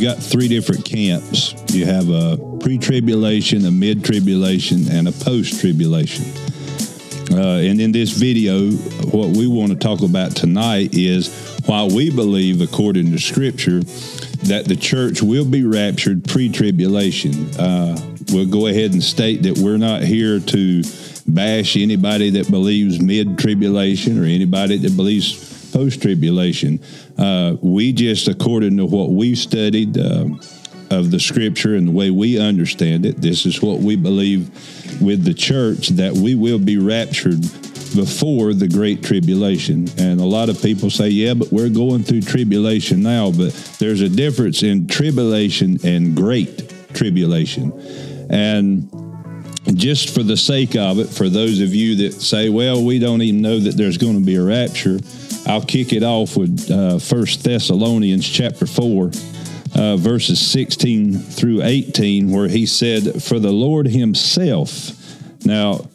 you 0.00 0.08
got 0.08 0.18
three 0.18 0.48
different 0.48 0.82
camps. 0.84 1.54
You 1.74 1.84
have 1.84 2.08
a 2.08 2.38
pre-tribulation, 2.60 3.66
a 3.66 3.70
mid-tribulation, 3.70 4.88
and 4.90 5.06
a 5.06 5.12
post-tribulation. 5.12 6.24
Uh, 7.30 7.58
and 7.58 7.80
in 7.80 7.92
this 7.92 8.10
video, 8.10 8.70
what 9.12 9.36
we 9.36 9.46
want 9.46 9.72
to 9.72 9.76
talk 9.76 10.00
about 10.00 10.34
tonight 10.34 10.94
is 10.94 11.60
while 11.66 11.90
we 11.90 12.10
believe, 12.10 12.62
according 12.62 13.12
to 13.12 13.18
Scripture, 13.18 13.80
that 14.44 14.64
the 14.66 14.74
church 14.74 15.20
will 15.20 15.44
be 15.44 15.64
raptured 15.64 16.24
pre-tribulation. 16.24 17.34
Uh, 17.56 17.94
we'll 18.32 18.46
go 18.46 18.68
ahead 18.68 18.92
and 18.92 19.02
state 19.02 19.42
that 19.42 19.58
we're 19.58 19.76
not 19.76 20.02
here 20.02 20.40
to 20.40 20.82
bash 21.26 21.76
anybody 21.76 22.30
that 22.30 22.50
believes 22.50 23.02
mid-tribulation 23.02 24.18
or 24.18 24.24
anybody 24.24 24.78
that 24.78 24.96
believes 24.96 25.49
post 25.72 26.02
tribulation. 26.02 26.80
Uh, 27.18 27.56
we 27.60 27.92
just, 27.92 28.28
according 28.28 28.76
to 28.76 28.86
what 28.86 29.10
we've 29.10 29.38
studied 29.38 29.96
uh, 29.98 30.26
of 30.90 31.10
the 31.10 31.20
scripture 31.20 31.76
and 31.76 31.88
the 31.88 31.92
way 31.92 32.10
we 32.10 32.38
understand 32.38 33.06
it, 33.06 33.20
this 33.20 33.46
is 33.46 33.62
what 33.62 33.78
we 33.78 33.96
believe 33.96 34.48
with 35.00 35.24
the 35.24 35.34
church 35.34 35.88
that 35.88 36.12
we 36.12 36.34
will 36.34 36.58
be 36.58 36.76
raptured 36.76 37.40
before 37.94 38.54
the 38.54 38.68
great 38.68 39.02
tribulation. 39.02 39.88
And 39.98 40.20
a 40.20 40.24
lot 40.24 40.48
of 40.48 40.60
people 40.62 40.90
say, 40.90 41.08
yeah, 41.08 41.34
but 41.34 41.50
we're 41.52 41.68
going 41.68 42.02
through 42.02 42.22
tribulation 42.22 43.02
now. 43.02 43.30
But 43.30 43.52
there's 43.78 44.00
a 44.00 44.08
difference 44.08 44.62
in 44.62 44.86
tribulation 44.86 45.78
and 45.84 46.16
great 46.16 46.68
tribulation. 46.94 47.72
And 48.30 48.88
just 49.74 50.14
for 50.14 50.22
the 50.22 50.36
sake 50.36 50.76
of 50.76 50.98
it, 50.98 51.08
for 51.08 51.28
those 51.28 51.60
of 51.60 51.74
you 51.74 51.96
that 51.96 52.12
say, 52.14 52.48
well, 52.48 52.84
we 52.84 52.98
don't 52.98 53.22
even 53.22 53.42
know 53.42 53.58
that 53.58 53.76
there's 53.76 53.98
going 53.98 54.18
to 54.18 54.24
be 54.24 54.36
a 54.36 54.42
rapture, 54.42 54.98
I'll 55.46 55.64
kick 55.64 55.92
it 55.92 56.02
off 56.02 56.36
with 56.36 56.70
uh, 56.70 56.98
Thessalonians 56.98 58.28
chapter 58.28 58.66
4, 58.66 59.10
uh, 59.76 59.96
verses 59.96 60.40
16 60.40 61.18
through 61.18 61.62
18, 61.62 62.30
where 62.30 62.48
he 62.48 62.66
said, 62.66 63.22
For 63.22 63.38
the 63.38 63.52
Lord 63.52 63.86
himself. 63.86 64.92
Now, 65.44 65.86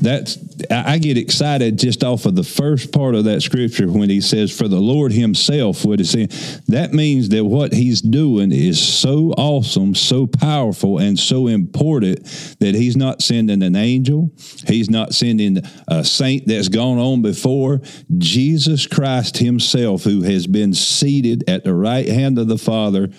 that's 0.00 0.38
I 0.70 0.98
get 0.98 1.16
excited 1.16 1.78
just 1.78 2.04
off 2.04 2.26
of 2.26 2.34
the 2.34 2.42
first 2.42 2.92
part 2.92 3.14
of 3.14 3.24
that 3.24 3.42
scripture 3.42 3.88
when 3.88 4.10
he 4.10 4.20
says, 4.20 4.50
"For 4.50 4.68
the 4.68 4.80
Lord 4.80 5.12
Himself 5.12 5.84
would 5.84 5.98
have 5.98 6.08
saying." 6.08 6.30
That 6.68 6.92
means 6.92 7.28
that 7.30 7.44
what 7.44 7.72
He's 7.72 8.00
doing 8.00 8.52
is 8.52 8.78
so 8.78 9.32
awesome, 9.36 9.94
so 9.94 10.26
powerful, 10.26 10.98
and 10.98 11.18
so 11.18 11.46
important 11.46 12.24
that 12.60 12.74
He's 12.74 12.96
not 12.96 13.22
sending 13.22 13.62
an 13.62 13.76
angel, 13.76 14.30
He's 14.66 14.90
not 14.90 15.14
sending 15.14 15.58
a 15.88 16.04
saint 16.04 16.46
that's 16.46 16.68
gone 16.68 16.98
on 16.98 17.22
before. 17.22 17.80
Jesus 18.16 18.86
Christ 18.86 19.38
Himself, 19.38 20.04
who 20.04 20.22
has 20.22 20.46
been 20.46 20.74
seated 20.74 21.44
at 21.48 21.64
the 21.64 21.74
right 21.74 22.08
hand 22.08 22.38
of 22.38 22.48
the 22.48 22.58
Father 22.58 23.10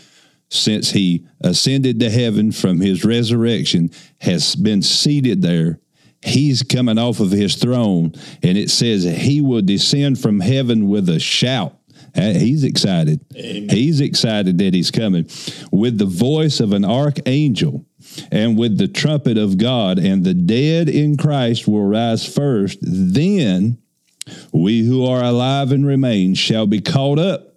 since 0.50 0.92
He 0.92 1.25
ascended 1.42 2.00
to 2.00 2.09
heaven 2.09 2.52
from 2.52 2.81
His 2.81 3.04
resurrection, 3.04 3.92
has 4.20 4.56
been 4.56 4.81
seated 4.81 5.42
there 5.42 5.80
he's 6.22 6.63
coming 6.63 6.97
off 6.97 7.19
of 7.19 7.31
his 7.31 7.56
throne, 7.56 8.13
and 8.44 8.57
it 8.57 8.69
says 8.69 9.03
he 9.03 9.41
will 9.41 9.62
descend 9.62 10.19
from 10.19 10.40
heaven 10.40 10.88
with 10.88 11.09
a 11.09 11.19
shout. 11.19 11.75
Uh, 12.16 12.34
he's 12.34 12.63
excited. 12.63 13.24
Amen. 13.35 13.69
He's 13.69 14.02
excited 14.02 14.57
that 14.57 14.74
he's 14.74 14.91
coming 14.91 15.30
with 15.72 15.97
the 15.97 16.06
voice 16.06 16.59
of 16.59 16.74
an 16.74 16.84
archangel 16.84 17.85
and 18.31 18.57
with 18.57 18.78
the 18.78 18.88
trumpet 18.88 19.38
of 19.38 19.57
God, 19.57 20.00
and 20.00 20.24
the 20.24 20.34
dead 20.34 20.90
in 20.90 21.18
Christ 21.18 21.68
will 21.68 21.85
rise 21.85 22.25
first. 22.25 22.80
Then 22.81 23.78
we 24.51 24.84
who 24.84 25.06
are 25.06 25.24
alive 25.24 25.72
and 25.72 25.86
remain 25.86 26.34
shall 26.34 26.68
be 26.68 26.81
caught 26.81 27.19
up 27.19 27.56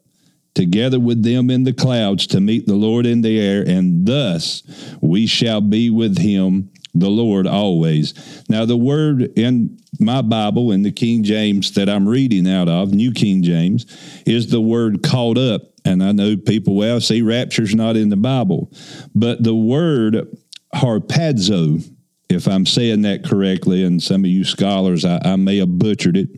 together 0.54 1.00
with 1.00 1.22
them 1.22 1.50
in 1.50 1.64
the 1.64 1.72
clouds 1.72 2.26
to 2.28 2.40
meet 2.40 2.66
the 2.66 2.74
Lord 2.74 3.06
in 3.06 3.22
the 3.22 3.40
air, 3.40 3.62
and 3.66 4.06
thus 4.06 4.62
we 5.00 5.26
shall 5.26 5.60
be 5.60 5.88
with 5.88 6.18
him 6.18 6.70
the 6.94 7.08
Lord 7.08 7.46
always. 7.46 8.14
Now, 8.48 8.64
the 8.64 8.76
word 8.76 9.22
in 9.38 9.78
my 9.98 10.22
Bible, 10.22 10.72
in 10.72 10.82
the 10.82 10.92
King 10.92 11.22
James 11.22 11.72
that 11.72 11.88
I'm 11.88 12.08
reading 12.08 12.48
out 12.48 12.68
of, 12.68 12.92
New 12.92 13.12
King 13.12 13.42
James, 13.42 13.86
is 14.26 14.50
the 14.50 14.60
word 14.60 15.02
caught 15.02 15.38
up. 15.38 15.62
And 15.84 16.02
I 16.02 16.12
know 16.12 16.36
people, 16.36 16.74
well, 16.74 17.00
see, 17.00 17.22
rapture's 17.22 17.74
not 17.74 17.96
in 17.96 18.08
the 18.08 18.16
Bible. 18.16 18.70
But 19.14 19.42
the 19.42 19.54
word 19.54 20.28
harpazo, 20.74 21.82
if 22.28 22.46
I'm 22.46 22.66
saying 22.66 23.02
that 23.02 23.24
correctly, 23.24 23.84
and 23.84 24.02
some 24.02 24.24
of 24.24 24.30
you 24.30 24.44
scholars, 24.44 25.04
I, 25.04 25.20
I 25.24 25.36
may 25.36 25.58
have 25.58 25.78
butchered 25.78 26.16
it 26.16 26.28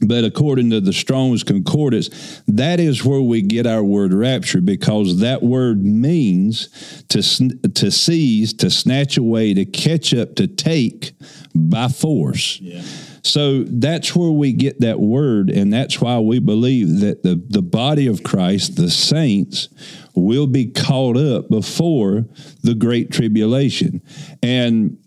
but 0.00 0.24
according 0.24 0.70
to 0.70 0.80
the 0.80 0.92
Strong's 0.92 1.42
Concordance, 1.42 2.42
that 2.48 2.80
is 2.80 3.04
where 3.04 3.20
we 3.20 3.42
get 3.42 3.66
our 3.66 3.84
word 3.84 4.12
rapture 4.12 4.60
because 4.60 5.20
that 5.20 5.42
word 5.42 5.84
means 5.84 7.04
to 7.08 7.22
to 7.68 7.90
seize, 7.90 8.52
to 8.54 8.70
snatch 8.70 9.16
away, 9.16 9.54
to 9.54 9.64
catch 9.64 10.12
up, 10.12 10.34
to 10.36 10.46
take 10.46 11.12
by 11.54 11.88
force. 11.88 12.58
Yeah. 12.60 12.82
So 13.22 13.62
that's 13.64 14.14
where 14.14 14.30
we 14.30 14.52
get 14.52 14.80
that 14.80 15.00
word, 15.00 15.48
and 15.48 15.72
that's 15.72 15.98
why 15.98 16.18
we 16.18 16.40
believe 16.40 17.00
that 17.00 17.22
the, 17.22 17.42
the 17.48 17.62
body 17.62 18.06
of 18.06 18.22
Christ, 18.22 18.76
the 18.76 18.90
saints, 18.90 19.70
will 20.14 20.46
be 20.46 20.66
caught 20.66 21.16
up 21.16 21.48
before 21.48 22.26
the 22.62 22.74
great 22.74 23.10
tribulation. 23.10 24.02
And 24.42 24.98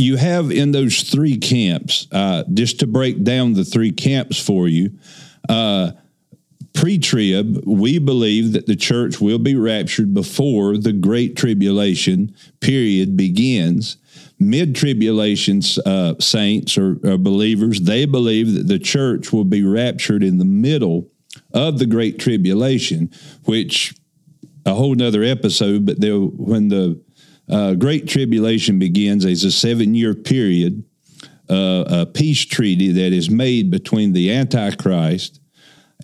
you 0.00 0.16
have 0.16 0.50
in 0.50 0.72
those 0.72 1.02
three 1.02 1.36
camps, 1.36 2.08
uh, 2.12 2.44
just 2.52 2.80
to 2.80 2.86
break 2.86 3.22
down 3.22 3.52
the 3.52 3.64
three 3.64 3.92
camps 3.92 4.44
for 4.44 4.66
you, 4.66 4.98
uh, 5.48 5.92
pre 6.72 6.98
trib, 6.98 7.62
we 7.66 7.98
believe 7.98 8.52
that 8.52 8.66
the 8.66 8.76
church 8.76 9.20
will 9.20 9.38
be 9.38 9.54
raptured 9.54 10.14
before 10.14 10.78
the 10.78 10.92
great 10.92 11.36
tribulation 11.36 12.34
period 12.60 13.16
begins. 13.16 13.96
Mid 14.38 14.74
tribulation 14.74 15.60
uh, 15.84 16.14
saints 16.18 16.78
or, 16.78 16.98
or 17.04 17.18
believers, 17.18 17.82
they 17.82 18.06
believe 18.06 18.54
that 18.54 18.68
the 18.68 18.78
church 18.78 19.32
will 19.32 19.44
be 19.44 19.62
raptured 19.62 20.22
in 20.22 20.38
the 20.38 20.46
middle 20.46 21.10
of 21.52 21.78
the 21.78 21.86
great 21.86 22.18
tribulation, 22.18 23.10
which 23.44 23.94
a 24.64 24.74
whole 24.74 24.94
nother 24.94 25.22
episode, 25.22 25.84
but 25.84 25.98
when 26.00 26.68
the 26.68 27.00
uh, 27.50 27.74
Great 27.74 28.08
Tribulation 28.08 28.78
begins 28.78 29.24
as 29.24 29.44
a 29.44 29.50
seven 29.50 29.94
year 29.94 30.14
period, 30.14 30.84
uh, 31.48 31.84
a 31.86 32.06
peace 32.06 32.44
treaty 32.44 32.92
that 32.92 33.12
is 33.12 33.28
made 33.28 33.70
between 33.70 34.12
the 34.12 34.32
Antichrist 34.32 35.40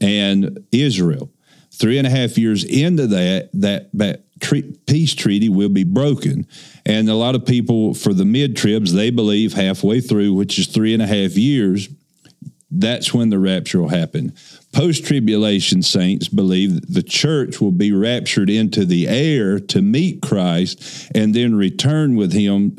and 0.01 0.65
Israel. 0.73 1.31
Three 1.73 1.99
and 1.99 2.07
a 2.07 2.11
half 2.11 2.37
years 2.39 2.65
into 2.65 3.07
that, 3.09 3.51
that, 3.53 3.91
that 3.93 4.25
tre- 4.41 4.75
peace 4.87 5.15
treaty 5.15 5.49
will 5.49 5.69
be 5.69 5.85
broken. 5.85 6.47
And 6.85 7.09
a 7.09 7.15
lot 7.15 7.35
of 7.35 7.45
people, 7.45 7.95
for 7.95 8.13
the 8.13 8.25
mid 8.25 8.57
tribs, 8.57 8.93
they 8.93 9.11
believe 9.11 9.53
halfway 9.53 10.01
through, 10.01 10.35
which 10.35 10.59
is 10.59 10.67
three 10.67 10.95
and 10.95 11.03
a 11.03 11.07
half 11.07 11.37
years, 11.37 11.89
that's 12.81 13.15
when 13.15 13.31
the 13.31 13.39
rapture 13.39 13.81
will 13.81 13.89
happen. 13.89 14.35
Post 14.73 15.07
tribulation 15.07 15.83
saints 15.83 16.29
believe 16.29 16.75
that 16.75 16.93
the 16.93 17.03
church 17.03 17.61
will 17.61 17.73
be 17.73 17.93
raptured 17.93 18.51
into 18.51 18.85
the 18.85 19.09
air 19.09 19.59
to 19.59 19.81
meet 19.81 20.23
Christ 20.23 21.11
and 21.15 21.35
then 21.35 21.55
return 21.55 22.17
with 22.17 22.33
him 22.33 22.77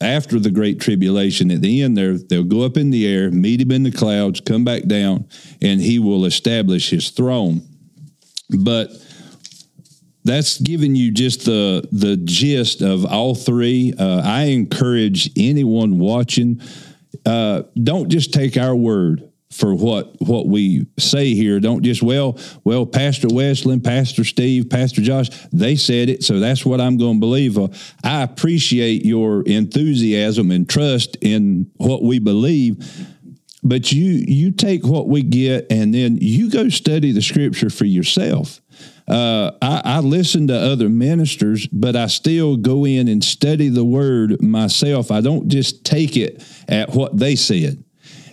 after 0.00 0.38
the 0.38 0.50
great 0.50 0.80
tribulation. 0.80 1.50
At 1.50 1.60
the 1.60 1.82
end, 1.82 1.96
there 1.96 2.18
they'll 2.18 2.44
go 2.44 2.62
up 2.62 2.76
in 2.76 2.90
the 2.90 3.06
air, 3.06 3.30
meet 3.30 3.60
him 3.60 3.70
in 3.70 3.84
the 3.84 3.92
clouds, 3.92 4.40
come 4.40 4.64
back 4.64 4.84
down, 4.86 5.28
and 5.62 5.80
he 5.80 5.98
will 5.98 6.24
establish 6.24 6.90
his 6.90 7.10
throne. 7.10 7.62
But 8.58 8.90
that's 10.24 10.60
giving 10.60 10.94
you 10.96 11.10
just 11.10 11.44
the 11.44 11.86
the 11.92 12.16
gist 12.16 12.82
of 12.82 13.04
all 13.06 13.34
three. 13.34 13.94
Uh, 13.98 14.22
I 14.24 14.44
encourage 14.44 15.30
anyone 15.36 15.98
watching 15.98 16.60
uh, 17.24 17.62
don't 17.80 18.08
just 18.08 18.32
take 18.32 18.56
our 18.56 18.74
word 18.74 19.27
for 19.50 19.74
what 19.74 20.20
what 20.20 20.46
we 20.46 20.86
say 20.98 21.34
here. 21.34 21.58
Don't 21.60 21.82
just 21.82 22.02
well, 22.02 22.38
well, 22.64 22.84
Pastor 22.84 23.28
Wesley, 23.30 23.78
Pastor 23.80 24.24
Steve, 24.24 24.68
Pastor 24.68 25.00
Josh, 25.00 25.28
they 25.52 25.76
said 25.76 26.08
it, 26.08 26.22
so 26.22 26.38
that's 26.38 26.66
what 26.66 26.80
I'm 26.80 26.98
going 26.98 27.14
to 27.14 27.20
believe. 27.20 27.58
Uh, 27.58 27.68
I 28.04 28.22
appreciate 28.22 29.04
your 29.04 29.42
enthusiasm 29.42 30.50
and 30.50 30.68
trust 30.68 31.16
in 31.22 31.70
what 31.76 32.02
we 32.02 32.18
believe, 32.18 33.06
but 33.62 33.90
you 33.90 34.24
you 34.26 34.52
take 34.52 34.84
what 34.84 35.08
we 35.08 35.22
get 35.22 35.66
and 35.70 35.94
then 35.94 36.18
you 36.20 36.50
go 36.50 36.68
study 36.68 37.12
the 37.12 37.22
Scripture 37.22 37.70
for 37.70 37.86
yourself. 37.86 38.60
Uh, 39.08 39.52
I, 39.62 39.80
I, 39.84 39.98
listen 40.00 40.48
to 40.48 40.54
other 40.54 40.90
ministers, 40.90 41.66
but 41.68 41.96
I 41.96 42.08
still 42.08 42.58
go 42.58 42.84
in 42.84 43.08
and 43.08 43.24
study 43.24 43.70
the 43.70 43.84
word 43.84 44.42
myself. 44.42 45.10
I 45.10 45.22
don't 45.22 45.48
just 45.48 45.82
take 45.82 46.14
it 46.14 46.44
at 46.68 46.90
what 46.90 47.16
they 47.16 47.34
said. 47.34 47.82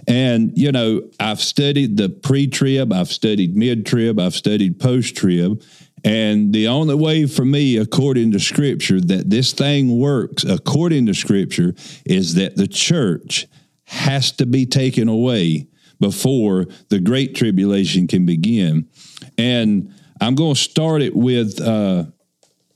And, 0.07 0.55
you 0.55 0.71
know, 0.71 1.09
I've 1.19 1.41
studied 1.41 1.97
the 1.97 2.09
pre 2.09 2.47
trib, 2.47 2.93
I've 2.93 3.11
studied 3.11 3.55
mid 3.55 3.85
trib, 3.85 4.19
I've 4.19 4.35
studied 4.35 4.79
post 4.79 5.15
trib. 5.15 5.63
And 6.03 6.53
the 6.53 6.67
only 6.67 6.93
way 6.93 7.25
for 7.25 7.43
me, 7.43 7.77
according 7.77 8.31
to 8.33 8.39
scripture, 8.39 9.01
that 9.01 9.29
this 9.31 9.53
thing 9.53 9.99
works 9.99 10.43
according 10.43 11.07
to 11.07 11.15
scripture 11.15 11.73
is 12.05 12.35
that 12.35 12.55
the 12.55 12.67
church 12.67 13.47
has 13.85 14.31
to 14.33 14.45
be 14.45 14.67
taken 14.67 15.07
away 15.07 15.67
before 15.99 16.67
the 16.89 16.99
great 16.99 17.35
tribulation 17.35 18.05
can 18.05 18.25
begin. 18.25 18.87
And 19.37 19.93
I'm 20.21 20.35
going 20.35 20.53
to 20.53 20.59
start 20.59 21.01
it 21.01 21.15
with 21.15 21.59
uh, 21.59 22.05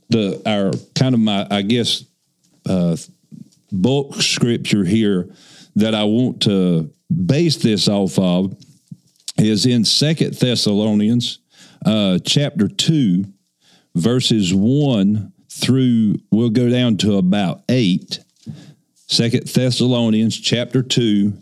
the 0.09 0.41
our 0.45 0.71
kind 0.95 1.13
of 1.13 1.21
my 1.21 1.45
I 1.51 1.61
guess 1.61 2.05
uh, 2.67 2.97
bulk 3.71 4.15
scripture 4.15 4.83
here 4.83 5.29
that 5.75 5.95
I 5.95 6.03
want 6.03 6.41
to 6.43 6.91
base 7.25 7.57
this 7.57 7.87
off 7.87 8.17
of 8.19 8.55
is 9.37 9.65
in 9.65 9.85
Second 9.85 10.33
Thessalonians 10.33 11.39
uh, 11.85 12.19
chapter 12.25 12.67
two, 12.67 13.25
verses 13.95 14.53
one 14.53 15.31
through 15.49 16.15
we'll 16.31 16.49
go 16.49 16.69
down 16.69 16.97
to 16.97 17.17
about 17.17 17.63
eight. 17.69 18.19
Second 19.07 19.47
Thessalonians 19.47 20.39
chapter 20.39 20.83
two, 20.83 21.33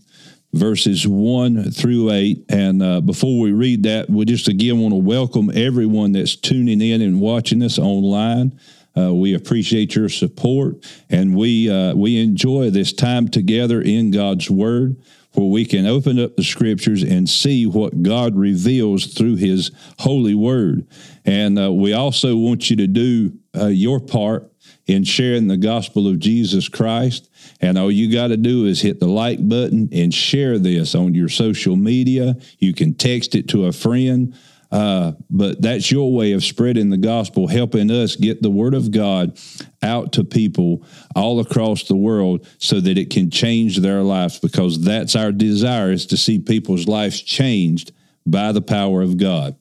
verses 0.54 1.08
1 1.08 1.72
through 1.72 2.12
8. 2.12 2.46
And 2.50 2.82
uh, 2.82 3.02
before 3.02 3.40
we 3.40 3.52
read 3.52 3.84
that, 3.84 4.10
we 4.10 4.26
just 4.26 4.48
again 4.48 4.80
want 4.80 4.94
to 4.94 4.98
welcome 4.98 5.52
everyone 5.54 6.14
that's 6.14 6.36
tuning 6.36 6.82
in 6.82 7.02
and 7.02 7.22
watching 7.22 7.62
us 7.62 7.78
online. 7.78 8.60
Uh, 8.98 9.14
we 9.14 9.36
appreciate 9.36 9.96
your 9.96 10.10
support, 10.10 10.86
and 11.10 11.36
we 11.36 11.70
uh, 11.70 11.94
we 11.94 12.20
enjoy 12.20 12.70
this 12.70 12.94
time 12.94 13.28
together 13.28 13.82
in 13.82 14.12
God's 14.12 14.50
Word, 14.50 14.98
where 15.34 15.48
we 15.48 15.66
can 15.66 15.86
open 15.86 16.20
up 16.20 16.36
the 16.36 16.44
Scriptures 16.44 17.04
and 17.04 17.30
see 17.30 17.68
what 17.68 18.02
God 18.02 18.36
reveals 18.36 19.14
through 19.14 19.36
His 19.36 19.72
holy 20.00 20.34
Word. 20.34 20.88
And 21.26 21.60
uh, 21.60 21.72
we 21.72 21.94
also 21.94 22.36
want 22.38 22.70
you 22.70 22.78
to 22.78 22.88
do 22.88 23.34
uh, 23.56 23.68
your 23.68 24.00
part 24.00 24.52
in 24.88 25.04
sharing 25.04 25.48
the 25.48 25.58
gospel 25.58 26.08
of 26.08 26.18
Jesus 26.18 26.70
Christ. 26.70 27.30
And 27.60 27.78
all 27.78 27.92
you 27.92 28.12
got 28.12 28.28
to 28.28 28.38
do 28.38 28.66
is 28.66 28.82
hit 28.82 29.00
the 29.00 29.08
like 29.08 29.48
button 29.48 29.90
and 29.92 30.14
share 30.14 30.58
this 30.58 30.96
on 30.96 31.14
your 31.14 31.30
social 31.30 31.76
media. 31.76 32.38
You 32.58 32.74
can 32.74 32.94
text 32.94 33.36
it 33.36 33.50
to 33.50 33.66
a 33.66 33.72
friend. 33.72 34.34
Uh, 34.72 35.14
but 35.30 35.62
that's 35.62 35.92
your 35.92 36.14
way 36.14 36.34
of 36.34 36.44
spreading 36.44 36.90
the 36.90 36.98
gospel, 36.98 37.48
helping 37.48 37.90
us 37.90 38.16
get 38.16 38.42
the 38.42 38.50
word 38.50 38.74
of 38.74 38.92
God 38.92 39.40
out 39.82 40.14
to 40.14 40.24
people 40.24 40.86
all 41.16 41.40
across 41.40 41.84
the 41.84 41.96
world 41.96 42.46
so 42.58 42.80
that 42.82 42.98
it 42.98 43.10
can 43.10 43.30
change 43.30 43.78
their 43.78 44.02
lives 44.02 44.40
because 44.40 44.82
that's 44.82 45.16
our 45.16 45.32
desire 45.32 45.92
is 45.92 46.06
to 46.08 46.18
see 46.18 46.40
people's 46.40 46.88
lives 46.88 47.22
changed 47.22 47.92
by 48.26 48.52
the 48.52 48.62
power 48.62 49.02
of 49.02 49.18
God. 49.18 49.56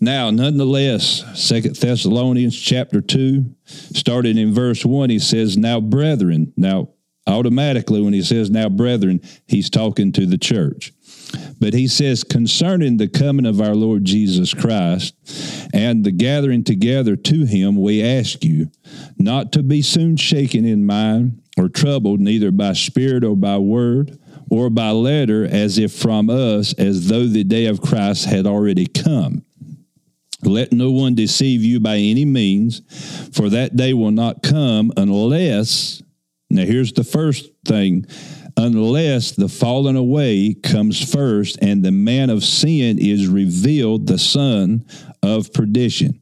Now, 0.00 0.30
nonetheless, 0.30 1.24
Second 1.38 1.76
Thessalonians 1.76 2.58
chapter 2.58 3.00
2, 3.00 3.44
starting 3.64 4.38
in 4.38 4.52
verse 4.52 4.84
1, 4.84 5.10
he 5.10 5.20
says, 5.20 5.56
Now, 5.56 5.80
brethren, 5.80 6.52
now 6.56 6.88
automatically 7.28 8.00
when 8.00 8.14
he 8.14 8.22
says 8.22 8.50
now 8.50 8.68
brethren 8.68 9.20
he's 9.46 9.68
talking 9.70 10.10
to 10.12 10.26
the 10.26 10.38
church 10.38 10.92
but 11.60 11.74
he 11.74 11.86
says 11.86 12.24
concerning 12.24 12.96
the 12.96 13.08
coming 13.08 13.46
of 13.46 13.60
our 13.60 13.74
lord 13.74 14.04
jesus 14.04 14.54
christ 14.54 15.14
and 15.72 16.04
the 16.04 16.12
gathering 16.12 16.64
together 16.64 17.16
to 17.16 17.44
him 17.44 17.76
we 17.76 18.02
ask 18.02 18.44
you 18.44 18.70
not 19.18 19.52
to 19.52 19.62
be 19.62 19.82
soon 19.82 20.16
shaken 20.16 20.64
in 20.64 20.84
mind 20.86 21.40
or 21.58 21.68
troubled 21.68 22.20
neither 22.20 22.50
by 22.50 22.72
spirit 22.72 23.24
or 23.24 23.36
by 23.36 23.58
word 23.58 24.18
or 24.50 24.70
by 24.70 24.90
letter 24.90 25.44
as 25.44 25.78
if 25.78 25.92
from 25.92 26.30
us 26.30 26.72
as 26.74 27.08
though 27.08 27.26
the 27.26 27.44
day 27.44 27.66
of 27.66 27.80
christ 27.80 28.24
had 28.24 28.46
already 28.46 28.86
come. 28.86 29.44
Let 30.44 30.72
no 30.72 30.92
one 30.92 31.16
deceive 31.16 31.64
you 31.64 31.80
by 31.80 31.96
any 31.96 32.24
means, 32.24 32.80
for 33.32 33.48
that 33.48 33.76
day 33.76 33.92
will 33.92 34.12
not 34.12 34.42
come 34.42 34.92
unless 34.96 36.00
now, 36.50 36.62
here's 36.62 36.94
the 36.94 37.04
first 37.04 37.50
thing 37.66 38.06
unless 38.58 39.30
the 39.30 39.48
falling 39.48 39.96
away 39.96 40.52
comes 40.52 41.12
first 41.12 41.56
and 41.62 41.84
the 41.84 41.92
man 41.92 42.28
of 42.28 42.42
sin 42.42 42.98
is 42.98 43.28
revealed, 43.28 44.08
the 44.08 44.18
son 44.18 44.84
of 45.22 45.52
perdition, 45.52 46.20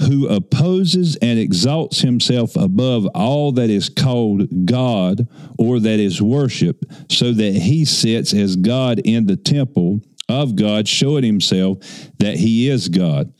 who 0.00 0.26
opposes 0.26 1.14
and 1.22 1.38
exalts 1.38 2.00
himself 2.00 2.56
above 2.56 3.06
all 3.14 3.52
that 3.52 3.70
is 3.70 3.88
called 3.88 4.66
God 4.66 5.28
or 5.56 5.78
that 5.78 6.00
is 6.00 6.20
worship, 6.20 6.84
so 7.08 7.30
that 7.32 7.54
he 7.54 7.84
sits 7.84 8.34
as 8.34 8.56
God 8.56 9.00
in 9.04 9.26
the 9.26 9.36
temple 9.36 10.00
of 10.28 10.56
God, 10.56 10.88
showing 10.88 11.22
himself 11.22 11.78
that 12.18 12.36
he 12.36 12.68
is 12.68 12.88
God. 12.88 13.32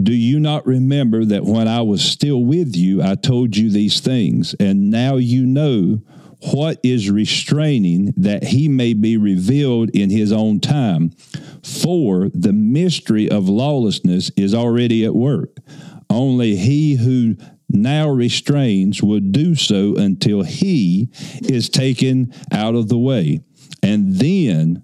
Do 0.00 0.12
you 0.12 0.40
not 0.40 0.66
remember 0.66 1.24
that 1.24 1.44
when 1.44 1.68
I 1.68 1.80
was 1.80 2.04
still 2.04 2.44
with 2.44 2.76
you, 2.76 3.02
I 3.02 3.14
told 3.14 3.56
you 3.56 3.70
these 3.70 4.00
things, 4.00 4.54
and 4.60 4.90
now 4.90 5.16
you 5.16 5.46
know 5.46 6.02
what 6.52 6.80
is 6.82 7.10
restraining 7.10 8.14
that 8.16 8.44
he 8.44 8.68
may 8.68 8.94
be 8.94 9.16
revealed 9.16 9.90
in 9.90 10.10
his 10.10 10.32
own 10.32 10.60
time? 10.60 11.10
For 11.62 12.30
the 12.34 12.52
mystery 12.52 13.28
of 13.28 13.48
lawlessness 13.48 14.30
is 14.36 14.54
already 14.54 15.04
at 15.04 15.14
work. 15.14 15.56
Only 16.08 16.56
he 16.56 16.96
who 16.96 17.36
now 17.68 18.08
restrains 18.08 19.02
will 19.02 19.20
do 19.20 19.54
so 19.54 19.94
until 19.96 20.42
he 20.42 21.10
is 21.42 21.68
taken 21.68 22.32
out 22.52 22.74
of 22.74 22.88
the 22.88 22.98
way. 22.98 23.40
And 23.82 24.16
then 24.16 24.82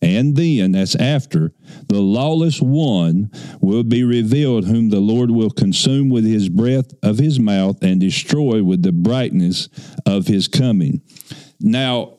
and 0.00 0.36
then, 0.36 0.72
that's 0.72 0.94
after, 0.94 1.52
the 1.88 2.00
lawless 2.00 2.62
one 2.62 3.30
will 3.60 3.82
be 3.82 4.04
revealed, 4.04 4.66
whom 4.66 4.90
the 4.90 5.00
Lord 5.00 5.30
will 5.30 5.50
consume 5.50 6.08
with 6.08 6.24
his 6.24 6.48
breath 6.48 6.92
of 7.02 7.18
his 7.18 7.40
mouth 7.40 7.82
and 7.82 8.00
destroy 8.00 8.62
with 8.62 8.82
the 8.82 8.92
brightness 8.92 9.68
of 10.06 10.28
his 10.28 10.46
coming. 10.46 11.02
Now, 11.60 12.18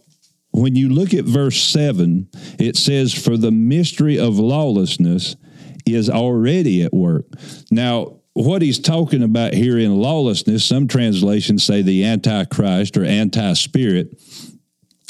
when 0.51 0.75
you 0.75 0.89
look 0.89 1.13
at 1.13 1.23
verse 1.23 1.61
7, 1.61 2.27
it 2.59 2.75
says, 2.75 3.13
For 3.13 3.37
the 3.37 3.51
mystery 3.51 4.19
of 4.19 4.37
lawlessness 4.37 5.37
is 5.85 6.09
already 6.09 6.83
at 6.83 6.93
work. 6.93 7.27
Now, 7.71 8.19
what 8.33 8.61
he's 8.61 8.79
talking 8.79 9.23
about 9.23 9.53
here 9.53 9.77
in 9.77 10.01
lawlessness, 10.01 10.65
some 10.65 10.87
translations 10.87 11.63
say 11.63 11.81
the 11.81 12.05
Antichrist 12.05 12.97
or 12.97 13.05
anti 13.05 13.53
spirit 13.53 14.19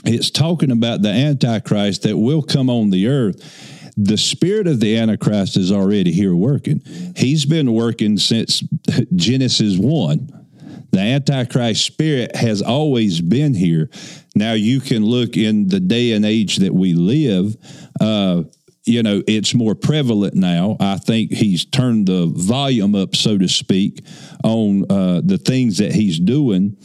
it's 0.06 0.30
talking 0.30 0.72
about 0.72 1.02
the 1.02 1.10
Antichrist 1.10 2.04
that 2.04 2.18
will 2.18 2.42
come 2.42 2.70
on 2.70 2.90
the 2.90 3.08
earth. 3.08 3.94
The 3.98 4.18
spirit 4.18 4.68
of 4.68 4.80
the 4.80 4.98
Antichrist 4.98 5.58
is 5.58 5.72
already 5.72 6.12
here 6.12 6.36
working. 6.36 6.82
He's 7.18 7.46
been 7.46 7.74
working 7.74 8.18
since 8.18 8.62
Genesis 9.16 9.78
1. 9.78 10.40
The 10.92 11.00
Antichrist 11.00 11.86
spirit 11.86 12.36
has 12.36 12.62
always 12.62 13.22
been 13.22 13.54
here. 13.54 13.90
Now, 14.36 14.54
you 14.54 14.80
can 14.80 15.06
look 15.06 15.36
in 15.36 15.68
the 15.68 15.80
day 15.80 16.14
and 16.14 16.26
age 16.26 16.58
that 16.58 16.74
we 16.74 16.94
live. 16.94 17.56
Uh, 18.00 18.44
you 18.90 19.04
know, 19.04 19.22
it's 19.28 19.54
more 19.54 19.76
prevalent 19.76 20.34
now. 20.34 20.76
I 20.80 20.98
think 20.98 21.32
he's 21.32 21.64
turned 21.64 22.08
the 22.08 22.26
volume 22.28 22.96
up, 22.96 23.16
so 23.16 23.38
to 23.38 23.48
speak, 23.48 24.04
on 24.44 24.86
uh, 24.90 25.22
the 25.24 25.38
things 25.38 25.78
that 25.78 25.94
he's 25.94 26.20
doing. 26.20 26.76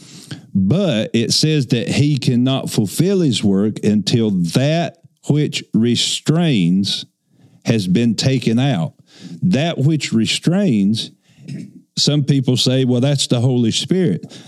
But 0.53 1.11
it 1.13 1.33
says 1.33 1.67
that 1.67 1.89
he 1.89 2.17
cannot 2.17 2.69
fulfill 2.69 3.19
his 3.21 3.43
work 3.43 3.83
until 3.83 4.29
that 4.29 4.99
which 5.27 5.63
restrains 5.73 7.05
has 7.65 7.87
been 7.87 8.15
taken 8.15 8.59
out. 8.59 8.93
That 9.41 9.79
which 9.79 10.13
restrains, 10.13 11.11
some 11.97 12.23
people 12.23 12.55
say, 12.55 12.85
well, 12.85 13.01
that's 13.01 13.27
the 13.27 13.41
Holy 13.41 13.71
Spirit. 13.71 14.39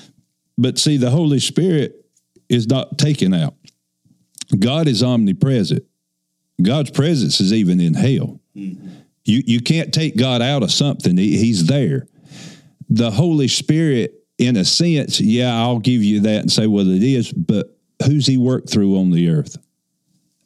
But 0.58 0.78
see, 0.78 0.98
the 0.98 1.10
Holy 1.10 1.40
Spirit 1.40 2.06
is 2.50 2.68
not 2.68 2.98
taken 2.98 3.34
out. 3.34 3.56
God 4.58 4.88
is 4.88 5.04
omnipresent. 5.04 5.84
God's 6.62 6.92
presence 6.92 7.40
is 7.40 7.54
even 7.54 7.80
in 7.80 7.94
hell. 7.94 8.40
Mm-hmm. 8.56 8.90
You 9.26 9.44
you 9.46 9.62
can't 9.62 9.94
take 9.94 10.18
God 10.18 10.42
out 10.42 10.64
of 10.64 10.72
something. 10.72 11.18
He, 11.18 11.38
he's 11.38 11.68
there. 11.68 12.08
The 12.90 13.12
Holy 13.12 13.48
Spirit, 13.48 14.14
in 14.38 14.56
a 14.56 14.66
sense, 14.66 15.20
yeah, 15.20 15.54
I'll 15.54 15.80
give 15.80 16.02
you 16.02 16.22
that 16.22 16.42
and 16.42 16.52
say, 16.52 16.68
what 16.68 16.88
it 16.88 17.04
is, 17.04 17.32
but 17.32 17.78
who's 18.06 18.26
he 18.26 18.38
worked 18.38 18.70
through 18.70 18.98
on 18.98 19.12
the 19.12 19.30
earth? 19.30 19.58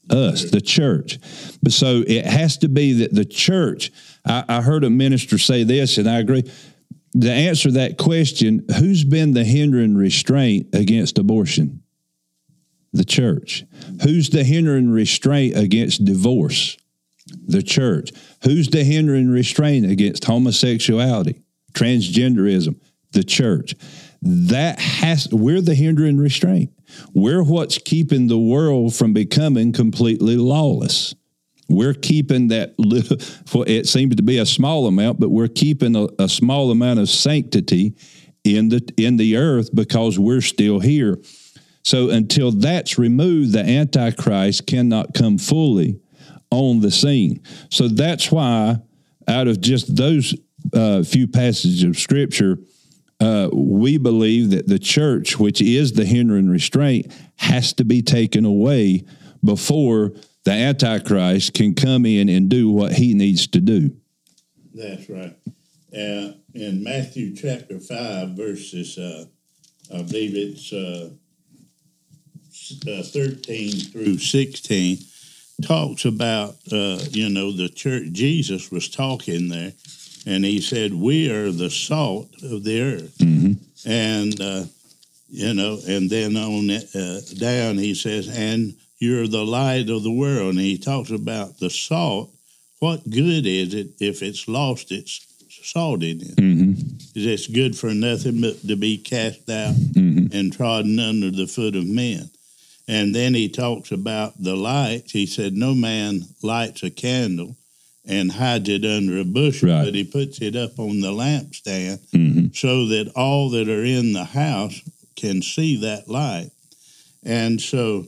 Us, 0.09 0.49
the 0.49 0.59
church. 0.59 1.19
But 1.61 1.71
so 1.71 2.03
it 2.05 2.25
has 2.25 2.57
to 2.57 2.67
be 2.67 2.93
that 2.93 3.13
the 3.13 3.23
church, 3.23 3.91
I, 4.25 4.43
I 4.47 4.61
heard 4.61 4.83
a 4.83 4.89
minister 4.89 5.37
say 5.37 5.63
this, 5.63 5.97
and 5.97 6.09
I 6.09 6.19
agree. 6.19 6.51
To 7.21 7.31
answer 7.31 7.71
that 7.71 7.97
question, 7.97 8.65
who's 8.77 9.03
been 9.03 9.33
the 9.33 9.43
hindering 9.43 9.95
restraint 9.95 10.67
against 10.73 11.17
abortion? 11.17 11.80
The 12.93 13.05
church. 13.05 13.63
Who's 14.03 14.29
the 14.29 14.43
hindering 14.43 14.91
restraint 14.91 15.57
against 15.57 16.03
divorce? 16.03 16.77
The 17.47 17.63
church. 17.63 18.11
Who's 18.43 18.67
the 18.67 18.83
hindering 18.83 19.29
restraint 19.29 19.89
against 19.89 20.25
homosexuality, 20.25 21.41
transgenderism? 21.73 22.79
The 23.11 23.23
church. 23.23 23.75
That 24.21 24.79
has, 24.79 25.29
we're 25.31 25.61
the 25.61 25.75
hindering 25.75 26.17
restraint. 26.17 26.71
We're 27.13 27.43
what's 27.43 27.77
keeping 27.77 28.27
the 28.27 28.37
world 28.37 28.93
from 28.93 29.13
becoming 29.13 29.71
completely 29.71 30.35
lawless. 30.35 31.15
We're 31.69 31.93
keeping 31.93 32.49
that 32.49 32.77
little, 32.77 33.17
it 33.65 33.87
seems 33.87 34.15
to 34.17 34.23
be 34.23 34.37
a 34.37 34.45
small 34.45 34.87
amount, 34.87 35.19
but 35.19 35.29
we're 35.29 35.47
keeping 35.47 35.95
a, 35.95 36.07
a 36.19 36.27
small 36.27 36.69
amount 36.69 36.99
of 36.99 37.09
sanctity 37.09 37.95
in 38.43 38.69
the 38.69 38.81
in 38.97 39.17
the 39.17 39.37
earth 39.37 39.73
because 39.73 40.19
we're 40.19 40.41
still 40.41 40.79
here. 40.79 41.19
So 41.83 42.09
until 42.09 42.51
that's 42.51 42.97
removed, 42.97 43.53
the 43.53 43.63
Antichrist 43.63 44.67
cannot 44.67 45.13
come 45.13 45.37
fully 45.37 45.99
on 46.51 46.81
the 46.81 46.91
scene. 46.91 47.41
So 47.69 47.87
that's 47.87 48.31
why, 48.31 48.77
out 49.27 49.47
of 49.47 49.61
just 49.61 49.95
those 49.95 50.35
uh, 50.73 51.03
few 51.03 51.27
passages 51.27 51.83
of 51.83 51.97
Scripture, 51.97 52.59
uh, 53.19 53.49
we 53.53 53.97
believe 53.97 54.49
that 54.49 54.67
the 54.67 54.79
church, 54.79 55.39
which 55.39 55.61
is 55.61 55.93
the 55.93 56.05
hindering 56.05 56.49
restraint, 56.49 57.11
has 57.37 57.73
to 57.73 57.85
be 57.85 58.01
taken 58.01 58.45
away 58.45 59.05
before 59.43 60.13
the 60.43 60.51
Antichrist 60.51 61.53
can 61.53 61.75
come 61.75 62.05
in 62.05 62.29
and 62.29 62.49
do 62.49 62.71
what 62.71 62.93
he 62.93 63.13
needs 63.13 63.47
to 63.47 63.61
do. 63.61 63.95
That's 64.73 65.09
right. 65.09 65.35
Uh, 65.93 66.33
in 66.53 66.83
Matthew 66.83 67.35
chapter 67.35 67.79
5, 67.79 68.29
verses, 68.29 68.97
uh, 68.97 69.25
I 69.93 70.01
believe 70.01 70.35
it's 70.35 70.73
uh, 72.87 72.99
uh 72.99 73.03
13 73.03 73.71
through 73.71 74.17
16, 74.17 74.97
talks 75.61 76.05
about, 76.05 76.55
uh, 76.71 76.99
you 77.11 77.29
know, 77.29 77.51
the 77.51 77.69
church. 77.69 78.11
Jesus 78.11 78.71
was 78.71 78.89
talking 78.89 79.49
there, 79.49 79.73
and 80.25 80.43
he 80.43 80.61
said, 80.61 80.93
We 80.93 81.29
are 81.31 81.51
the 81.51 81.69
salt 81.69 82.29
of 82.43 82.63
the 82.63 82.81
earth. 82.81 83.17
Mm-hmm. 83.19 83.89
And, 83.89 84.41
uh, 84.41 84.65
you 85.29 85.53
know, 85.53 85.79
and 85.87 86.09
then 86.09 86.35
on 86.35 86.69
it, 86.69 87.39
down, 87.39 87.77
he 87.77 87.95
says, 87.95 88.27
And 88.27 88.73
you're 89.01 89.27
the 89.27 89.43
light 89.43 89.89
of 89.89 90.03
the 90.03 90.11
world. 90.11 90.51
And 90.51 90.59
he 90.59 90.77
talks 90.77 91.09
about 91.09 91.57
the 91.57 91.69
salt. 91.69 92.31
What 92.79 93.09
good 93.09 93.45
is 93.45 93.73
it 93.73 93.87
if 93.99 94.21
it's 94.21 94.47
lost 94.47 94.91
its 94.91 95.25
salt 95.63 96.03
in 96.03 96.21
it? 96.21 96.35
Mm-hmm. 96.35 96.97
It's 97.15 97.47
good 97.47 97.77
for 97.77 97.93
nothing 97.93 98.41
but 98.41 98.61
to 98.67 98.75
be 98.75 98.97
cast 98.97 99.49
out 99.49 99.75
mm-hmm. 99.75 100.35
and 100.35 100.53
trodden 100.53 100.99
under 100.99 101.31
the 101.31 101.47
foot 101.47 101.75
of 101.75 101.85
men. 101.85 102.29
And 102.91 103.15
then 103.15 103.33
he 103.33 103.47
talks 103.47 103.93
about 103.93 104.33
the 104.37 104.57
light. 104.57 105.11
He 105.11 105.25
said, 105.25 105.53
No 105.53 105.73
man 105.73 106.23
lights 106.43 106.83
a 106.83 106.89
candle 106.89 107.55
and 108.05 108.29
hides 108.29 108.67
it 108.67 108.83
under 108.83 109.17
a 109.17 109.23
bushel, 109.23 109.69
right. 109.69 109.85
but 109.85 109.95
he 109.95 110.03
puts 110.03 110.41
it 110.41 110.57
up 110.57 110.77
on 110.77 110.99
the 110.99 111.11
lampstand 111.11 111.99
mm-hmm. 112.09 112.47
so 112.53 112.87
that 112.87 113.13
all 113.15 113.49
that 113.51 113.69
are 113.69 113.85
in 113.85 114.11
the 114.11 114.25
house 114.25 114.81
can 115.15 115.41
see 115.41 115.77
that 115.77 116.09
light. 116.09 116.51
And 117.23 117.61
so 117.61 118.07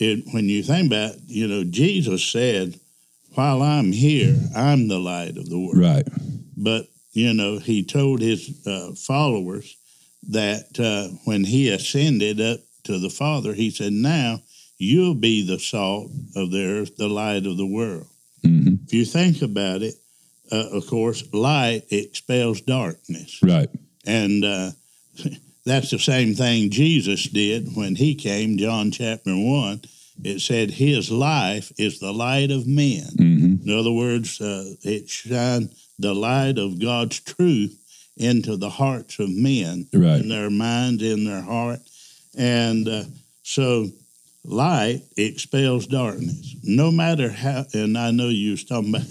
it, 0.00 0.24
when 0.32 0.48
you 0.48 0.64
think 0.64 0.88
about, 0.88 1.14
it, 1.14 1.20
you 1.26 1.46
know, 1.46 1.62
Jesus 1.62 2.24
said, 2.24 2.80
"While 3.34 3.62
I'm 3.62 3.92
here, 3.92 4.34
I'm 4.56 4.88
the 4.88 4.98
light 4.98 5.36
of 5.36 5.48
the 5.48 5.58
world." 5.58 5.78
Right. 5.78 6.08
But 6.56 6.88
you 7.12 7.32
know, 7.32 7.58
he 7.58 7.84
told 7.84 8.20
his 8.20 8.66
uh, 8.66 8.90
followers 8.96 9.76
that 10.30 10.80
uh, 10.80 11.14
when 11.26 11.44
he 11.44 11.68
ascended 11.68 12.40
up 12.40 12.58
to 12.86 12.98
the 12.98 13.10
Father, 13.10 13.52
he 13.52 13.70
said, 13.70 13.92
"Now 13.92 14.42
you'll 14.78 15.14
be 15.14 15.46
the 15.46 15.58
salt 15.58 16.10
of 16.34 16.50
the 16.50 16.64
earth, 16.64 16.96
the 16.96 17.08
light 17.08 17.46
of 17.46 17.56
the 17.56 17.66
world." 17.66 18.06
Mm-hmm. 18.44 18.84
If 18.86 18.92
you 18.92 19.04
think 19.04 19.42
about 19.42 19.82
it, 19.82 19.94
uh, 20.50 20.68
of 20.72 20.86
course, 20.86 21.24
light 21.32 21.84
expels 21.90 22.60
darkness. 22.60 23.40
Right. 23.42 23.68
And 24.06 24.44
uh, 24.44 24.70
that's 25.64 25.90
the 25.90 25.98
same 25.98 26.34
thing 26.34 26.70
Jesus 26.70 27.24
did 27.24 27.74
when 27.74 27.96
he 27.96 28.14
came, 28.14 28.56
John 28.56 28.90
chapter 28.90 29.34
1. 29.34 29.82
It 30.24 30.40
said, 30.40 30.70
His 30.70 31.10
life 31.10 31.72
is 31.78 31.98
the 31.98 32.12
light 32.12 32.50
of 32.50 32.66
men. 32.66 33.08
Mm-hmm. 33.18 33.68
In 33.68 33.78
other 33.78 33.92
words, 33.92 34.40
uh, 34.40 34.74
it 34.82 35.08
shined 35.10 35.70
the 35.98 36.14
light 36.14 36.58
of 36.58 36.80
God's 36.80 37.20
truth 37.20 37.82
into 38.16 38.56
the 38.56 38.70
hearts 38.70 39.18
of 39.18 39.28
men, 39.28 39.86
right. 39.92 40.20
in 40.20 40.28
their 40.28 40.48
minds, 40.48 41.02
in 41.02 41.24
their 41.24 41.42
heart. 41.42 41.80
And 42.36 42.88
uh, 42.88 43.04
so 43.42 43.88
light 44.44 45.02
expels 45.16 45.86
darkness. 45.86 46.56
No 46.62 46.90
matter 46.90 47.30
how, 47.30 47.64
and 47.72 47.96
I 47.96 48.10
know 48.10 48.28
you 48.28 48.52
was 48.52 48.64
talking 48.64 48.94
about, 48.94 49.10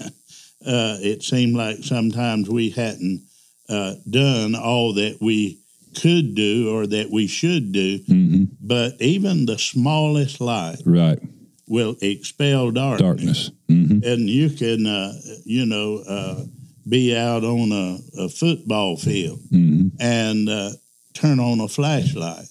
uh, 0.66 0.98
it 1.00 1.22
seemed 1.22 1.56
like 1.56 1.78
sometimes 1.82 2.48
we 2.48 2.70
hadn't 2.70 3.22
uh, 3.68 3.94
done 4.08 4.54
all 4.54 4.94
that 4.94 5.18
we 5.20 5.58
could 6.00 6.34
do 6.34 6.70
or 6.74 6.86
that 6.86 7.10
we 7.10 7.26
should 7.26 7.72
do, 7.72 7.98
mm-hmm. 8.00 8.44
but 8.60 9.00
even 9.00 9.46
the 9.46 9.58
smallest 9.58 10.40
light 10.40 10.78
right. 10.84 11.18
will 11.66 11.96
expel 12.02 12.70
darkness. 12.70 13.00
Darkness. 13.00 13.50
Mm-hmm. 13.68 14.06
And 14.06 14.28
you 14.28 14.50
can, 14.50 14.86
uh, 14.86 15.12
you 15.44 15.66
know, 15.66 16.02
uh, 16.06 16.44
be 16.88 17.16
out 17.16 17.44
on 17.44 17.72
a, 17.72 18.24
a 18.24 18.28
football 18.28 18.96
field 18.96 19.40
mm-hmm. 19.50 19.88
and 19.98 20.48
uh, 20.48 20.70
turn 21.14 21.40
on 21.40 21.60
a 21.60 21.68
flashlight. 21.68 22.46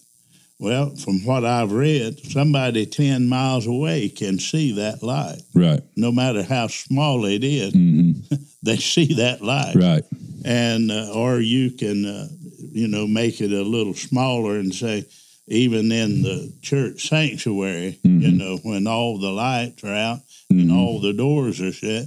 Well, 0.58 0.96
from 0.96 1.26
what 1.26 1.44
I've 1.44 1.74
read, 1.74 2.20
somebody 2.20 2.86
10 2.86 3.28
miles 3.28 3.68
away 3.68 4.08
can 4.10 4.40
see 4.40 4.74
that 4.74 5.04
light. 5.04 5.42
Right. 5.54 5.82
No 5.98 6.12
matter 6.12 6.44
how 6.44 6.68
small 6.68 7.26
it 7.26 7.44
is, 7.44 7.74
mm-hmm. 7.74 8.36
they 8.64 8.78
see 8.78 9.16
that 9.16 9.42
light. 9.42 9.76
Right. 9.76 10.04
And, 10.46 10.92
uh, 10.92 11.12
or 11.14 11.40
you 11.40 11.72
can, 11.72 12.06
uh, 12.06 12.28
you 12.72 12.88
know, 12.88 13.06
make 13.06 13.42
it 13.42 13.52
a 13.52 13.64
little 13.64 13.94
smaller 13.94 14.58
and 14.58 14.74
say, 14.74 15.06
even 15.48 15.92
in 15.92 16.24
the 16.24 16.54
church 16.62 17.08
sanctuary, 17.08 18.00
mm-hmm. 18.04 18.20
you 18.22 18.32
know, 18.32 18.58
when 18.64 18.88
all 18.88 19.20
the 19.20 19.32
lights 19.32 19.84
are 19.84 19.94
out 19.94 20.20
mm-hmm. 20.52 20.60
and 20.62 20.72
all 20.72 21.00
the 21.02 21.14
doors 21.14 21.62
are 21.62 21.72
shut, 21.72 22.06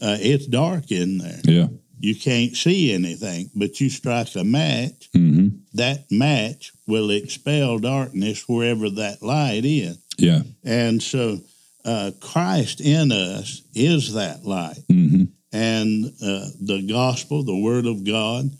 uh, 0.00 0.16
it's 0.20 0.46
dark 0.46 0.90
in 0.90 1.18
there. 1.18 1.40
Yeah. 1.44 1.66
You 2.00 2.14
can't 2.14 2.56
see 2.56 2.92
anything, 2.92 3.50
but 3.54 3.80
you 3.80 3.90
strike 3.90 4.34
a 4.36 4.44
match, 4.44 5.10
mm-hmm. 5.14 5.48
that 5.74 6.10
match 6.10 6.72
will 6.86 7.10
expel 7.10 7.78
darkness 7.78 8.48
wherever 8.48 8.88
that 8.90 9.22
light 9.22 9.64
is. 9.64 9.98
Yeah. 10.16 10.42
And 10.64 11.02
so 11.02 11.38
uh, 11.84 12.12
Christ 12.20 12.80
in 12.80 13.12
us 13.12 13.62
is 13.74 14.14
that 14.14 14.44
light. 14.44 14.78
Mm-hmm. 14.90 15.24
And 15.52 16.04
uh, 16.06 16.46
the 16.60 16.86
gospel, 16.88 17.42
the 17.42 17.58
word 17.58 17.86
of 17.86 18.04
God, 18.04 18.50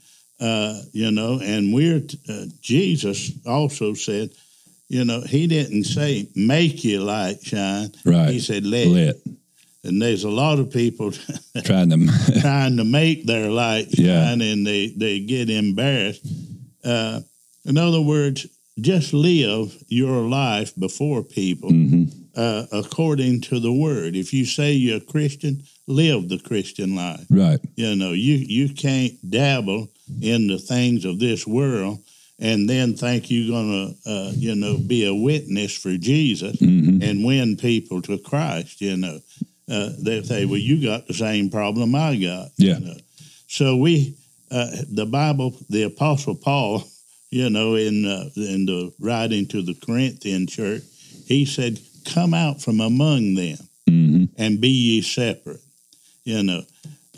uh, 0.41 0.81
you 0.93 1.11
know, 1.11 1.41
and 1.43 1.75
we're, 1.75 2.03
uh, 2.29 2.45
Jesus 2.61 3.33
also 3.47 3.95
said, 3.95 4.31
you 4.89 5.05
know, 5.05 5.21
he 5.21 5.47
didn't 5.47 5.85
say, 5.85 6.29
make 6.35 6.83
your 6.83 7.03
light 7.03 7.43
shine. 7.43 7.93
Right. 8.05 8.31
He 8.31 8.41
said, 8.41 8.65
let. 8.65 8.87
Let. 8.89 9.17
And 9.89 10.01
there's 10.01 10.25
a 10.25 10.31
lot 10.31 10.59
of 10.59 10.71
people 10.71 11.13
trying 11.65 11.91
to 11.91 12.41
trying 12.41 12.77
to 12.77 12.85
make 12.85 13.27
their 13.27 13.51
light 13.51 13.91
shine, 13.91 14.05
Yeah. 14.41 14.53
and 14.53 14.67
they 14.67 14.89
they 14.97 15.21
get 15.21 15.51
embarrassed. 15.51 16.25
Uh, 16.85 17.21
in 17.65 17.77
other 17.77 18.01
words, 18.01 18.47
just 18.81 19.13
live 19.13 19.77
your 19.89 20.23
life 20.29 20.73
before 20.79 21.23
people 21.25 21.71
hmm 21.71 22.05
uh, 22.37 22.67
according 22.71 23.41
to 23.41 23.59
the 23.59 23.73
word. 23.73 24.15
If 24.15 24.33
you 24.33 24.45
say 24.45 24.73
you're 24.73 24.99
a 24.99 25.13
Christian, 25.13 25.65
live 25.89 26.29
the 26.29 26.39
Christian 26.39 26.95
life. 26.95 27.27
Right. 27.29 27.59
You 27.75 27.97
know, 27.97 28.13
you 28.13 28.35
you 28.35 28.69
can't 28.75 29.15
dabble 29.29 29.89
in 30.21 30.47
the 30.47 30.59
things 30.59 31.05
of 31.05 31.19
this 31.19 31.47
world 31.47 31.99
and 32.39 32.69
then 32.71 32.95
think 32.95 33.29
you're 33.29 33.51
going 33.51 33.71
to, 34.05 34.11
uh, 34.11 34.31
you 34.37 34.55
know, 34.55 34.79
be 34.79 35.05
a 35.07 35.15
witness 35.15 35.77
for 35.77 35.97
Jesus 35.97 36.59
hmm 36.61 37.03
and 37.03 37.25
win 37.25 37.57
people 37.57 38.01
to 38.03 38.19
Christ. 38.19 38.81
You 38.81 38.97
know, 38.97 39.19
uh, 39.71 39.91
they 39.99 40.23
say, 40.23 40.45
"Well, 40.45 40.59
you 40.59 40.83
got 40.83 41.07
the 41.07 41.15
same 41.15 41.51
problem 41.51 41.95
I 41.95 42.17
got." 42.17 42.51
Yeah. 42.57 42.79
You 42.79 42.87
know? 42.87 42.97
So 43.49 43.77
we, 43.77 44.15
uh, 44.51 44.71
the 44.91 45.07
Bible, 45.07 45.55
the 45.69 45.85
Apostle 45.85 46.35
Paul, 46.35 46.85
you 47.31 47.51
know, 47.51 47.75
in 47.75 48.05
uh, 48.07 48.31
in 48.37 48.67
the 48.67 48.93
writing 49.01 49.47
to 49.49 49.63
the 49.63 49.75
Corinthian 49.75 50.47
church, 50.47 50.83
he 51.27 51.45
said, 51.45 51.81
"Come 52.07 52.35
out 52.35 52.63
from 52.63 52.81
among 52.81 53.35
them 53.35 53.59
hmm 53.87 54.25
and 54.37 54.61
be 54.61 54.69
ye 54.69 55.03
separate." 55.03 55.61
You 56.25 56.43
know, 56.43 56.63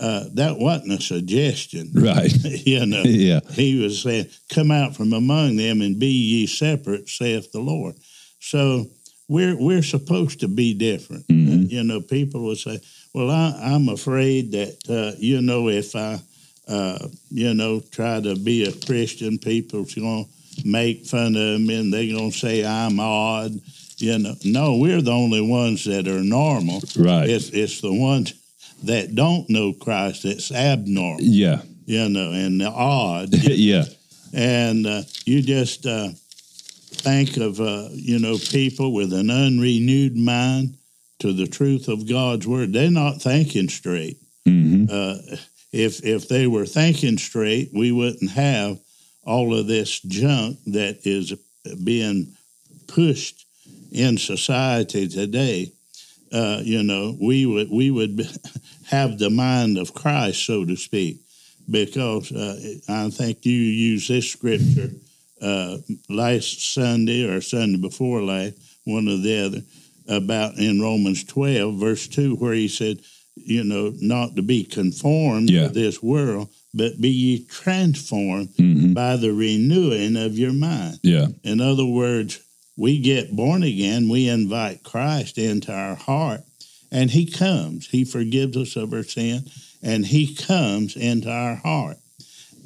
uh, 0.00 0.24
that 0.34 0.58
wasn't 0.58 0.92
a 0.92 1.02
suggestion. 1.02 1.90
Right. 1.94 2.32
you 2.44 2.86
know, 2.86 3.02
yeah. 3.02 3.40
he 3.50 3.80
was 3.80 4.02
saying, 4.02 4.26
"Come 4.48 4.70
out 4.70 4.96
from 4.96 5.12
among 5.12 5.56
them 5.56 5.82
and 5.82 5.98
be 5.98 6.08
ye 6.08 6.46
separate," 6.46 7.08
saith 7.08 7.52
the 7.52 7.60
Lord. 7.60 7.94
So 8.40 8.86
we're 9.30 9.56
we're 9.56 9.82
supposed 9.82 10.40
to 10.40 10.48
be 10.48 10.74
different. 10.74 11.26
Mhm. 11.28 11.48
Uh, 11.48 11.66
you 11.68 11.84
know, 11.84 12.00
people 12.00 12.42
will 12.42 12.56
say, 12.56 12.80
"Well, 13.14 13.30
I, 13.30 13.46
I'm 13.72 13.88
afraid 13.88 14.50
that 14.52 14.74
uh, 14.90 15.16
you 15.18 15.40
know 15.40 15.68
if 15.68 15.94
I, 15.94 16.18
uh, 16.66 16.98
you 17.30 17.54
know, 17.54 17.80
try 17.92 18.20
to 18.20 18.34
be 18.34 18.64
a 18.64 18.72
Christian, 18.72 19.38
people's 19.38 19.94
going 19.94 20.24
to 20.26 20.68
make 20.68 21.06
fun 21.06 21.36
of 21.36 21.60
me 21.60 21.76
and 21.80 21.92
they're 21.92 22.12
going 22.18 22.32
to 22.32 22.38
say 22.38 22.64
I'm 22.64 22.98
odd." 22.98 23.52
You 23.98 24.18
know, 24.18 24.34
no, 24.44 24.76
we're 24.76 25.02
the 25.02 25.12
only 25.12 25.42
ones 25.42 25.84
that 25.84 26.08
are 26.08 26.24
normal. 26.24 26.80
Right. 26.96 27.28
It's 27.28 27.50
it's 27.50 27.80
the 27.80 27.92
ones 27.92 28.34
that 28.84 29.14
don't 29.14 29.48
know 29.48 29.74
Christ 29.74 30.24
that's 30.24 30.50
abnormal. 30.50 31.20
Yeah. 31.20 31.62
You 31.86 32.08
know, 32.08 32.32
and 32.32 32.62
odd 32.62 33.34
yeah. 33.34 33.84
and 34.32 34.86
uh, 34.86 35.02
you 35.26 35.42
just 35.42 35.86
uh, 35.86 36.08
think 37.00 37.36
of 37.36 37.60
uh, 37.60 37.88
you 37.92 38.18
know 38.18 38.38
people 38.38 38.92
with 38.92 39.12
an 39.12 39.30
unrenewed 39.30 40.16
mind 40.16 40.76
to 41.20 41.32
the 41.32 41.46
truth 41.46 41.88
of 41.88 42.08
God's 42.08 42.46
word. 42.46 42.72
They're 42.72 42.90
not 42.90 43.22
thinking 43.22 43.68
straight. 43.68 44.18
hmm 44.44 44.86
Uh, 44.90 45.18
if 45.72 46.04
if 46.04 46.28
they 46.28 46.46
were 46.46 46.66
thinking 46.66 47.18
straight, 47.18 47.70
we 47.72 47.92
wouldn't 47.92 48.30
have 48.32 48.78
all 49.22 49.54
of 49.54 49.66
this 49.66 50.00
junk 50.00 50.58
that 50.66 51.06
is 51.06 51.34
being 51.84 52.34
pushed 52.86 53.46
in 53.92 54.18
society 54.18 55.08
today, 55.08 55.72
uh, 56.32 56.60
you 56.62 56.82
know, 56.82 57.16
we 57.20 57.46
would 57.46 57.70
we 57.70 57.90
would 57.90 58.26
have 58.86 59.18
the 59.18 59.30
mind 59.30 59.78
of 59.78 59.94
Christ, 59.94 60.44
so 60.44 60.64
to 60.64 60.76
speak, 60.76 61.18
because 61.68 62.32
uh, 62.32 62.56
I 62.88 63.10
think 63.10 63.44
you 63.44 63.52
use 63.52 64.08
this 64.08 64.30
scripture 64.30 64.90
uh, 65.40 65.78
last 66.08 66.72
Sunday 66.74 67.24
or 67.28 67.40
Sunday 67.40 67.78
before 67.78 68.22
last, 68.22 68.54
one 68.84 69.08
or 69.08 69.16
the 69.16 69.44
other, 69.46 69.62
about 70.08 70.58
in 70.58 70.80
Romans 70.80 71.24
twelve 71.24 71.78
verse 71.78 72.06
two, 72.08 72.34
where 72.36 72.54
he 72.54 72.68
said, 72.68 72.98
you 73.36 73.64
know, 73.64 73.92
not 74.00 74.36
to 74.36 74.42
be 74.42 74.64
conformed 74.64 75.50
Yeah. 75.50 75.68
to 75.68 75.72
this 75.74 76.02
world, 76.02 76.48
but 76.74 77.00
be 77.00 77.10
ye 77.10 77.44
transformed 77.48 78.48
Mhm. 78.56 78.94
by 78.94 79.16
the 79.16 79.32
renewing 79.32 80.16
of 80.16 80.38
your 80.38 80.52
mind. 80.52 80.98
Yeah. 81.02 81.28
In 81.44 81.60
other 81.60 81.86
words, 81.86 82.40
we 82.76 82.98
get 82.98 83.34
born 83.34 83.62
again, 83.62 84.08
we 84.08 84.28
invite 84.28 84.82
Christ 84.82 85.38
into 85.38 85.72
our 85.72 85.94
heart, 85.96 86.42
and 86.90 87.10
He 87.10 87.24
comes. 87.26 87.88
He 87.88 88.04
forgives 88.04 88.56
us 88.56 88.76
of 88.76 88.92
our 88.92 89.04
sin, 89.04 89.44
and 89.82 90.06
He 90.06 90.34
comes 90.34 90.96
into 90.96 91.30
our 91.30 91.56
heart. 91.56 91.98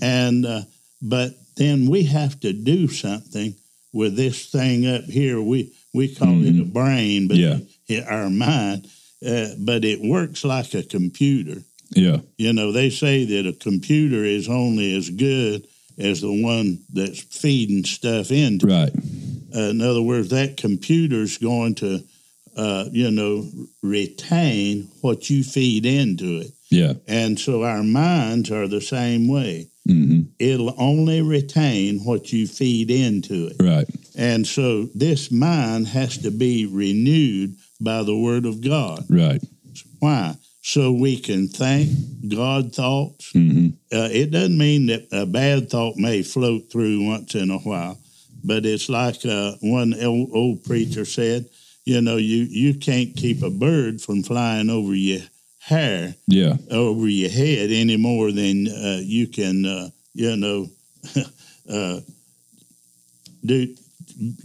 And 0.00 0.44
uh, 0.46 0.62
but 1.02 1.38
then 1.56 1.87
we 1.88 2.04
have 2.04 2.38
to 2.40 2.52
do 2.52 2.88
something 2.88 3.54
with 3.92 4.16
this 4.16 4.46
thing 4.46 4.87
up 4.87 5.04
here. 5.04 5.40
We 5.40 5.73
we 5.92 6.12
call 6.12 6.44
it 6.44 6.61
a 6.61 6.64
brain, 6.64 7.28
but 7.28 7.37
Yeah. 7.37 7.58
it- 7.88 8.04
our 8.08 8.28
mind. 8.30 8.87
Uh, 9.25 9.54
but 9.58 9.84
it 9.84 10.00
works 10.02 10.44
like 10.44 10.75
a 10.75 10.82
computer. 10.82 11.62
Yeah. 11.94 12.18
You 12.37 12.52
know, 12.52 12.73
they 12.73 12.90
say 12.90 13.25
that 13.25 13.46
a 13.46 13.52
computer 13.52 14.25
is 14.25 14.49
only 14.49 14.94
as 14.96 15.08
good 15.08 15.66
as 15.96 16.20
the 16.20 16.32
one 16.42 16.80
that's 16.92 17.20
feeding 17.20 17.84
stuff 17.84 18.32
into. 18.32 18.66
Right. 18.66 18.92
Uh, 19.54 19.70
in 19.70 19.80
other 19.80 20.02
words, 20.02 20.28
that 20.30 20.56
computer's 20.56 21.38
going 21.38 21.76
to, 21.76 22.02
uh, 22.56 22.87
you 22.92 23.11
know, 23.12 23.49
retain 23.82 24.88
what 25.00 25.30
you 25.30 25.42
feed 25.44 25.87
into 25.87 26.40
it. 26.40 26.50
Yeah. 26.70 26.94
And 27.06 27.38
so 27.38 27.62
our 27.62 27.84
minds 27.84 28.50
are 28.50 28.66
the 28.68 28.80
same 28.80 29.28
way. 29.28 29.68
Hmm 29.86 30.22
It'll 30.38 30.74
only 30.78 31.22
retain 31.22 32.00
what 32.00 32.32
you 32.32 32.46
feed 32.46 32.90
into 32.90 33.48
it. 33.48 33.56
Right. 33.60 33.86
And 34.16 34.46
so 34.46 34.88
this 34.94 35.30
mind 35.30 35.88
has 35.88 36.18
to 36.18 36.30
be 36.30 36.66
renewed 36.66 37.56
by 37.80 38.02
the 38.02 38.16
Word 38.16 38.46
of 38.46 38.60
God. 38.60 39.04
Right. 39.08 39.42
Why? 40.00 40.36
So 40.62 40.92
we 40.92 41.18
can 41.18 41.48
think 41.48 41.90
God 42.28 42.74
thoughts. 42.74 43.32
hmm 43.32 43.68
Uh, 43.92 44.08
it 44.10 44.30
doesn't 44.30 44.58
mean 44.58 44.86
that 44.86 45.06
a 45.12 45.26
bad 45.26 45.70
thought 45.70 45.96
may 45.96 46.22
float 46.22 46.70
through 46.70 47.04
once 47.06 47.34
in 47.34 47.50
a 47.50 47.58
while, 47.58 47.96
but 48.42 48.64
it's 48.66 48.88
like 48.88 49.24
uh, 49.26 49.52
one 49.60 49.94
old, 50.02 50.30
old 50.32 50.64
preacher 50.64 51.04
said, 51.04 51.46
you 51.84 52.00
know, 52.00 52.16
you, 52.16 52.44
you 52.50 52.74
can't 52.74 53.14
keep 53.14 53.42
a 53.42 53.50
bird 53.50 54.00
from 54.00 54.22
flying 54.22 54.70
over 54.70 54.94
your 54.94 55.20
hair, 55.74 56.14
Yeah. 56.29 56.57
over 56.70 57.09
your 57.09 57.31
head 57.31 57.70
any 57.72 57.96
more 57.96 58.33
than 58.33 58.68
uh, 58.68 59.00
you 59.03 59.27
can, 59.29 59.64
uh, 59.64 59.88
you 60.14 60.37
know, 60.37 60.68
uh, 61.68 62.00
do 63.44 63.74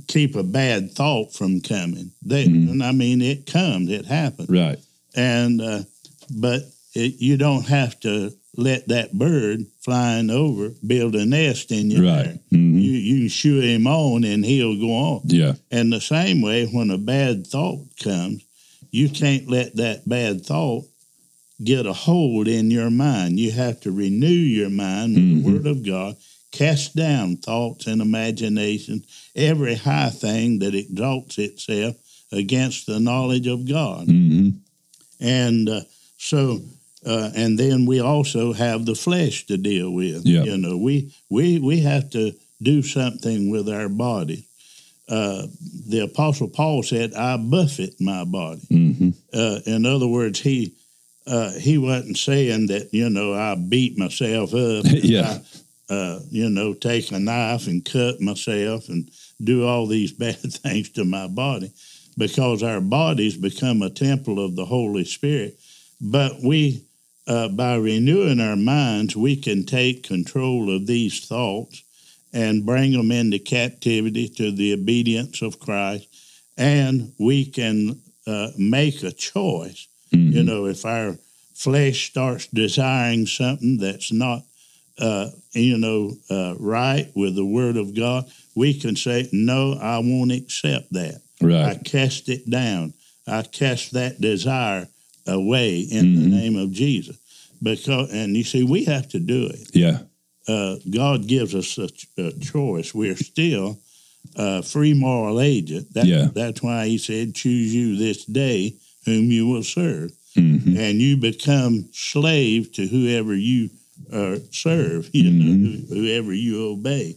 keep 0.07 0.35
a 0.35 0.43
bad 0.43 0.91
thought 0.93 1.33
from 1.33 1.61
coming. 1.61 2.11
Mhm. 2.25 2.71
And 2.71 2.83
I 2.83 2.91
mean, 2.91 3.21
it 3.21 3.45
comes, 3.45 3.89
it 3.89 4.05
happens 4.05 4.49
Right. 4.49 4.79
and 5.15 5.61
uh, 5.61 5.83
but 6.31 6.63
it, 6.95 7.15
you 7.19 7.37
don't 7.37 7.67
have 7.67 7.99
to 8.01 8.31
let 8.57 8.87
that 8.87 9.13
bird 9.13 9.65
flying 9.81 10.29
over 10.29 10.73
build 10.85 11.15
a 11.15 11.25
nest 11.25 11.71
in 11.71 11.91
your 11.91 12.03
Right. 12.03 12.25
hair. 12.25 12.39
hmm 12.51 12.79
You 12.79 12.91
you 12.91 13.17
can 13.19 13.29
shoo 13.29 13.59
him 13.59 13.87
on 13.87 14.23
and 14.23 14.43
he'll 14.45 14.79
go 14.79 14.91
on. 14.91 15.21
Yeah. 15.25 15.53
And 15.71 15.91
the 15.93 16.01
same 16.01 16.41
way, 16.41 16.65
when 16.65 16.89
a 16.91 16.97
bad 16.97 17.45
thought 17.47 17.85
comes, 18.01 18.41
you 18.91 19.09
can't 19.09 19.49
let 19.49 19.75
that 19.75 20.07
bad 20.07 20.45
thought 20.45 20.85
get 21.63 21.85
a 21.85 21.93
hold 21.93 22.47
in 22.47 22.71
your 22.71 22.89
mind. 22.89 23.39
You 23.39 23.51
have 23.51 23.79
to 23.81 23.91
renew 23.91 24.27
your 24.27 24.69
mind 24.69 25.15
with 25.15 25.23
Mhm. 25.23 25.43
the 25.43 25.49
Word 25.51 25.67
of 25.67 25.83
God. 25.83 26.15
Cast 26.51 26.95
down 26.95 27.37
thoughts 27.37 27.85
and 27.85 28.01
imaginations, 28.01 29.03
every 29.35 29.75
high 29.75 30.09
thing 30.09 30.59
that 30.59 30.73
exalts 30.73 31.37
itself 31.37 31.95
against 32.31 32.85
the 32.87 32.99
knowledge 32.99 33.47
of 33.47 33.65
God 33.65 34.07
hmm 34.07 34.49
and 35.19 35.67
uh, 35.67 35.81
so 36.17 36.61
uh, 37.05 37.31
and 37.35 37.57
then 37.57 37.85
we 37.85 37.99
also 37.99 38.53
have 38.53 38.85
the 38.85 38.95
flesh 38.95 39.45
to 39.47 39.57
deal 39.57 39.91
with 39.91 40.25
Yeah. 40.25 40.43
you 40.43 40.57
know 40.57 40.77
we 40.77 41.11
we 41.29 41.59
we 41.59 41.79
have 41.81 42.09
to 42.11 42.33
do 42.61 42.81
something 42.81 43.49
with 43.49 43.67
our 43.69 43.89
body 43.89 44.45
uh, 45.09 45.47
the 45.87 45.99
apostle 46.01 46.47
paul 46.47 46.83
said 46.83 47.13
i 47.15 47.35
buffet 47.37 47.99
my 47.99 48.23
body 48.23 48.61
hmm 48.69 49.09
uh, 49.33 49.59
in 49.65 49.85
other 49.85 50.07
words 50.07 50.39
he 50.39 50.73
uh, 51.29 51.51
he 51.51 51.77
wasn't 51.77 52.17
saying 52.17 52.67
that 52.67 52.93
you 52.93 53.09
know 53.09 53.33
i 53.33 53.55
beat 53.55 53.97
myself 53.97 54.53
up 54.53 54.85
Yeah. 54.85 55.39
I, 55.89 55.93
uh, 55.93 56.19
you 56.29 56.49
know 56.49 56.73
take 56.73 57.11
a 57.11 57.19
knife 57.19 57.67
and 57.67 57.83
cut 57.83 58.21
myself 58.21 58.89
and 58.89 59.09
do 59.41 59.65
all 59.65 59.87
these 59.87 60.11
bad 60.23 60.37
things 60.37 60.89
to 60.91 61.05
my 61.05 61.27
body 61.27 61.71
because 62.19 62.61
our 62.61 62.81
bodies 62.81 63.37
become 63.37 63.81
a 63.81 63.89
temple 63.89 64.43
of 64.43 64.55
the 64.55 64.65
Holy 64.65 65.05
Spirit. 65.05 65.57
But 66.01 66.33
we, 66.43 66.83
uh, 67.25 67.47
by 67.47 67.75
renewing 67.77 68.41
our 68.41 68.57
minds, 68.57 69.15
we 69.15 69.37
can 69.37 69.65
take 69.65 70.03
control 70.03 70.75
of 70.75 70.85
these 70.85 71.25
thoughts 71.25 71.81
and 72.33 72.65
bring 72.65 72.91
them 72.91 73.11
into 73.11 73.39
captivity 73.39 74.27
to 74.27 74.51
the 74.51 74.73
obedience 74.73 75.41
of 75.41 75.59
Christ. 75.59 76.07
And 76.57 77.13
we 77.17 77.45
can 77.45 78.01
uh, 78.27 78.49
make 78.57 79.01
a 79.03 79.11
choice. 79.11 79.87
Hmm 80.11 80.31
You 80.31 80.43
know, 80.43 80.65
if 80.65 80.85
our 80.85 81.17
flesh 81.53 82.09
starts 82.09 82.47
desiring 82.47 83.25
something 83.27 83.77
that's 83.77 84.11
not, 84.11 84.43
uh, 84.97 85.29
you 85.53 85.77
know, 85.77 86.13
uh, 86.29 86.55
right 86.59 87.11
with 87.15 87.35
the 87.35 87.45
Word 87.45 87.77
of 87.77 87.93
God, 87.95 88.25
we 88.55 88.73
can 88.73 88.95
say, 88.95 89.27
No, 89.31 89.73
I 89.73 89.99
won't 89.99 90.31
accept 90.31 90.91
that. 90.93 91.21
Right. 91.41 91.65
I 91.65 91.75
cast 91.75 92.29
it 92.29 92.49
down. 92.49 92.93
I 93.27 93.43
cast 93.43 93.91
that 93.93 94.19
desire 94.19 94.87
away 95.27 95.81
in 95.81 96.05
Mhm. 96.05 96.15
the 96.15 96.27
name 96.37 96.55
of 96.57 96.71
Jesus. 96.71 97.17
Because, 97.61 98.09
and 98.11 98.35
you 98.35 98.43
see, 98.43 98.63
we 98.63 98.85
have 98.85 99.07
to 99.09 99.19
do 99.19 99.45
it. 99.47 99.69
Yeah. 99.73 99.99
Uh, 100.47 100.77
God 100.89 101.27
gives 101.27 101.53
us 101.53 101.77
a, 101.77 101.87
ch- 101.89 102.07
a 102.17 102.31
choice. 102.39 102.93
We're 102.95 103.17
still 103.17 103.79
a 104.35 104.63
free 104.63 104.93
moral 104.93 105.39
agent. 105.41 105.93
That, 105.93 106.07
Yeah. 106.07 106.29
That's 106.33 106.61
why 106.63 106.87
He 106.87 106.97
said, 106.97 107.35
"Choose 107.35 107.73
you 107.75 107.95
this 107.97 108.25
day 108.25 108.75
whom 109.09 109.31
you 109.31 109.47
will 109.51 109.63
serve," 109.63 110.11
hmm 110.35 110.77
and 110.77 111.01
you 111.01 111.17
become 111.17 111.73
slave 111.91 112.71
to 112.77 112.83
whoever 112.87 113.35
you 113.35 113.69
uh, 114.19 114.37
serve. 114.51 115.09
You 115.13 115.23
know, 115.29 115.45
Mhm. 115.53 115.61
who- 115.89 115.95
whoever 115.95 116.33
you 116.33 116.53
obey. 116.73 117.15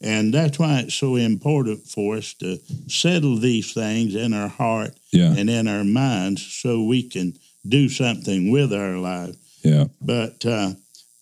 And 0.00 0.32
that's 0.34 0.58
why 0.58 0.80
it's 0.80 0.94
so 0.94 1.16
important 1.16 1.80
for 1.94 2.16
us 2.16 2.34
to 2.42 2.58
settle 2.88 3.36
these 3.38 3.72
things 3.72 4.14
in 4.14 4.32
our 4.32 4.48
heart 4.48 4.94
Yeah. 5.12 5.32
and 5.38 5.48
in 5.50 5.66
our 5.68 5.84
minds 5.84 6.42
so 6.62 6.70
we 6.84 7.02
can 7.14 7.34
do 7.68 7.88
something 7.88 8.50
with 8.50 8.72
our 8.72 8.98
life. 8.98 9.36
Yeah. 9.64 9.86
But 10.00 10.44
uh, 10.46 10.74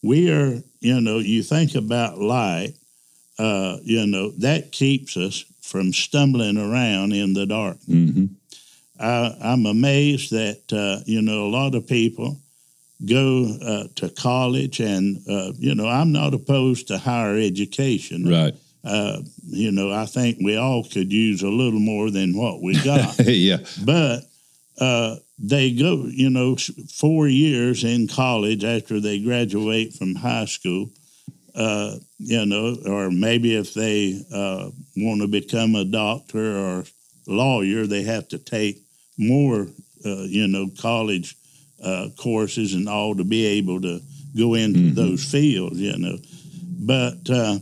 we 0.03 0.31
are, 0.31 0.63
you 0.81 1.01
know, 1.01 1.19
you 1.19 1.43
think 1.43 1.75
about 1.75 2.21
light, 2.21 2.73
uh, 3.39 3.79
you 3.85 4.07
know, 4.07 4.33
that 4.39 4.73
keeps 4.73 5.17
us 5.17 5.45
from 5.61 5.93
stumbling 5.93 6.57
around 6.59 7.13
in 7.13 7.33
the 7.35 7.47
dark. 7.47 7.79
hmm 7.87 8.27
I, 9.01 9.35
I'm 9.43 9.67
amazed 9.67 10.31
that, 10.33 10.73
uh, 10.73 11.03
you 11.07 11.23
know, 11.23 11.47
a 11.47 11.51
lot 11.51 11.75
of 11.75 11.87
people 11.87 12.39
go 13.07 13.47
uh, 13.63 13.85
to 13.97 14.11
college 14.11 14.81
and, 14.81 15.19
uh, 15.29 15.53
you 15.59 15.75
know, 15.75 15.89
I'm 15.89 16.13
not 16.13 16.35
opposed 16.35 16.89
to 16.89 16.99
higher 16.99 17.37
education. 17.37 18.29
Right. 18.29 18.55
Uh, 18.85 19.23
you 19.47 19.73
know, 19.73 19.91
I 19.91 20.07
think 20.07 20.39
we 20.43 20.57
all 20.57 20.85
could 20.85 21.13
use 21.13 21.43
a 21.43 21.49
little 21.49 21.81
more 21.81 22.11
than 22.11 22.37
what 22.37 22.63
we 22.63 22.75
got. 22.85 23.19
yeah. 23.27 23.59
but 23.85 24.25
uh, 24.79 25.17
they 25.39 25.73
go, 25.73 26.05
you 26.07 26.31
know, 26.31 26.57
four 26.93 27.27
years 27.27 27.85
in 27.85 28.09
college 28.09 28.65
after 28.65 29.01
they 29.01 29.19
graduate 29.19 29.95
from 29.95 30.15
high 30.15 30.45
school, 30.45 30.91
uh, 31.55 31.97
you 32.19 32.45
know, 32.47 32.77
or 32.87 33.11
maybe 33.11 33.57
if 33.57 33.75
they 33.75 34.23
uh, 34.33 34.71
want 34.97 35.21
to 35.23 35.27
become 35.27 35.75
a 35.75 35.85
doctor 35.85 36.59
or 36.59 36.85
lawyer, 37.27 37.87
they 37.87 38.03
have 38.03 38.29
to 38.29 38.39
take 38.39 38.83
more, 39.21 39.69
uh, 40.05 40.23
you 40.25 40.49
know, 40.49 40.69
college 40.81 41.37
uh, 41.85 42.09
courses 42.19 42.75
and 42.75 42.89
all 42.89 43.15
to 43.15 43.25
be 43.25 43.47
able 43.47 43.81
to 43.81 44.01
go 44.37 44.55
into 44.55 44.81
Mhm. 44.81 44.95
those 44.95 45.25
fields, 45.25 45.79
you 45.81 45.97
know. 45.97 46.19
But 46.83 47.29
uh, 47.31 47.59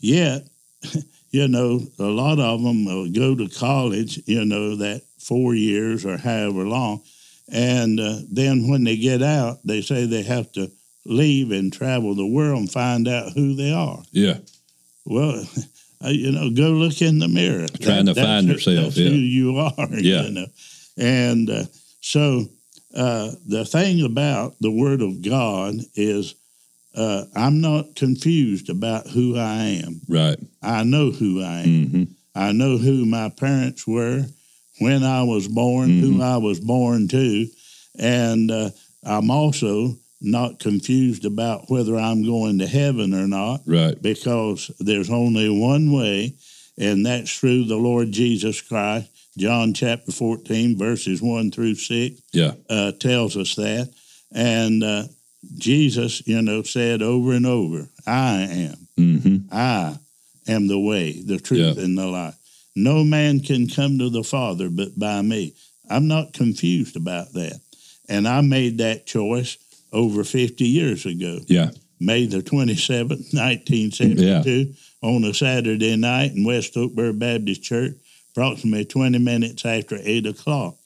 yet, 0.00 0.46
you 1.30 1.48
know, 1.48 1.80
a 1.98 2.04
lot 2.04 2.38
of 2.38 2.62
them 2.62 2.84
will 2.84 3.08
go 3.10 3.34
to 3.34 3.48
college, 3.48 4.20
you 4.26 4.44
know, 4.44 4.76
that 4.76 5.02
four 5.18 5.54
years 5.54 6.04
or 6.04 6.16
however 6.16 6.66
long. 6.66 7.02
And 7.52 7.98
uh, 8.00 8.20
then 8.30 8.68
when 8.68 8.84
they 8.84 8.96
get 8.96 9.22
out, 9.22 9.58
they 9.64 9.82
say 9.82 10.06
they 10.06 10.22
have 10.22 10.50
to 10.52 10.70
leave 11.04 11.50
and 11.50 11.72
travel 11.72 12.14
the 12.14 12.26
world 12.26 12.58
and 12.60 12.70
find 12.72 13.08
out 13.08 13.32
who 13.32 13.54
they 13.54 13.72
are. 13.72 14.02
Yeah. 14.12 14.38
Well, 15.04 15.44
uh, 16.04 16.08
you 16.10 16.30
know, 16.32 16.50
go 16.50 16.70
look 16.70 17.02
in 17.02 17.18
the 17.18 17.28
mirror. 17.28 17.66
Trying 17.80 18.06
to 18.06 18.14
find 18.14 18.46
who- 18.46 18.52
herself, 18.54 18.94
That's 18.94 18.98
yeah. 18.98 19.08
who 19.10 19.16
you 19.16 19.58
are. 19.58 19.88
Yeah. 20.00 20.22
You 20.22 20.30
know, 20.32 20.46
and 20.96 21.48
uh, 21.50 21.64
so 22.00 22.46
uh, 22.96 23.30
the 23.46 23.64
thing 23.64 24.04
about 24.04 24.56
the 24.60 24.70
Word 24.70 25.00
of 25.02 25.22
God 25.22 25.74
is, 25.94 26.34
uh, 26.94 27.24
I'm 27.36 27.60
not 27.60 27.94
confused 27.94 28.68
about 28.68 29.06
who 29.06 29.36
I 29.36 29.80
am. 29.84 30.00
Right. 30.08 30.38
I 30.62 30.82
know 30.84 31.10
who 31.10 31.42
I 31.42 31.60
am. 31.60 31.86
hmm 31.86 32.02
I 32.34 32.52
know 32.52 32.78
who 32.78 33.04
my 33.06 33.28
parents 33.28 33.86
were, 33.88 34.24
when 34.78 35.02
I 35.02 35.24
was 35.24 35.48
born, 35.48 35.88
Mm-hmm. 35.90 36.00
who 36.00 36.22
I 36.22 36.36
was 36.36 36.60
born 36.60 37.08
to, 37.08 37.46
and 37.98 38.50
uh, 38.50 38.70
I'm 39.04 39.30
also 39.32 39.96
not 40.20 40.58
confused 40.60 41.24
about 41.24 41.68
whether 41.70 41.96
I'm 41.96 42.24
going 42.24 42.58
to 42.60 42.66
heaven 42.68 43.12
or 43.14 43.26
not 43.26 43.62
Right. 43.66 44.00
because 44.00 44.70
there's 44.78 45.10
only 45.10 45.48
one 45.50 45.90
way, 45.92 46.34
and 46.78 47.04
that's 47.04 47.36
through 47.36 47.64
the 47.64 47.76
Lord 47.76 48.12
Jesus 48.12 48.60
Christ. 48.60 49.08
John 49.40 49.72
chapter 49.72 50.12
14, 50.12 50.76
verses 50.76 51.22
1 51.22 51.50
through 51.50 51.74
6 51.76 52.20
Yeah. 52.32 52.52
uh, 52.68 52.92
tells 52.92 53.38
us 53.38 53.54
that. 53.54 53.90
And 54.32 54.84
uh, 54.84 55.04
Jesus, 55.56 56.22
you 56.28 56.42
know, 56.42 56.62
said 56.62 57.00
over 57.00 57.32
and 57.32 57.46
over, 57.46 57.88
I 58.06 58.42
am. 58.42 58.76
hmm 58.98 59.36
I 59.50 59.96
am 60.46 60.68
the 60.68 60.78
way, 60.78 61.22
the 61.24 61.38
truth, 61.38 61.78
Yeah. 61.78 61.82
and 61.84 61.96
the 61.96 62.06
life. 62.06 62.34
No 62.76 63.02
man 63.02 63.40
can 63.40 63.66
come 63.66 63.98
to 63.98 64.10
the 64.10 64.22
Father 64.22 64.68
but 64.68 64.98
by 64.98 65.22
me. 65.22 65.54
I'm 65.88 66.06
not 66.06 66.34
confused 66.34 66.96
about 66.96 67.32
that. 67.32 67.60
And 68.10 68.28
I 68.28 68.42
made 68.42 68.78
that 68.78 69.06
choice 69.06 69.56
over 69.92 70.22
50 70.22 70.64
years 70.66 71.06
ago. 71.06 71.40
Yeah. 71.48 71.70
May 71.98 72.26
the 72.26 72.42
27th, 72.42 73.32
1972, 73.34 74.74
on 75.02 75.24
a 75.24 75.32
Saturday 75.34 75.96
night 75.96 76.32
in 76.36 76.44
West 76.44 76.74
Oakburg 76.76 77.18
Baptist 77.18 77.62
Church, 77.62 77.94
approximately 78.44 78.86
20 78.86 79.18
minutes 79.18 79.64
after 79.66 79.98
8 80.02 80.26
o'clock. 80.26 80.76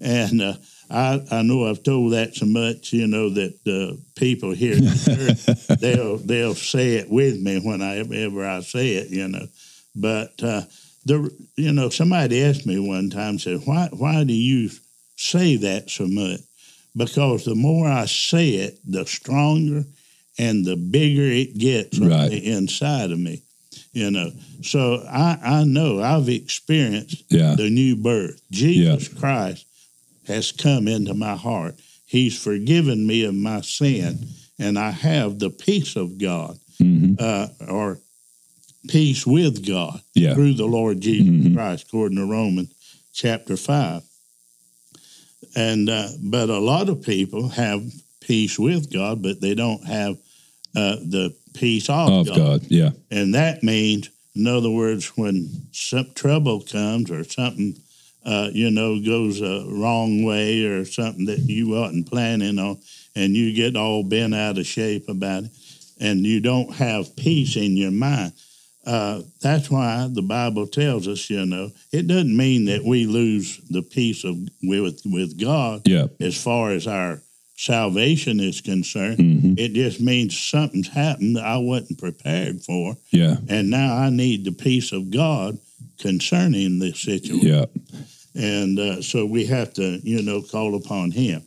And 0.00 0.40
uh, 0.40 0.54
I, 0.90 1.20
I 1.30 1.42
know 1.42 1.68
I've 1.68 1.82
told 1.82 2.12
that 2.12 2.34
so 2.34 2.46
much, 2.46 2.92
you 2.92 3.06
know, 3.06 3.28
that 3.30 3.54
uh, 3.66 3.96
people 4.16 4.52
here 4.52 4.76
the 4.76 5.36
church, 5.68 5.78
they'll, 5.80 6.16
they'll 6.16 6.54
say 6.54 6.94
it 6.94 7.10
with 7.10 7.38
me 7.40 7.60
whenever 7.60 8.46
I 8.46 8.60
say 8.60 8.94
it, 8.94 9.10
you 9.10 9.28
know. 9.28 9.46
But, 9.94 10.42
uh, 10.42 10.62
the, 11.04 11.30
you 11.56 11.72
know, 11.72 11.90
somebody 11.90 12.42
asked 12.44 12.66
me 12.66 12.78
one 12.78 13.10
time, 13.10 13.38
said, 13.38 13.60
why, 13.64 13.88
why 13.92 14.24
do 14.24 14.32
you 14.32 14.70
say 15.16 15.56
that 15.56 15.90
so 15.90 16.06
much? 16.06 16.40
Because 16.96 17.44
the 17.44 17.54
more 17.54 17.88
I 17.88 18.06
say 18.06 18.50
it, 18.50 18.78
the 18.86 19.04
stronger 19.04 19.84
and 20.38 20.64
the 20.64 20.76
bigger 20.76 21.22
it 21.24 21.58
gets 21.58 21.98
Right. 21.98 22.10
on 22.10 22.28
the 22.30 22.46
inside 22.52 23.10
of 23.10 23.18
me. 23.18 23.42
You 23.92 24.10
know, 24.10 24.30
so 24.62 25.04
I, 25.08 25.38
I 25.42 25.64
know 25.64 26.00
I've 26.00 26.28
experienced 26.28 27.24
Yeah. 27.30 27.54
the 27.54 27.68
new 27.70 27.96
birth. 27.96 28.40
Jesus 28.50 29.08
Christ 29.08 29.66
has 30.26 30.52
come 30.52 30.88
into 30.88 31.14
my 31.14 31.36
heart. 31.36 31.74
He's 32.06 32.38
forgiven 32.40 33.06
me 33.06 33.24
of 33.24 33.34
my 33.34 33.60
sin, 33.62 34.26
and 34.58 34.78
I 34.78 34.90
have 34.90 35.38
the 35.38 35.50
peace 35.50 35.96
of 35.96 36.18
God, 36.18 36.58
hmm 36.78 37.14
uh, 37.18 37.48
or 37.68 37.98
peace 38.88 39.26
with 39.26 39.66
God 39.66 40.00
Yeah. 40.14 40.34
through 40.34 40.54
the 40.54 40.66
Lord 40.66 41.00
Jesus 41.00 41.28
Mhm. 41.46 41.54
Christ, 41.54 41.84
according 41.88 42.18
to 42.18 42.24
Romans 42.26 42.70
chapter 43.12 43.56
five. 43.56 44.02
And 45.54 45.88
uh, 45.90 46.08
but 46.22 46.48
a 46.50 46.58
lot 46.58 46.88
of 46.88 47.02
people 47.02 47.48
have 47.48 47.82
peace 48.20 48.58
with 48.58 48.90
God, 48.92 49.22
but 49.22 49.40
they 49.40 49.54
don't 49.54 49.84
have 49.86 50.16
uh, 50.74 50.96
the 51.04 51.34
peace 51.54 51.88
of, 51.88 52.08
Of 52.10 52.26
God. 52.28 52.36
God. 52.36 52.62
Yeah. 52.68 52.90
And 53.10 53.34
that 53.34 53.62
means, 53.62 54.10
in 54.34 54.46
other 54.46 54.70
words, 54.70 55.08
when 55.16 55.48
some 55.72 56.10
trouble 56.14 56.60
comes 56.60 57.10
or 57.10 57.24
something, 57.24 57.74
uh, 58.24 58.50
you 58.52 58.70
know, 58.70 59.00
goes 59.00 59.40
a 59.40 59.64
wrong 59.68 60.22
way 60.24 60.64
or 60.64 60.84
something 60.84 61.26
that 61.26 61.40
you 61.40 61.68
wasn't 61.70 62.08
planning 62.08 62.58
on, 62.58 62.78
and 63.16 63.34
you 63.36 63.52
get 63.52 63.76
all 63.76 64.02
bent 64.04 64.34
out 64.34 64.58
of 64.58 64.66
shape 64.66 65.08
about 65.08 65.44
it, 65.44 65.50
and 66.00 66.20
you 66.20 66.40
don't 66.40 66.72
have 66.74 67.14
peace 67.16 67.56
in 67.56 67.76
your 67.76 67.90
mind. 67.90 68.32
Uh, 68.86 69.22
that's 69.40 69.70
why 69.70 70.08
the 70.10 70.22
Bible 70.22 70.66
tells 70.66 71.06
us, 71.06 71.30
you 71.30 71.44
know, 71.46 71.70
it 71.92 72.06
doesn't 72.08 72.36
mean 72.36 72.64
that 72.64 72.82
we 72.84 73.06
lose 73.06 73.60
the 73.70 73.82
peace 73.82 74.24
of 74.24 74.36
with 74.62 75.00
with 75.04 75.38
God 75.40 75.82
Yeah. 75.86 76.06
as 76.20 76.40
far 76.40 76.72
as 76.72 76.86
our 76.88 77.22
salvation 77.66 78.40
is 78.40 78.60
concerned. 78.60 79.18
hmm 79.18 79.54
It 79.56 79.72
just 79.72 80.00
means 80.00 80.38
something's 80.38 80.88
happened 80.88 81.36
that 81.36 81.44
I 81.44 81.58
wasn't 81.58 81.98
prepared 82.00 82.62
for, 82.62 82.96
Yeah. 83.12 83.36
and 83.48 83.70
now 83.70 83.96
I 83.96 84.10
need 84.10 84.44
the 84.44 84.52
peace 84.52 84.90
of 84.92 85.10
God 85.10 85.58
concerning 85.98 86.78
this 86.80 86.98
situation. 87.00 87.46
Yeah. 87.46 87.66
And 88.34 88.78
uh, 88.78 89.02
so 89.02 89.26
we 89.26 89.46
have 89.46 89.72
to, 89.74 90.00
you 90.02 90.22
know, 90.22 90.42
call 90.42 90.74
upon 90.74 91.10
Him. 91.12 91.42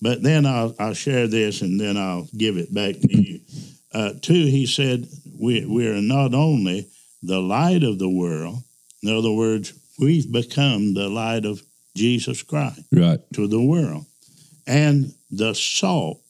But 0.00 0.22
then 0.22 0.46
I'll, 0.46 0.74
I'll 0.78 0.94
share 0.94 1.26
this, 1.26 1.62
and 1.62 1.80
then 1.80 1.96
I'll 1.96 2.28
give 2.36 2.56
it 2.58 2.72
back 2.72 2.94
to 3.00 3.20
you. 3.20 3.40
Uh, 3.92 4.12
two, 4.20 4.44
He 4.46 4.66
said, 4.66 5.08
we, 5.40 5.64
we 5.64 5.88
are 5.88 6.02
not 6.02 6.34
only 6.34 6.86
the 7.22 7.40
light 7.40 7.82
of 7.82 7.98
the 7.98 8.08
world. 8.10 8.58
In 9.02 9.16
other 9.16 9.32
words, 9.32 9.72
we've 9.98 10.30
become 10.30 10.94
the 10.94 11.08
light 11.08 11.44
of 11.46 11.60
Jesus 11.96 12.42
Christ 12.42 12.82
Right. 12.92 13.20
to 13.32 13.48
the 13.48 13.60
world, 13.62 14.04
and 14.66 15.12
the 15.30 15.54
salt 15.54 16.22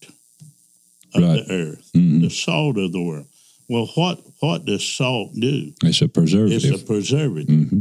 of 1.15 1.23
Right. 1.23 1.47
the 1.47 1.53
earth 1.53 1.91
hmm 1.95 2.21
the 2.21 2.31
salt 2.31 2.79
of 2.79 2.93
the 2.93 3.03
world. 3.03 3.27
Well, 3.69 3.87
what 3.95 4.21
what 4.41 4.65
does 4.65 4.87
salt 4.87 5.35
do? 5.35 5.73
It's 5.83 6.01
a 6.03 6.09
preservative. 6.09 6.65
It's 6.71 6.83
a 6.83 6.85
preservative. 6.85 7.49
hmm 7.71 7.81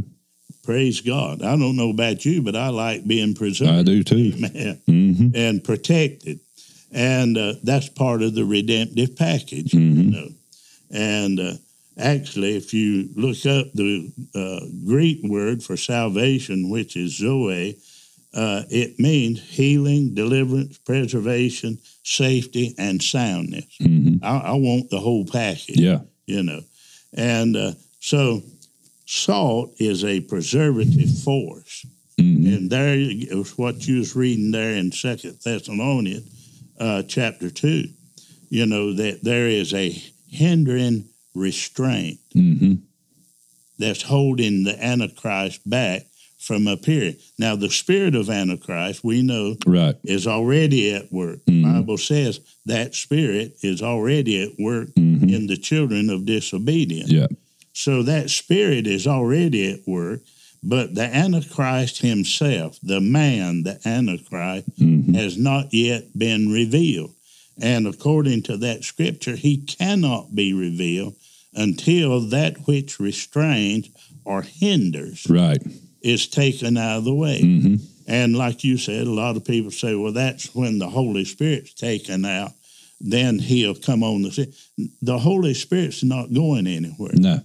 Praise 0.62 1.00
God. 1.00 1.42
I 1.42 1.56
don't 1.56 1.76
know 1.76 1.90
about 1.90 2.24
you, 2.24 2.42
but 2.42 2.56
I 2.56 2.68
like 2.70 3.06
being 3.06 3.34
preserved. 3.34 3.70
I 3.70 3.82
do 3.84 4.02
too. 4.02 4.32
man, 4.38 4.80
hmm 4.86 5.28
and 5.34 5.62
protected, 5.62 6.40
and 6.92 7.36
uh, 7.38 7.54
that's 7.62 7.88
part 7.88 8.22
of 8.22 8.34
the 8.34 8.44
redemptive 8.44 9.16
package, 9.16 9.72
you 9.74 9.80
hmm 9.80 10.10
know. 10.10 10.28
And 10.90 11.40
uh, 11.40 11.52
actually, 11.98 12.56
if 12.56 12.72
you 12.74 13.08
look 13.16 13.44
up 13.46 13.72
the 13.74 14.12
uh, 14.34 14.66
Greek 14.86 15.20
word 15.24 15.62
for 15.62 15.76
salvation, 15.76 16.68
which 16.70 16.96
is 16.96 17.16
zoe, 17.16 17.76
uh, 18.36 18.62
it 18.70 18.98
means 18.98 19.40
healing, 19.40 20.14
deliverance, 20.14 20.76
preservation, 20.78 21.78
safety, 22.02 22.74
and 22.78 23.02
soundness. 23.02 23.64
hmm 23.80 24.16
I, 24.22 24.36
I 24.38 24.52
want 24.52 24.90
the 24.90 25.00
whole 25.00 25.24
package, 25.26 25.80
Yeah. 25.80 26.00
you 26.26 26.42
know. 26.42 26.60
And 27.14 27.56
uh, 27.56 27.72
so 28.00 28.42
salt 29.06 29.72
is 29.78 30.04
a 30.04 30.20
preservative 30.20 31.10
force. 31.24 31.86
hmm 32.18 32.46
And 32.46 32.70
there 32.70 32.94
is 32.98 33.56
what 33.58 33.86
you 33.88 33.98
was 33.98 34.14
reading 34.16 34.50
there 34.52 34.72
in 34.76 34.92
Second 34.92 35.38
Thessalonians 35.44 36.28
uh, 36.78 37.02
chapter 37.08 37.48
2, 37.50 37.88
you 38.50 38.66
know, 38.66 38.92
that 38.94 39.24
there 39.24 39.48
is 39.48 39.72
a 39.74 39.88
hindering 40.28 41.04
restraint 41.34 42.18
hmm 42.34 42.74
that's 43.78 44.02
holding 44.02 44.64
the 44.64 44.76
Antichrist 44.84 45.60
back 45.68 46.02
from 46.46 46.68
appearing. 46.68 47.16
Now, 47.38 47.56
the 47.56 47.68
spirit 47.70 48.14
of 48.14 48.30
Antichrist, 48.30 49.02
we 49.02 49.20
know, 49.20 49.56
Right. 49.66 49.96
is 50.04 50.26
already 50.28 50.90
at 50.92 51.12
work. 51.12 51.40
Mhm. 51.46 51.62
The 51.62 51.62
Bible 51.62 51.98
says 51.98 52.40
that 52.66 52.94
spirit 52.94 53.56
is 53.62 53.82
already 53.82 54.40
at 54.40 54.58
work 54.58 54.90
hmm 54.96 55.16
in 55.28 55.48
the 55.48 55.56
children 55.56 56.08
of 56.08 56.24
disobedience. 56.24 57.10
Yeah. 57.10 57.26
So 57.72 58.02
that 58.04 58.30
spirit 58.30 58.86
is 58.86 59.06
already 59.08 59.66
at 59.66 59.86
work, 59.88 60.22
but 60.62 60.94
the 60.94 61.02
Antichrist 61.14 61.98
himself, 62.00 62.78
the 62.82 63.00
man, 63.00 63.64
the 63.64 63.80
Antichrist, 63.84 64.68
hmm 64.78 65.14
has 65.14 65.36
not 65.36 65.72
yet 65.74 66.16
been 66.16 66.48
revealed. 66.50 67.12
And 67.60 67.86
according 67.86 68.42
to 68.42 68.56
that 68.58 68.84
scripture, 68.84 69.34
he 69.34 69.56
cannot 69.56 70.34
be 70.34 70.52
revealed 70.52 71.14
until 71.54 72.20
that 72.20 72.66
which 72.68 73.00
restrains 73.00 73.88
or 74.24 74.42
hinders 74.42 75.26
Right. 75.28 75.62
Is 76.06 76.28
taken 76.28 76.76
out 76.76 76.98
of 76.98 77.04
the 77.04 77.14
way. 77.14 77.40
hmm 77.40 77.76
And 78.08 78.36
like 78.36 78.62
you 78.64 78.78
said, 78.78 79.06
a 79.06 79.10
lot 79.24 79.36
of 79.36 79.44
people 79.44 79.70
say, 79.72 79.94
well, 79.96 80.12
that's 80.12 80.54
when 80.54 80.78
the 80.78 80.88
Holy 80.88 81.24
Spirit's 81.24 81.74
taken 81.74 82.24
out, 82.24 82.52
then 83.00 83.38
he'll 83.40 83.74
come 83.74 84.02
on 84.04 84.22
the 84.22 84.30
scene. 84.30 84.52
The 85.02 85.18
Holy 85.18 85.54
Spirit's 85.54 86.02
not 86.04 86.32
going 86.32 86.66
anywhere. 86.68 87.14
No. 87.14 87.40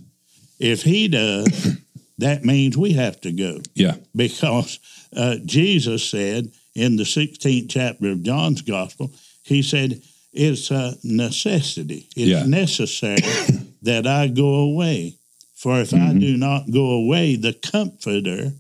If 0.60 0.84
he 0.84 1.08
does, 1.08 1.78
that 2.19 2.45
means 2.45 2.78
we 2.78 2.93
have 2.93 3.19
to 3.21 3.32
go 3.32 3.62
Yeah. 3.74 3.95
because 4.15 4.80
uh, 5.15 5.38
Jesus 5.45 6.08
said 6.10 6.52
in 6.76 6.95
the 6.97 7.04
16th 7.06 7.67
chapter 7.69 8.12
of 8.12 8.21
John's 8.24 8.62
Gospel, 8.62 9.10
he 9.43 9.62
said, 9.63 10.02
it's 10.34 10.71
a 10.71 10.93
necessity. 11.04 12.08
It's 12.15 12.30
Yeah. 12.30 12.45
necessary 12.45 13.17
that 13.82 14.06
I 14.06 14.28
go 14.28 14.54
away. 14.71 15.17
For 15.62 15.80
if 15.80 15.93
I 15.93 15.97
Mhm. 16.15 16.19
do 16.19 16.38
not 16.38 16.71
go 16.71 16.89
away, 16.89 17.36
the 17.36 17.54
Comforter 17.54 18.54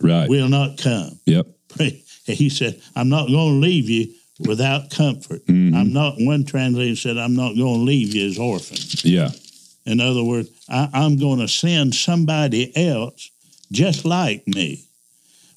Right. 0.00 0.28
will 0.28 0.48
not 0.48 0.78
come. 0.78 1.18
Yep. 1.26 1.48
He 2.26 2.48
said, 2.48 2.80
I'm 2.94 3.08
not 3.08 3.26
going 3.28 3.54
to 3.54 3.66
leave 3.66 3.90
you 3.90 4.14
without 4.38 4.90
comfort. 4.90 5.44
Mhm. 5.46 5.74
I'm 5.74 5.92
not, 5.92 6.20
one 6.20 6.44
translation 6.44 6.94
said, 6.96 7.18
I'm 7.18 7.34
not 7.34 7.56
going 7.56 7.78
to 7.80 7.84
leave 7.84 8.14
you 8.14 8.24
as 8.28 8.38
orphans. 8.38 9.04
Yeah. 9.04 9.32
In 9.84 10.00
other 10.00 10.22
words, 10.22 10.48
I, 10.68 10.88
I'm 10.92 11.16
going 11.18 11.40
to 11.40 11.48
send 11.48 11.96
somebody 11.96 12.74
else 12.76 13.30
just 13.72 14.04
like 14.04 14.46
me. 14.46 14.84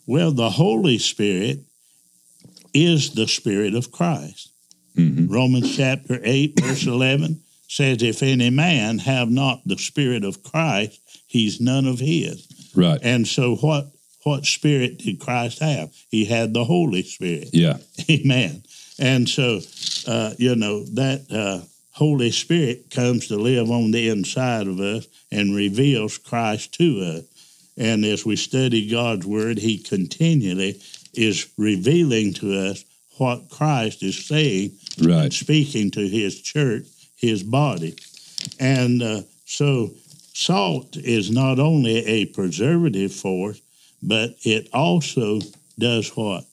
Well, 0.08 0.32
the 0.32 0.49
Holy 0.49 0.97
Spirit 0.97 1.60
is 2.73 3.12
the 3.12 3.27
Spirit 3.27 3.75
of 3.75 3.91
Christ. 3.91 4.49
Mhm. 4.97 5.30
Romans 5.30 5.75
chapter 5.75 6.19
8, 6.23 6.60
verse 6.60 6.88
11 6.88 7.41
says, 7.67 8.01
If 8.01 8.23
any 8.23 8.49
man 8.49 8.99
have 8.99 9.30
not 9.30 9.62
the 9.65 9.77
Spirit 9.77 10.23
of 10.23 10.43
Christ, 10.43 10.99
he's 11.27 11.60
none 11.62 11.86
of 11.86 11.99
his. 11.99 12.47
Right. 12.75 12.99
And 13.01 13.27
so, 13.27 13.56
what, 13.58 13.88
what 14.23 14.45
Spirit 14.45 14.99
did 14.99 15.19
Christ 15.19 15.60
have? 15.60 15.93
He 16.10 16.25
had 16.25 16.53
the 16.53 16.63
Holy 16.63 17.03
Spirit. 17.03 17.49
Yeah. 17.53 17.77
Amen. 18.10 18.63
And 18.99 19.27
so, 19.30 19.60
uh, 20.08 20.34
you 20.38 20.56
know, 20.56 20.84
that 20.95 21.25
uh, 21.32 21.65
Holy 21.91 22.32
Spirit 22.32 22.91
comes 22.91 23.27
to 23.27 23.38
live 23.38 23.71
on 23.71 23.91
the 23.91 24.10
inside 24.10 24.67
of 24.67 24.80
us 24.80 25.08
and 25.32 25.56
reveals 25.56 26.17
Christ 26.17 26.73
to 26.75 27.17
us. 27.17 27.23
And 27.77 28.03
as 28.06 28.25
we 28.25 28.36
study 28.36 28.89
God's 28.89 29.25
Word, 29.25 29.60
He 29.60 29.77
continually 29.77 30.82
is 31.13 31.47
revealing 31.58 32.34
to 32.36 32.53
us 32.69 32.86
what 33.17 33.49
Christ 33.49 34.03
is 34.03 34.25
saying 34.25 34.71
and 34.97 35.08
Right. 35.08 35.34
speaking 35.34 35.91
to 35.91 36.08
His 36.08 36.41
church, 36.41 36.86
His 37.17 37.43
body. 37.43 37.95
And 38.60 39.01
uh, 39.01 39.21
so, 39.45 39.91
salt 40.34 40.95
is 40.97 41.32
not 41.32 41.60
only 41.60 42.06
a 42.06 42.25
preservative 42.25 43.13
force, 43.13 43.60
but 44.01 44.36
it 44.43 44.69
also 44.73 45.39
does 45.80 46.10
what? 46.15 46.43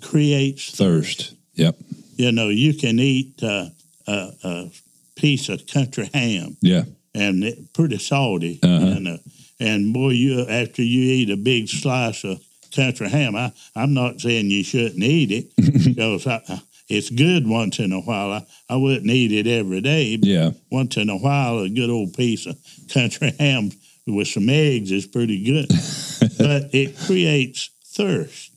Creates 0.00 0.70
Thirst. 0.76 1.34
Yep. 1.54 1.76
you 2.16 2.32
know, 2.32 2.48
you 2.48 2.74
can 2.74 2.98
eat 2.98 3.42
uh, 3.42 3.66
a, 4.06 4.30
a 4.44 4.70
piece 5.16 5.48
of 5.48 5.66
country 5.66 6.08
ham 6.12 6.56
Yeah. 6.60 6.82
and 7.14 7.44
it 7.44 7.72
pretty 7.72 7.98
salty, 7.98 8.58
Uh-huh. 8.62 8.98
know. 8.98 9.18
And 9.60 9.92
boy, 9.94 10.10
you 10.10 10.46
after 10.48 10.82
you 10.82 11.00
eat 11.12 11.30
a 11.30 11.36
big 11.36 11.68
slice 11.68 12.24
of 12.24 12.40
country 12.74 13.08
ham, 13.08 13.36
I, 13.36 13.52
I'm 13.76 13.94
not 13.94 14.20
saying 14.20 14.50
you 14.50 14.64
shouldn't 14.64 15.02
eat 15.02 15.30
it 15.30 15.46
because 15.84 16.26
I, 16.26 16.40
it's 16.88 17.10
good 17.10 17.46
once 17.46 17.78
in 17.78 17.92
a 17.92 18.00
while. 18.00 18.32
I, 18.32 18.46
I 18.68 18.76
wouldn't 18.76 19.10
eat 19.10 19.32
it 19.32 19.46
every 19.46 19.80
day, 19.80 20.16
but 20.16 20.28
Yeah. 20.28 20.50
once 20.70 20.96
in 20.96 21.08
a 21.08 21.16
while, 21.16 21.58
a 21.60 21.68
good 21.68 21.90
old 21.90 22.14
piece 22.14 22.46
of 22.46 22.56
country 22.92 23.32
ham 23.38 23.70
with 24.06 24.28
some 24.28 24.48
eggs 24.48 24.90
is 24.92 25.06
pretty 25.06 25.42
good. 25.44 25.68
but 26.38 26.74
it 26.74 26.98
creates 26.98 27.70
thirst. 27.86 28.50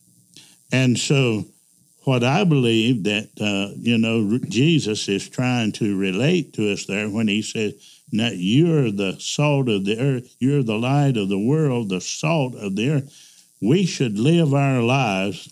And 0.72 0.98
so, 1.00 1.46
what 2.04 2.24
I 2.24 2.44
believe 2.44 3.04
that, 3.04 3.30
uh, 3.40 3.74
you 3.78 3.98
know, 3.98 4.38
Jesus 4.50 5.08
is 5.10 5.28
trying 5.30 5.72
to 5.74 5.98
relate 5.98 6.54
to 6.54 6.72
us 6.72 6.86
there 6.86 7.10
when 7.10 7.28
he 7.28 7.42
says, 7.42 7.74
now 8.12 8.30
you're 8.34 8.92
the 8.92 9.18
salt 9.20 9.68
of 9.68 9.84
the 9.86 10.00
earth, 10.00 10.36
you're 10.40 10.64
the 10.64 10.78
light 10.78 11.18
of 11.18 11.28
the 11.28 11.40
world, 11.40 11.90
the 11.90 12.00
salt 12.02 12.56
of 12.56 12.76
the 12.78 12.90
earth. 12.92 13.54
We 13.62 13.86
should 13.86 14.18
live 14.20 14.54
our 14.54 14.82
lives 14.82 15.50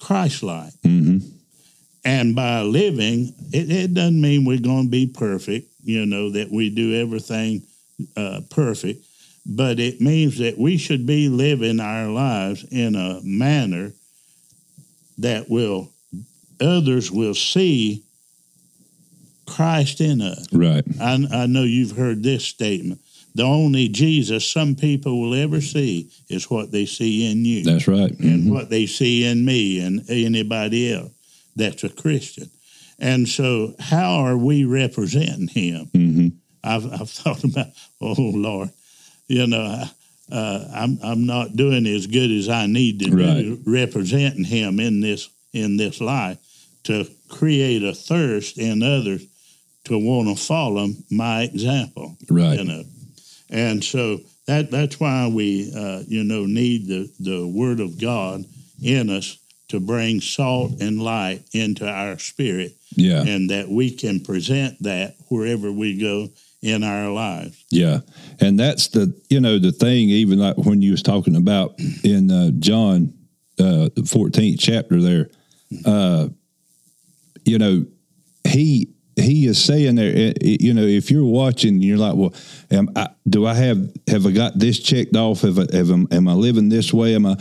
Christ 0.00 0.42
like. 0.42 0.72
hmm 0.84 1.18
And 2.04 2.34
by 2.34 2.62
living, 2.62 3.34
it, 3.52 3.70
it 3.70 3.94
doesn't 3.94 4.20
mean 4.20 4.44
we're 4.44 4.58
going 4.60 4.84
to 4.84 4.90
be 4.90 5.06
perfect, 5.06 5.68
you 5.84 6.06
know, 6.06 6.30
that 6.30 6.50
we 6.50 6.70
do 6.70 6.94
everything 6.94 7.62
uh, 8.16 8.40
perfect, 8.50 9.04
but 9.44 9.78
it 9.78 10.00
means 10.00 10.38
that 10.38 10.58
we 10.58 10.78
should 10.78 11.04
be 11.06 11.28
living 11.28 11.78
our 11.80 12.06
lives 12.08 12.64
in 12.70 12.94
a 12.94 13.20
manner 13.22 13.92
that 15.18 15.50
will, 15.50 15.90
others 16.60 17.10
will 17.10 17.34
see 17.34 18.02
Christ 19.46 20.00
in 20.00 20.22
us. 20.22 20.46
Right. 20.52 20.84
I, 21.00 21.26
I 21.30 21.46
know 21.46 21.64
you've 21.64 21.96
heard 21.96 22.22
this 22.22 22.44
statement. 22.46 23.00
The 23.34 23.42
only 23.42 23.88
Jesus 23.88 24.50
some 24.50 24.74
people 24.74 25.20
will 25.20 25.34
ever 25.34 25.60
see 25.60 26.10
is 26.28 26.50
what 26.50 26.72
they 26.72 26.86
see 26.86 27.30
in 27.30 27.44
you 27.44 27.62
That's 27.64 27.86
right. 27.86 28.10
and 28.18 28.44
Mhm. 28.44 28.50
what 28.50 28.70
they 28.70 28.86
see 28.86 29.24
in 29.24 29.44
me 29.44 29.80
and 29.80 30.02
anybody 30.08 30.92
else 30.92 31.12
that's 31.56 31.84
a 31.84 31.88
Christian. 31.88 32.50
And 32.98 33.28
so, 33.28 33.74
how 33.78 34.12
are 34.24 34.36
we 34.36 34.64
representing 34.64 35.48
Him? 35.48 35.86
Mhm. 35.94 36.32
I've, 36.62 36.86
I've 37.00 37.10
thought 37.20 37.44
about, 37.44 37.68
oh 38.00 38.14
Lord, 38.34 38.70
you 39.28 39.46
know, 39.46 39.84
uh, 40.30 40.68
I'm 40.74 40.98
I'm 41.02 41.26
not 41.26 41.56
doing 41.56 41.86
as 41.86 42.06
good 42.06 42.30
as 42.30 42.48
I 42.48 42.66
need 42.66 43.00
to 43.00 43.10
do 43.10 43.62
representing 43.66 44.44
Him 44.44 44.78
in 44.80 45.00
this 45.00 45.28
in 45.52 45.76
this 45.76 46.00
life 46.00 46.38
to 46.84 47.06
create 47.28 47.82
a 47.82 47.94
thirst 47.94 48.58
in 48.58 48.82
others 48.82 49.24
to 49.84 49.98
want 49.98 50.28
to 50.28 50.36
follow 50.42 50.88
my 51.10 51.42
example 51.42 52.16
Right. 52.28 52.58
you 52.58 52.64
know. 52.64 52.84
And 53.48 53.82
so 53.82 54.20
that 54.46 54.70
that's 54.70 55.00
why 55.00 55.26
we 55.28 55.72
uh, 55.74 56.02
you 56.06 56.22
know 56.24 56.44
need 56.46 56.86
the 56.86 57.10
the 57.18 57.46
word 57.46 57.80
of 57.80 57.98
God 58.00 58.44
in 58.82 59.10
us 59.10 59.36
to 59.70 59.80
bring 59.80 60.20
salt 60.20 60.80
and 60.80 61.02
light 61.02 61.42
into 61.52 61.88
our 61.88 62.18
spirit 62.18 62.72
Yeah. 62.96 63.22
and 63.22 63.50
that 63.50 63.68
we 63.68 63.90
can 63.90 64.20
present 64.20 64.82
that 64.82 65.14
wherever 65.28 65.70
we 65.72 65.98
go 65.98 66.28
in 66.62 66.82
our 66.84 67.10
lives. 67.10 67.64
Yeah, 67.70 68.00
and 68.40 68.58
that's 68.60 68.88
the 68.88 69.14
you 69.30 69.40
know 69.40 69.58
the 69.58 69.72
thing. 69.72 70.10
Even 70.10 70.38
like 70.38 70.56
when 70.58 70.82
you 70.82 70.90
was 70.92 71.02
talking 71.02 71.36
about 71.36 71.74
in 72.04 72.30
uh, 72.30 72.50
John, 72.58 73.14
uh, 73.58 73.88
the 73.94 74.04
fourteenth 74.06 74.60
chapter 74.60 75.00
there, 75.00 75.30
uh, 75.86 76.28
you 77.44 77.58
know, 77.58 77.86
he 78.46 78.90
he 79.16 79.46
is 79.46 79.62
saying 79.62 79.94
there. 79.96 80.12
eh, 80.14 80.32
eh, 80.42 80.56
You 80.60 80.74
know, 80.74 80.84
if 80.86 81.10
you're 81.10 81.24
watching, 81.24 81.80
you're 81.80 81.96
like, 81.98 82.14
well, 82.16 82.34
am 82.70 82.90
I, 82.96 83.08
do 83.28 83.46
I 83.46 83.54
have 83.54 83.90
have 84.08 84.26
I 84.26 84.30
got 84.32 84.58
this 84.58 84.78
checked 84.80 85.16
off? 85.16 85.40
Have 85.42 85.58
I, 85.58 85.66
have 85.74 85.90
I, 85.90 86.14
am 86.16 86.28
I 86.28 86.34
living 86.34 86.68
this 86.68 86.92
way? 86.92 87.14
Am 87.14 87.24
I? 87.26 87.36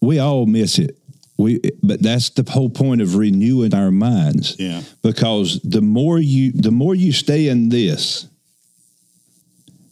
We 0.00 0.18
all 0.18 0.46
miss 0.46 0.78
it. 0.78 0.98
We, 1.42 1.60
but 1.82 2.02
that's 2.02 2.30
the 2.30 2.48
whole 2.50 2.70
point 2.70 3.00
of 3.02 3.16
renewing 3.16 3.74
our 3.74 3.90
minds 3.90 4.56
Yeah. 4.58 4.82
because 5.02 5.60
the 5.62 5.82
more 5.82 6.18
you 6.18 6.52
the 6.52 6.70
more 6.70 6.94
you 6.94 7.12
stay 7.12 7.48
in 7.48 7.68
this 7.68 8.26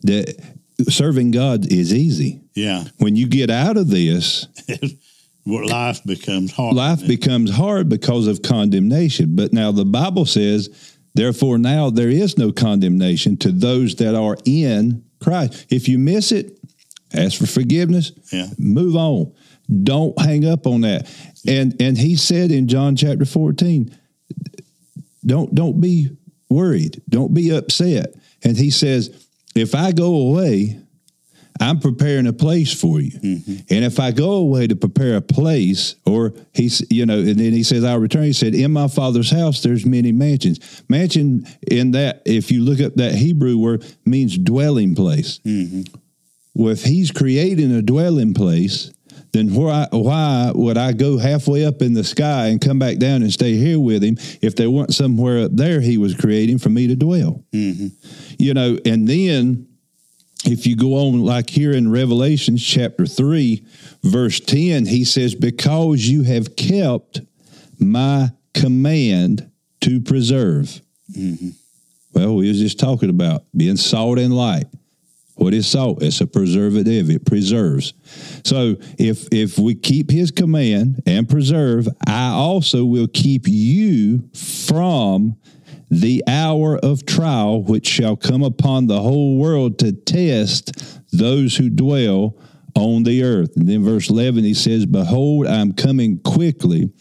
that 0.03 0.35
serving 0.89 1.31
God 1.33 1.71
is 1.71 1.93
easy. 1.93 2.41
Yeah. 2.55 2.85
When 2.99 3.17
you 3.17 3.27
get 3.29 3.51
out 3.51 3.77
of 3.77 3.89
this, 3.89 4.47
life 5.47 6.03
becomes 6.05 6.53
hard. 6.53 6.75
life 6.75 7.07
becomes 7.07 7.51
hard 7.51 7.89
because 7.89 8.27
of 8.27 8.43
condemnation. 8.43 9.37
But 9.37 9.53
now 9.53 9.73
the 9.73 9.85
Bible 9.85 10.25
says, 10.27 10.69
therefore 11.15 11.59
now 11.59 11.91
there 11.91 12.09
is 12.11 12.39
no 12.39 12.53
condemnation 12.53 13.37
to 13.39 13.53
those 13.53 13.97
that 13.97 14.15
are 14.15 14.37
in 14.45 15.05
Christ. 15.23 15.67
If 15.71 15.89
you 15.89 15.99
miss 15.99 16.33
it, 16.33 16.59
ask 17.13 17.39
for 17.39 17.47
forgiveness, 17.47 18.13
Yeah. 18.33 18.49
move 18.59 18.97
on. 18.97 19.33
Don't 19.83 20.19
hang 20.21 20.45
up 20.47 20.67
on 20.67 20.83
that. 20.83 21.09
And 21.47 21.81
and 21.81 21.97
he 21.97 22.17
said 22.17 22.51
in 22.51 22.69
John 22.69 22.97
chapter 22.97 23.25
14, 23.25 23.97
don't 25.25 25.55
don't 25.55 25.81
be 25.81 26.11
worried. 26.49 27.03
Don't 27.09 27.33
be 27.33 27.51
upset. 27.51 28.15
And 28.43 28.57
he 28.57 28.71
says, 28.71 29.27
if 29.55 29.75
I 29.75 29.93
go 29.93 30.29
away, 30.29 30.81
I'm 31.61 31.79
preparing 31.79 32.27
a 32.27 32.33
place 32.33 32.73
for 32.73 33.01
you. 33.01 33.13
Mm-hmm. 33.21 33.53
And 33.69 33.85
if 33.85 34.01
I 34.01 34.13
go 34.13 34.33
away 34.33 34.67
to 34.67 34.77
prepare 34.77 35.17
a 35.17 35.21
place, 35.21 35.95
or 36.07 36.33
he's, 36.55 36.83
you 36.91 37.05
know, 37.05 37.19
and 37.19 37.39
then 37.39 37.53
he 37.53 37.63
says, 37.63 37.85
I'll 37.85 37.99
return. 37.99 38.23
He 38.23 38.33
said, 38.33 38.55
In 38.55 38.73
my 38.73 38.89
father's 38.89 39.31
house, 39.31 39.63
there's 39.63 39.85
many 39.85 40.11
mansions. 40.11 40.83
Mansion, 40.89 41.47
in 41.71 41.91
that, 41.91 42.23
if 42.25 42.51
you 42.51 42.63
look 42.63 42.81
up 42.81 42.95
that 42.95 43.15
Hebrew 43.15 43.59
word, 43.59 43.85
means 44.07 44.39
dwelling 44.39 44.95
place. 44.95 45.41
Mm-hmm. 45.45 45.83
Well, 46.55 46.73
if 46.73 46.85
he's 46.85 47.11
creating 47.11 47.73
a 47.73 47.83
dwelling 47.83 48.33
place, 48.33 48.91
then 49.33 49.55
why, 49.55 49.87
why 49.91 50.53
would 50.55 50.77
I 50.77 50.93
go 50.93 51.19
halfway 51.19 51.65
up 51.65 51.83
in 51.83 51.95
the 51.95 52.05
sky 52.05 52.49
and 52.49 52.61
come 52.61 52.79
back 52.79 52.99
down 52.99 53.23
and 53.23 53.33
stay 53.33 53.57
here 53.57 53.79
with 53.79 54.03
him 54.03 54.17
if 54.43 54.57
there 54.57 54.71
weren't 54.71 54.95
somewhere 54.95 55.45
up 55.45 55.53
there 55.55 55.81
he 55.81 55.99
was 55.99 56.15
creating 56.15 56.59
for 56.59 56.69
me 56.69 56.87
to 56.89 56.97
dwell? 56.97 57.45
Mm-hmm. 57.53 57.89
You 58.39 58.55
know, 58.55 58.79
and 58.85 59.07
then 59.07 59.69
if 60.45 60.67
you 60.67 60.77
go 60.77 60.95
on 60.95 61.21
like 61.23 61.51
here 61.51 61.73
in 61.73 61.91
Revelations 61.91 62.65
chapter 62.65 63.07
3, 63.07 63.65
verse 64.03 64.41
10, 64.41 64.87
he 64.87 65.05
says, 65.05 65.35
Because 65.35 66.07
you 66.07 66.23
have 66.25 66.57
kept 66.57 67.21
my 67.79 68.31
command 68.55 69.51
to 69.83 70.01
preserve. 70.01 70.81
Mm-hmm. 71.17 71.51
Well, 72.13 72.37
we 72.37 72.49
was 72.49 72.59
just 72.59 72.81
talking 72.81 73.11
about 73.11 73.45
being 73.57 73.77
salt 73.77 74.19
and 74.19 74.35
light. 74.35 74.67
What 75.41 75.55
is 75.55 75.67
salt? 75.67 76.03
It's 76.03 76.21
a 76.21 76.27
preservative. 76.27 77.09
It 77.09 77.25
preserves. 77.25 77.95
So 78.45 78.77
if 78.99 79.27
if 79.33 79.59
we 79.59 79.75
keep 79.75 80.11
his 80.11 80.31
command 80.31 81.03
and 81.07 81.27
preserve, 81.27 81.89
I 82.07 82.29
also 82.29 82.85
will 82.85 83.09
keep 83.09 83.49
you 83.49 84.29
from 84.35 85.39
the 85.91 86.23
hour 86.29 86.79
of 86.79 87.07
trial 87.07 87.63
which 87.63 87.87
shall 87.87 88.17
come 88.17 88.43
upon 88.43 88.87
the 88.87 89.01
whole 89.01 89.39
world 89.39 89.79
to 89.79 89.93
test 89.93 91.01
those 91.11 91.57
who 91.57 91.71
dwell 91.71 92.37
on 92.75 93.05
the 93.05 93.25
earth. 93.25 93.57
And 93.57 93.67
then 93.67 93.83
verse 93.83 94.11
11 94.11 94.45
he 94.45 94.53
says, 94.53 94.85
Behold, 94.85 95.47
I'm 95.47 95.73
coming 95.73 96.21
quickly. 96.21 96.93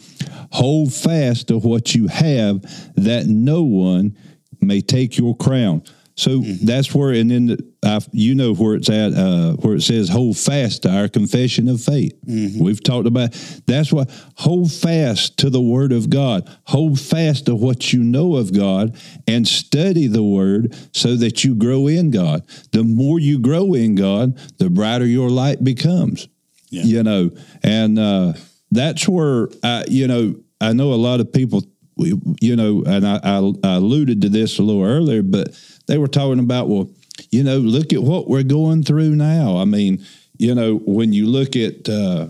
Hold 0.54 0.94
fast 0.94 1.50
to 1.50 1.60
what 1.60 1.94
you 1.94 2.08
have, 2.08 2.62
that 2.96 3.26
no 3.28 3.64
one 3.64 4.18
may 4.62 4.80
take 4.80 5.18
your 5.18 5.36
crown. 5.36 5.84
So 6.16 6.40
mm-hmm. 6.40 6.66
that's 6.66 6.96
where, 6.96 7.12
and 7.12 7.30
then 7.30 7.46
the, 7.48 7.69
I, 7.84 8.02
you 8.12 8.36
know 8.36 8.54
where 8.54 8.76
it's 8.76 8.90
at, 8.90 9.14
uh, 9.14 9.54
where 9.54 9.76
it 9.76 9.84
says 9.84 10.10
hold 10.10 10.38
fast 10.38 10.84
to 10.84 10.90
our 10.90 11.08
confession 11.08 11.70
of 11.70 11.82
faith. 11.82 12.14
We've 12.60 12.84
talked 12.84 13.08
about 13.08 13.32
that's 13.66 13.94
why 13.94 14.06
hold 14.36 14.72
fast 14.72 15.38
to 15.38 15.50
the 15.50 15.62
word 15.62 15.94
of 15.94 16.10
God, 16.10 16.50
hold 16.66 17.00
fast 17.00 17.46
to 17.46 17.56
what 17.56 17.94
you 17.94 18.04
know 18.04 18.36
of 18.36 18.54
God, 18.54 18.98
and 19.28 19.48
study 19.48 20.08
the 20.08 20.24
word 20.24 20.76
so 20.94 21.16
that 21.16 21.46
you 21.46 21.56
grow 21.56 21.88
in 21.88 22.12
God. 22.12 22.46
The 22.74 22.84
more 22.84 23.18
you 23.18 23.40
grow 23.40 23.74
in 23.74 23.96
God, 23.96 24.38
the 24.58 24.70
brighter 24.70 25.06
your 25.06 25.30
light 25.30 25.64
becomes. 25.64 26.28
Yeah. 26.70 26.84
You 26.84 27.04
know, 27.04 27.32
and 27.64 27.98
uh, 27.98 28.34
that's 28.72 29.08
where 29.08 29.48
I, 29.64 29.86
you 29.88 30.08
know, 30.08 30.36
I 30.62 30.74
know 30.74 30.94
a 30.94 30.96
lot 30.96 31.20
of 31.22 31.32
people, 31.32 31.64
you 31.96 32.56
know, 32.56 32.84
and 32.86 33.08
I, 33.08 33.20
I, 33.24 33.38
I 33.64 33.76
alluded 33.76 34.22
to 34.22 34.30
this 34.30 34.60
a 34.60 34.64
little 34.64 34.84
earlier, 34.84 35.24
but 35.24 35.58
they 35.88 35.98
were 35.98 36.08
talking 36.08 36.40
about, 36.40 36.68
well, 36.68 36.90
you 37.32 37.44
know, 37.44 37.58
look 37.58 37.94
at 37.94 38.02
what 38.02 38.28
we're 38.28 38.44
going 38.44 38.84
through 38.84 39.16
now. 39.16 39.58
I 39.58 39.66
mean, 39.66 40.06
you 40.38 40.56
know, 40.56 40.78
when 40.78 41.14
you 41.14 41.28
look 41.28 41.56
at 41.56 41.88
uh, 41.88 42.28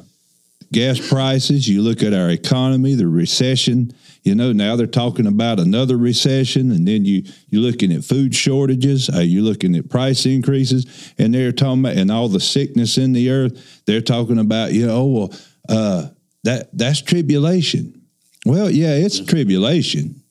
gas 0.71 1.05
prices, 1.07 1.67
you 1.67 1.81
look 1.81 2.03
at 2.03 2.13
our 2.13 2.29
economy, 2.29 2.95
the 2.95 3.07
recession. 3.07 3.93
You 4.23 4.35
know, 4.35 4.51
now 4.51 4.75
they're 4.75 4.87
talking 4.87 5.27
about 5.27 5.59
another 5.59 5.97
recession, 5.97 6.71
and 6.71 6.87
then 6.87 7.05
you 7.05 7.23
you're 7.49 7.61
looking 7.61 7.93
at 7.93 8.03
food 8.03 8.35
shortages. 8.35 9.09
Uh, 9.09 9.19
you're 9.19 9.43
looking 9.43 9.75
at 9.75 9.89
price 9.89 10.25
increases, 10.25 11.13
and 11.17 11.33
they're 11.33 11.51
talking 11.51 11.79
about 11.79 11.97
and 11.97 12.11
all 12.11 12.27
the 12.27 12.39
sickness 12.39 12.97
in 12.97 13.13
the 13.13 13.29
earth. 13.29 13.83
They're 13.85 14.01
talking 14.01 14.39
about, 14.39 14.73
you 14.73 14.87
know, 14.87 14.95
oh, 14.95 15.05
well, 15.05 15.33
uh, 15.69 16.07
that 16.43 16.77
that's 16.77 17.01
tribulation. 17.01 18.01
Well, 18.45 18.69
yeah, 18.69 18.95
it's 18.95 19.19
tribulation, 19.19 20.21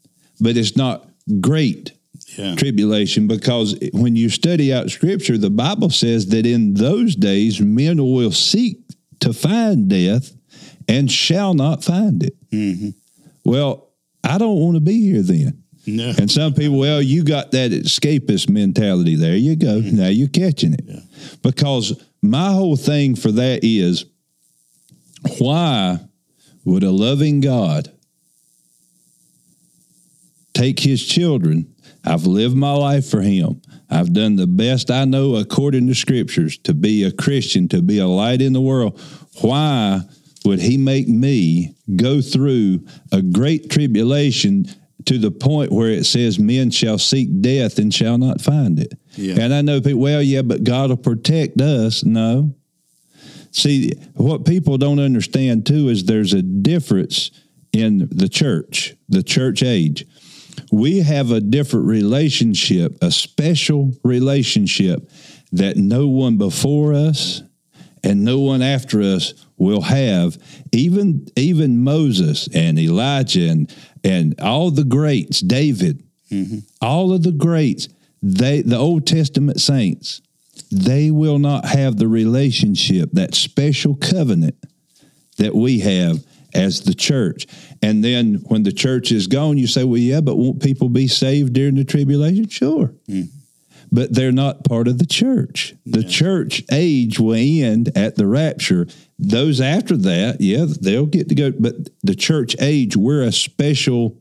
but 0.40 0.57
it's 0.57 0.76
not 0.76 1.09
great 1.40 1.92
Yeah. 2.38 2.55
tribulation 2.55 3.27
because 3.27 3.77
when 3.92 4.14
you 4.14 4.29
study 4.31 4.72
out 4.72 4.90
scripture, 4.90 5.37
the 5.37 5.51
Bible 5.51 5.90
says 5.90 6.29
that 6.29 6.46
in 6.46 6.74
those 6.74 7.16
days 7.16 7.61
men 7.61 7.98
will 7.98 8.31
seek 8.33 8.79
to 9.20 9.33
find 9.33 9.88
death 9.88 10.33
and 10.88 11.11
shall 11.11 11.53
not 11.55 11.83
find 11.83 12.22
it. 12.22 12.37
Mm-hmm. 12.51 12.90
Well, 13.44 13.88
I 14.22 14.38
don't 14.38 14.61
want 14.61 14.77
to 14.77 14.81
be 14.81 15.01
here 15.01 15.22
then. 15.22 15.62
No. 15.87 16.12
And 16.18 16.31
some 16.31 16.55
people, 16.55 16.79
well, 16.79 17.03
you 17.03 17.24
got 17.24 17.51
that 17.53 17.70
escapist 17.72 18.48
mentality. 18.48 19.16
There 19.16 19.37
you 19.37 19.57
go. 19.57 19.81
Now 19.81 20.09
you're 20.09 20.29
catching 20.29 20.74
it. 20.74 20.85
Yeah. 20.85 21.01
Because 21.42 22.01
my 22.22 22.53
whole 22.53 22.77
thing 22.77 23.16
for 23.16 23.33
that 23.33 23.61
is 23.62 24.05
why 25.38 25.98
would 26.64 26.83
a 26.85 26.90
loving 26.90 27.40
God 27.40 27.90
take 30.53 30.81
his 30.81 31.05
children? 31.05 31.74
I've 32.09 32.27
lived 32.27 32.57
my 32.57 32.73
life 32.73 33.09
for 33.09 33.21
him. 33.21 33.61
I've 33.90 34.12
done 34.12 34.37
the 34.37 34.47
best 34.47 34.90
I 34.90 35.05
know 35.05 35.37
according 35.37 35.87
to 35.88 35.94
scriptures 35.94 36.59
to 36.59 36.75
be 36.75 37.05
a 37.05 37.12
Christian, 37.12 37.68
to 37.68 37.83
be 37.83 37.99
a 37.99 38.07
light 38.07 38.40
in 38.40 38.53
the 38.53 38.61
world. 38.61 39.01
Why 39.42 40.01
would 40.44 40.61
he 40.61 40.79
make 40.79 41.09
me 41.09 41.75
go 41.97 42.21
through 42.21 42.87
a 43.12 43.21
great 43.21 43.71
tribulation 43.71 44.66
to 45.05 45.18
the 45.18 45.31
point 45.31 45.71
where 45.71 45.90
it 45.90 46.05
says 46.05 46.38
men 46.38 46.71
shall 46.71 46.99
seek 46.99 47.40
death 47.40 47.79
and 47.79 47.92
shall 47.92 48.16
not 48.16 48.40
find 48.40 48.79
it? 48.79 48.94
Yeah. 49.14 49.37
And 49.40 49.53
I 49.53 49.61
know 49.62 49.81
people, 49.81 50.01
well, 50.01 50.23
yeah, 50.23 50.42
but 50.42 50.64
God 50.64 50.90
will 50.90 50.97
protect 50.97 51.61
us. 51.61 52.05
No. 52.05 52.55
See, 53.51 53.92
what 54.14 54.44
people 54.44 54.79
don't 54.79 54.99
understand 54.99 55.66
too 55.66 55.88
is 55.88 56.05
there's 56.05 56.35
a 56.35 56.42
difference 56.42 57.31
in 57.73 58.09
the 58.11 58.29
church, 58.29 58.94
the 59.09 59.23
church 59.23 59.62
age. 59.62 60.07
We 60.71 60.99
have 61.01 61.31
a 61.31 61.40
different 61.40 61.87
relationship, 61.87 62.97
a 63.03 63.11
special 63.11 63.92
relationship 64.05 65.11
that 65.53 65.77
no 65.77 66.07
one 66.09 66.37
before 66.37 66.94
us 66.94 67.42
and 68.05 68.25
no 68.25 68.40
one 68.40 68.62
after 68.62 69.01
us 69.03 69.35
will 69.57 69.83
have. 69.83 70.38
Even 70.73 71.27
even 71.37 71.83
Moses 71.83 72.49
and 72.55 72.79
Elijah 72.79 73.49
and 73.49 73.75
and 74.05 74.40
all 74.40 74.71
the 74.71 74.85
greats, 74.85 75.40
David, 75.40 76.03
mm-hmm. 76.31 76.59
all 76.81 77.12
of 77.12 77.23
the 77.23 77.33
greats, 77.33 77.88
they 78.23 78.62
the 78.62 78.77
Old 78.77 79.07
Testament 79.07 79.61
saints, 79.61 80.21
they 80.71 81.11
will 81.11 81.38
not 81.38 81.64
have 81.64 81.97
the 81.97 82.09
relationship, 82.09 83.11
that 83.12 83.35
special 83.35 83.94
covenant 83.94 84.57
that 85.38 85.55
we 85.55 85.81
have 85.81 86.25
as 86.55 86.83
the 86.83 86.95
church. 86.95 87.47
And 87.83 88.03
then 88.05 88.37
when 88.49 88.63
the 88.63 88.73
church 88.73 89.13
is 89.13 89.27
gone, 89.27 89.59
you 89.59 89.67
say, 89.67 89.85
well, 89.85 89.99
yeah, 89.99 90.21
but 90.21 90.37
won't 90.37 90.63
people 90.63 90.89
be 90.89 91.09
saved 91.09 91.53
during 91.53 91.75
the 91.75 91.85
tribulation? 91.85 92.49
Sure. 92.49 92.95
Hmm. 93.07 93.23
But 93.91 94.15
they're 94.15 94.33
not 94.33 94.65
part 94.65 94.87
of 94.87 94.99
the 94.99 95.07
church. 95.07 95.75
The 95.87 96.05
church 96.05 96.63
age 96.71 97.19
will 97.19 97.35
end 97.35 97.91
at 97.97 98.17
the 98.17 98.27
rapture. 98.27 98.87
Those 99.19 99.63
after 99.63 99.97
that, 99.97 100.41
yeah, 100.41 100.67
they'll 100.81 101.07
get 101.07 101.31
to 101.31 101.35
go. 101.35 101.53
But 101.53 101.75
the 102.03 102.15
church 102.15 102.55
age, 102.61 102.97
we're 102.97 103.23
a 103.23 103.33
special 103.33 104.19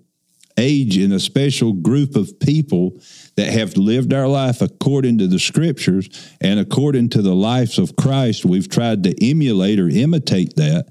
age 0.57 0.97
and 0.97 1.13
a 1.13 1.19
special 1.19 1.73
group 1.73 2.15
of 2.15 2.39
people 2.39 2.99
that 3.35 3.51
have 3.53 3.77
lived 3.77 4.13
our 4.13 4.27
life 4.27 4.61
according 4.61 5.19
to 5.19 5.27
the 5.27 5.39
scriptures 5.39 6.09
and 6.41 6.59
according 6.59 7.09
to 7.09 7.21
the 7.21 7.35
lives 7.35 7.77
of 7.77 7.95
Christ. 7.95 8.45
We've 8.45 8.69
tried 8.69 9.03
to 9.03 9.13
emulate 9.23 9.79
or 9.79 9.89
imitate 9.89 10.55
that. 10.55 10.87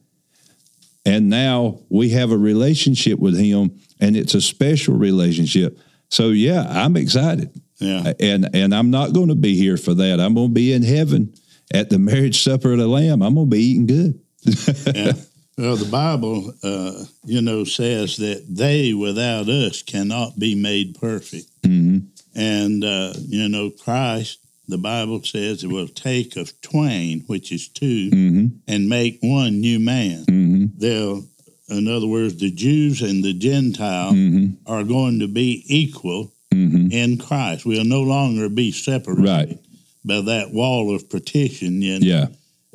And 1.06 1.30
now 1.30 1.78
we 1.88 2.10
have 2.10 2.32
a 2.32 2.36
relationship 2.36 3.18
with 3.20 3.38
him 3.38 3.78
and 4.00 4.16
it's 4.16 4.34
a 4.34 4.40
special 4.40 4.96
relationship. 4.96 5.78
So 6.10 6.30
yeah, 6.30 6.66
I'm 6.68 6.96
excited. 6.96 7.58
Yeah. 7.78 8.12
And 8.20 8.48
and 8.54 8.74
I'm 8.74 8.90
not 8.90 9.12
going 9.12 9.28
to 9.28 9.34
be 9.36 9.56
here 9.56 9.76
for 9.76 9.94
that. 9.94 10.20
I'm 10.20 10.34
going 10.34 10.48
to 10.48 10.54
be 10.54 10.72
in 10.72 10.82
heaven 10.82 11.32
at 11.72 11.90
the 11.90 11.98
marriage 11.98 12.42
supper 12.42 12.72
of 12.72 12.78
the 12.78 12.88
lamb. 12.88 13.22
I'm 13.22 13.34
going 13.34 13.46
to 13.46 13.56
be 13.56 13.62
eating 13.62 13.86
good. 13.86 14.20
yeah. 14.94 15.12
Well, 15.58 15.76
the 15.76 15.88
Bible, 15.90 16.52
uh, 16.62 17.04
you 17.24 17.40
know, 17.40 17.64
says 17.64 18.16
that 18.18 18.44
they 18.48 18.92
without 18.92 19.48
us 19.48 19.82
cannot 19.82 20.38
be 20.38 20.54
made 20.54 20.98
perfect. 21.00 21.46
Mhm. 21.62 22.08
And, 22.34 22.84
uh, 22.84 23.14
you 23.26 23.48
know, 23.48 23.70
Christ, 23.70 24.38
the 24.68 24.79
Bible 24.79 25.22
says 25.22 25.62
it 25.62 25.68
will 25.70 25.88
take 25.88 26.37
of 26.37 26.52
twain, 26.61 27.22
which 27.26 27.52
is 27.52 27.68
2 27.68 28.11
Mhm. 28.11 28.50
and 28.66 28.88
make 28.88 29.18
one 29.22 29.61
new 29.61 29.79
man. 29.79 30.24
Mhm. 30.26 30.70
They'll, 30.79 31.24
in 31.68 31.88
other 31.88 32.07
words, 32.07 32.37
the 32.37 32.50
Jews 32.50 33.00
and 33.02 33.22
the 33.24 33.33
Gentile 33.33 34.12
Mhm. 34.12 34.57
are 34.66 34.85
going 34.85 35.20
to 35.20 35.29
be 35.29 35.62
equal 35.66 36.33
Mhm. 36.52 36.92
in 36.92 37.16
Christ. 37.18 37.64
We'll 37.64 37.85
no 37.85 38.02
longer 38.02 38.48
be 38.48 38.72
separated 38.72 39.24
Right. 39.29 39.59
by 40.05 40.20
that 40.22 40.52
wall 40.52 40.94
of 40.94 41.09
partition. 41.09 41.81
Know? 41.81 41.98
Yeah. 42.02 42.29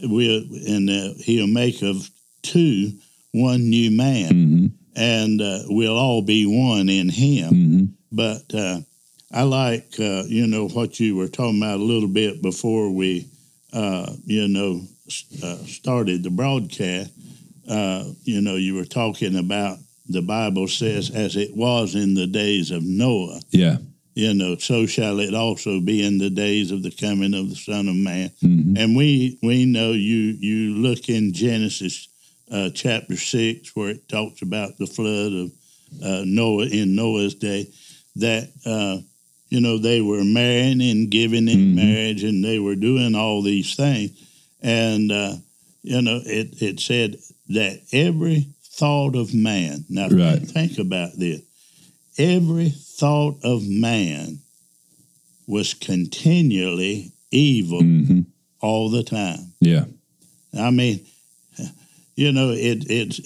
we'll 0.03 0.43
and 0.65 0.89
uh, 0.89 1.13
he'll 1.23 1.45
make 1.45 1.83
of 1.83 2.09
two 2.41 2.91
one 3.33 3.69
new 3.69 3.91
man, 3.91 4.31
Mhm. 4.33 4.71
and 4.95 5.39
uh, 5.41 5.59
we'll 5.69 5.95
all 5.95 6.23
be 6.23 6.45
one 6.47 6.89
in 6.89 7.07
him. 7.09 7.53
Mhm. 7.53 7.89
But 8.11 8.53
uh, 8.55 8.81
I 9.33 9.43
like 9.43 9.93
uh, 9.99 10.23
you 10.27 10.47
know 10.47 10.67
what 10.67 10.99
you 10.99 11.15
were 11.15 11.27
talking 11.27 11.61
about 11.61 11.79
a 11.79 11.83
little 11.83 12.09
bit 12.09 12.41
before 12.41 12.91
we 12.91 13.27
uh, 13.73 14.13
you 14.25 14.47
know 14.47 14.81
uh, 15.43 15.57
started 15.65 16.23
the 16.23 16.29
broadcast. 16.31 17.11
Uh, 17.69 18.05
you 18.23 18.41
know, 18.41 18.55
you 18.55 18.75
were 18.75 18.85
talking 18.85 19.37
about 19.37 19.77
the 20.09 20.21
Bible 20.21 20.67
says, 20.67 21.09
"As 21.11 21.35
it 21.35 21.55
was 21.55 21.95
in 21.95 22.13
the 22.15 22.27
days 22.27 22.71
of 22.71 22.83
Noah." 22.83 23.39
Yeah. 23.51 23.77
you 24.13 24.33
know, 24.33 24.57
so 24.57 24.85
shall 24.85 25.21
it 25.21 25.33
also 25.33 25.79
be 25.79 26.03
in 26.03 26.17
the 26.17 26.29
days 26.29 26.71
of 26.71 26.83
the 26.83 26.91
coming 26.91 27.33
of 27.33 27.49
the 27.49 27.55
Son 27.55 27.87
of 27.87 27.95
Man. 27.95 28.29
Mhm. 28.43 28.77
And 28.77 28.95
we 28.95 29.37
we 29.41 29.63
know 29.65 29.93
you 29.93 30.35
you 30.39 30.75
look 30.75 31.07
in 31.07 31.31
Genesis 31.33 32.09
uh, 32.51 32.69
chapter 32.71 33.15
six 33.15 33.73
where 33.73 33.91
it 33.91 34.09
talks 34.09 34.41
about 34.41 34.77
the 34.77 34.87
flood 34.87 35.31
of 35.31 35.51
uh, 36.03 36.23
Noah 36.25 36.65
in 36.65 36.93
Noah's 36.95 37.35
day 37.35 37.67
that 38.17 38.49
uh, 38.65 38.97
you 39.51 39.59
know 39.61 39.77
they 39.77 40.01
were 40.01 40.23
marrying 40.23 40.81
and 40.81 41.11
giving 41.11 41.47
in 41.47 41.59
Mhm. 41.59 41.75
marriage 41.75 42.23
and 42.23 42.43
they 42.43 42.57
were 42.57 42.75
doing 42.89 43.13
all 43.15 43.41
these 43.43 43.75
things 43.75 44.11
and 44.61 45.11
uh, 45.11 45.35
you 45.83 46.01
know 46.01 46.21
it 46.25 46.61
it 46.61 46.79
said 46.79 47.17
that 47.49 47.81
every 47.91 48.47
thought 48.63 49.15
of 49.15 49.33
man 49.33 49.85
now 49.89 50.07
Right. 50.09 50.41
think 50.41 50.79
about 50.79 51.19
this 51.19 51.41
every 52.17 52.69
thought 52.69 53.37
of 53.43 53.67
man 53.67 54.39
was 55.47 55.73
continually 55.73 57.11
evil 57.31 57.81
Mhm. 57.81 58.25
all 58.61 58.89
the 58.89 59.03
time. 59.03 59.53
Yeah. 59.59 59.85
I 60.53 60.69
mean, 60.71 60.99
you 62.15 62.31
know, 62.31 62.51
it 62.51 62.89
it's 62.89 63.19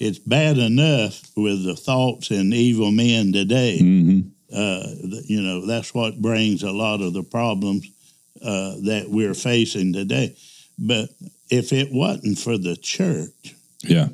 it's 0.00 0.18
bad 0.18 0.58
enough 0.58 1.20
with 1.36 1.64
the 1.64 1.76
thoughts 1.76 2.30
and 2.30 2.54
evil 2.54 2.90
men 2.92 3.32
today. 3.32 3.78
Mhm. 3.82 4.30
Uh, 4.52 4.86
you 5.26 5.42
know, 5.42 5.66
that's 5.66 5.92
what 5.94 6.20
brings 6.22 6.62
a 6.62 6.70
lot 6.72 7.00
of 7.00 7.12
the 7.12 7.22
problems 7.22 7.86
uh, 8.42 8.76
that 8.84 9.06
we're 9.08 9.34
facing 9.34 9.92
today. 9.92 10.34
But 10.78 11.10
if 11.50 11.72
it 11.72 11.92
wasn't 11.92 12.38
for 12.38 12.56
the 12.56 12.76
church, 12.76 13.54
Yeah. 13.82 14.08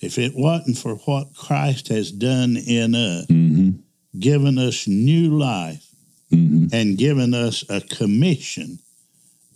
if 0.00 0.18
it 0.18 0.34
wasn't 0.34 0.78
for 0.78 0.94
what 0.96 1.34
Christ 1.34 1.88
has 1.88 2.10
done 2.12 2.56
in 2.56 2.94
us, 2.94 3.26
Mhm. 3.26 3.80
given 4.18 4.56
us 4.58 4.86
new 4.86 5.36
life, 5.36 5.86
Mhm. 6.32 6.72
and 6.72 6.96
given 6.96 7.34
us 7.34 7.64
a 7.68 7.80
commission, 7.80 8.78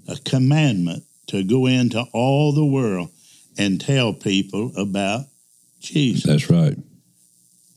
a 0.09 0.17
commandment 0.17 1.05
to 1.29 1.43
go 1.45 1.67
into 1.67 2.03
all 2.13 2.53
the 2.53 2.65
world 2.65 3.09
and 3.57 3.81
tell 3.81 4.13
people 4.13 4.73
about 4.77 5.27
Jesus. 5.81 6.25
That's 6.25 6.51
right. 6.51 6.77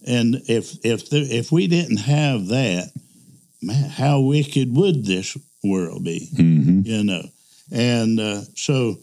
And 0.07 0.35
if 0.47 0.85
if 0.85 1.09
the, 1.09 1.19
if 1.19 1.51
we 1.51 1.67
didn't 1.67 1.97
have 1.97 2.47
that, 2.47 2.91
man, 3.61 3.89
how 3.89 4.21
wicked 4.21 4.75
would 4.75 5.05
this 5.05 5.37
world 5.63 6.03
be? 6.03 6.29
hmm 6.35 6.81
You 6.83 7.03
know, 7.03 7.23
and 7.71 8.19
uh, 8.19 8.41
so 8.55 8.97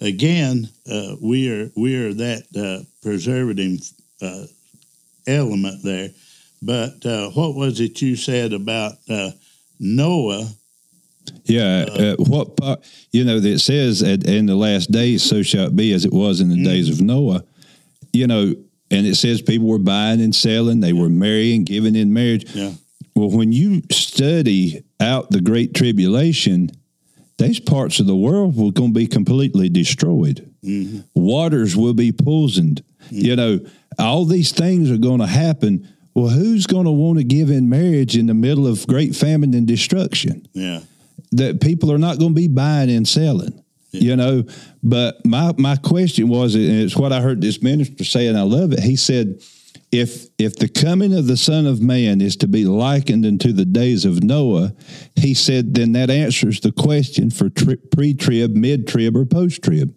again, 0.00 0.68
uh, 0.90 1.16
we 1.22 1.50
are 1.50 1.70
we 1.76 1.96
are 1.96 2.12
that 2.14 2.44
uh, 2.56 2.84
preservative 3.02 3.80
uh, 4.20 4.44
element 5.26 5.82
there. 5.84 6.10
But 6.62 7.06
uh, 7.06 7.30
what 7.30 7.54
was 7.54 7.80
it 7.80 8.02
you 8.02 8.16
said 8.16 8.52
about 8.52 8.94
uh, 9.08 9.30
Noah? 9.78 10.48
Yeah. 11.44 11.86
Uh, 11.88 12.16
what 12.18 12.56
part, 12.56 12.80
you 13.12 13.24
know, 13.24 13.40
that 13.40 13.48
it 13.48 13.60
says 13.60 14.02
at, 14.02 14.26
in 14.26 14.46
the 14.46 14.54
last 14.54 14.90
days, 14.90 15.22
so 15.22 15.42
shall 15.42 15.66
it 15.66 15.76
be 15.76 15.92
as 15.92 16.04
it 16.04 16.12
was 16.12 16.40
in 16.40 16.48
the 16.48 16.62
days 16.62 16.88
of 16.88 17.00
Noah, 17.00 17.44
you 18.12 18.26
know, 18.26 18.54
and 18.90 19.06
it 19.06 19.14
says 19.16 19.40
people 19.42 19.68
were 19.68 19.78
buying 19.78 20.20
and 20.20 20.34
selling, 20.34 20.80
they 20.80 20.92
were 20.92 21.08
marrying, 21.08 21.64
giving 21.64 21.94
in 21.96 22.12
marriage. 22.12 22.46
Yeah, 22.54 22.72
Well, 23.14 23.30
when 23.30 23.52
you 23.52 23.82
study 23.90 24.82
out 25.00 25.30
the 25.30 25.40
Great 25.40 25.74
Tribulation, 25.74 26.70
these 27.38 27.60
parts 27.60 28.00
of 28.00 28.06
the 28.06 28.16
world 28.16 28.56
were 28.56 28.70
going 28.72 28.90
to 28.90 28.98
be 28.98 29.06
completely 29.06 29.68
destroyed. 29.68 30.46
Mhm. 30.64 31.04
Waters 31.14 31.74
will 31.76 31.94
be 31.94 32.12
poisoned. 32.12 32.82
You 33.10 33.34
know, 33.36 33.60
all 33.98 34.24
these 34.26 34.52
things 34.52 34.90
are 34.90 34.98
going 34.98 35.20
to 35.20 35.26
happen. 35.26 35.88
Well, 36.14 36.28
who's 36.28 36.66
going 36.66 36.84
to 36.84 36.90
want 36.90 37.18
to 37.18 37.24
give 37.24 37.50
in 37.50 37.68
marriage 37.68 38.16
in 38.16 38.26
the 38.26 38.34
middle 38.34 38.66
of 38.66 38.86
great 38.86 39.14
famine 39.16 39.54
and 39.54 39.66
destruction? 39.66 40.46
yeah, 40.54 40.80
that 41.32 41.60
people 41.60 41.90
are 41.92 41.98
not 41.98 42.18
going 42.18 42.32
to 42.32 42.40
be 42.40 42.48
buying 42.48 42.90
and 42.90 43.06
selling. 43.08 43.54
You 43.92 44.16
know, 44.16 44.44
but 44.82 45.24
my 45.26 45.52
my 45.58 45.76
question 45.76 46.28
was, 46.28 46.54
and 46.54 46.64
it's 46.64 46.96
what 46.96 47.12
I 47.12 47.20
heard 47.20 47.40
this 47.40 47.62
minister 47.62 48.04
say, 48.04 48.28
and 48.28 48.38
I 48.38 48.42
love 48.42 48.72
it. 48.72 48.80
He 48.80 48.94
said, 48.94 49.42
"If 49.90 50.28
if 50.38 50.56
the 50.56 50.68
coming 50.68 51.12
of 51.12 51.26
the 51.26 51.36
Son 51.36 51.66
of 51.66 51.82
Man 51.82 52.20
is 52.20 52.36
to 52.36 52.48
be 52.48 52.64
likened 52.64 53.26
unto 53.26 53.52
the 53.52 53.64
days 53.64 54.04
of 54.04 54.22
Noah, 54.22 54.74
he 55.16 55.34
said, 55.34 55.74
then 55.74 55.92
that 55.92 56.10
answers 56.10 56.60
the 56.60 56.72
question 56.72 57.30
for 57.30 57.50
tri- 57.50 57.76
pre-trib, 57.92 58.54
mid-trib, 58.54 59.16
or 59.16 59.26
post-trib. 59.26 59.94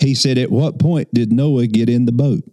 He 0.00 0.14
said, 0.14 0.38
at 0.38 0.50
what 0.50 0.78
point 0.78 1.12
did 1.12 1.32
Noah 1.32 1.66
get 1.66 1.88
in 1.88 2.06
the 2.06 2.12
boat? 2.12 2.44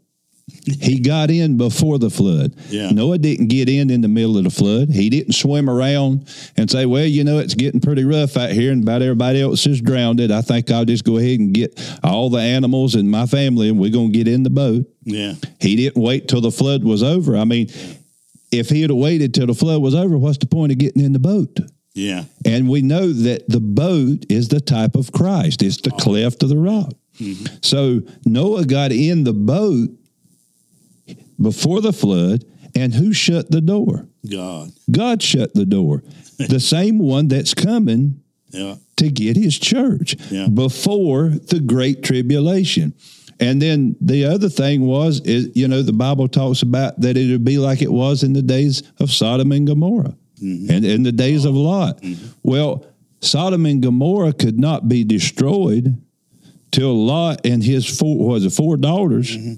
He 0.80 1.00
got 1.00 1.30
in 1.32 1.58
before 1.58 2.00
the 2.00 2.10
flood. 2.10 2.56
Yeah. 2.70 2.92
Noah 2.92 3.18
didn't 3.18 3.48
get 3.48 3.70
in 3.70 3.90
in 3.90 4.02
the 4.02 4.08
middle 4.08 4.38
of 4.38 4.44
the 4.44 4.50
flood. 4.50 4.90
He 4.90 5.10
didn't 5.10 5.34
swim 5.34 5.70
around 5.70 6.28
and 6.58 6.70
say, 6.70 6.86
"Well, 6.86 7.06
you 7.06 7.24
know, 7.24 7.40
it's 7.40 7.56
getting 7.56 7.82
pretty 7.82 8.04
rough 8.04 8.38
out 8.38 8.52
here, 8.52 8.72
and 8.72 8.84
about 8.84 9.02
everybody 9.02 9.42
else 9.42 9.66
is 9.66 9.82
drowned. 9.82 10.20
I 10.20 10.42
think 10.42 10.70
I'll 10.72 10.86
just 10.86 11.04
go 11.04 11.18
ahead 11.18 11.40
and 11.40 11.54
get 11.54 11.80
all 12.04 12.30
the 12.30 12.42
animals 12.42 12.96
and 12.96 13.10
my 13.10 13.26
family, 13.26 13.70
and 13.70 13.80
we're 13.80 13.92
going 13.92 14.12
to 14.12 14.18
get 14.18 14.28
in 14.28 14.44
the 14.44 14.50
boat." 14.50 14.86
yeah, 15.04 15.34
He 15.60 15.76
didn't 15.76 16.02
wait 16.02 16.28
till 16.28 16.42
the 16.42 16.52
flood 16.52 16.84
was 16.84 17.02
over. 17.02 17.36
I 17.36 17.46
mean, 17.46 17.70
if 18.52 18.70
he 18.70 18.82
had 18.82 18.92
waited 18.92 19.34
till 19.34 19.48
the 19.48 19.54
flood 19.54 19.82
was 19.82 19.96
over, 19.96 20.18
what's 20.18 20.38
the 20.38 20.46
point 20.46 20.72
of 20.72 20.78
getting 20.78 21.04
in 21.04 21.14
the 21.14 21.20
boat? 21.20 21.60
yeah, 21.94 22.26
And 22.46 22.70
we 22.70 22.82
know 22.82 23.12
that 23.12 23.50
the 23.50 23.60
boat 23.60 24.26
is 24.30 24.48
the 24.48 24.62
type 24.62 24.96
of 24.96 25.12
Christ. 25.12 25.62
It's 25.62 25.82
the 25.82 25.92
oh. 25.94 25.98
cleft 25.98 26.44
of 26.44 26.50
the 26.50 26.58
rock. 26.58 26.94
Mm-hmm. 27.20 27.58
So 27.62 28.02
Noah 28.26 28.66
got 28.66 28.92
in 28.92 29.24
the 29.24 29.34
boat 29.34 29.90
before 31.42 31.82
the 31.82 31.94
flood, 31.94 32.46
and 32.76 32.94
who 32.94 33.14
shut 33.14 33.50
the 33.52 33.62
door? 33.62 34.08
God, 34.30 34.72
God 34.92 35.22
shut 35.22 35.54
the 35.54 35.66
door. 35.66 36.04
the 36.38 36.60
same 36.60 37.00
one 37.00 37.28
that's 37.28 37.54
coming 37.54 38.22
yeah, 38.50 38.76
to 38.98 39.10
get 39.10 39.36
his 39.36 39.58
church 39.58 40.16
Yeah. 40.32 40.48
before 40.48 41.30
the 41.30 41.60
great 41.60 42.04
tribulation. 42.04 42.94
And 43.40 43.62
then 43.62 43.96
the 44.02 44.26
other 44.26 44.50
thing 44.50 44.82
was, 44.82 45.22
is 45.22 45.50
you 45.56 45.68
know, 45.68 45.82
the 45.82 45.94
Bible 45.94 46.28
talks 46.28 46.62
about 46.62 47.00
that 47.02 47.16
it 47.16 47.32
would 47.32 47.46
be 47.46 47.58
like 47.58 47.82
it 47.82 47.92
was 47.92 48.24
in 48.24 48.34
the 48.34 48.42
days 48.42 48.84
of 49.00 49.12
Sodom 49.12 49.52
and 49.52 49.66
Gomorrah, 49.66 50.16
mm-hmm. 50.42 50.70
and 50.70 50.86
in 50.86 51.04
the 51.04 51.12
days 51.12 51.46
of 51.46 51.56
oh. 51.56 51.60
Lot. 51.60 52.02
Mm-hmm. 52.02 52.28
Well, 52.44 52.86
Sodom 53.22 53.66
and 53.66 53.82
Gomorrah 53.82 54.34
could 54.34 54.60
not 54.60 54.90
be 54.90 55.04
destroyed 55.04 56.02
till 56.72 56.94
Lot 57.06 57.46
and 57.46 57.64
his 57.64 57.86
four 57.86 58.18
was 58.18 58.46
it 58.46 58.52
four 58.52 58.78
daughters, 58.78 59.36
mm-hmm. 59.36 59.54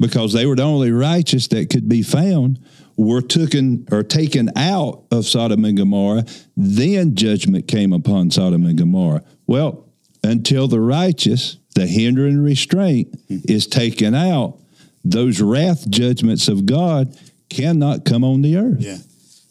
Because 0.00 0.32
they 0.32 0.46
were 0.46 0.56
the 0.56 0.62
only 0.62 0.90
righteous 0.90 1.46
that 1.48 1.70
could 1.70 1.88
be 1.88 2.02
found. 2.02 2.58
Were 2.96 3.22
taken 3.22 3.86
or 3.90 4.02
taken 4.02 4.50
out 4.56 5.04
of 5.10 5.24
Sodom 5.24 5.64
and 5.64 5.76
Gomorrah, 5.76 6.24
then 6.56 7.14
judgment 7.14 7.66
came 7.66 7.92
upon 7.94 8.30
Sodom 8.30 8.66
and 8.66 8.76
Gomorrah. 8.76 9.22
Well, 9.46 9.86
until 10.22 10.68
the 10.68 10.80
righteous, 10.80 11.56
the 11.74 11.86
hindering 11.86 12.42
restraint 12.42 13.08
is 13.28 13.66
taken 13.66 14.14
out, 14.14 14.58
those 15.02 15.40
wrath 15.40 15.88
judgments 15.88 16.46
of 16.48 16.66
God 16.66 17.16
cannot 17.48 18.04
come 18.04 18.22
on 18.22 18.42
the 18.42 18.56
earth. 18.56 18.80
yeah. 18.80 18.98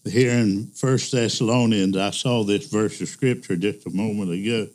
Here 0.06 0.32
in 0.32 0.68
First 0.68 1.12
Thessalonians, 1.12 1.97
I 1.97 2.12
saw 2.12 2.43
this 2.43 2.68
verse 2.68 3.02
of 3.02 3.10
scripture 3.10 3.56
just 3.56 3.86
a 3.86 3.89
moment 3.89 4.32
ago. 4.32 4.68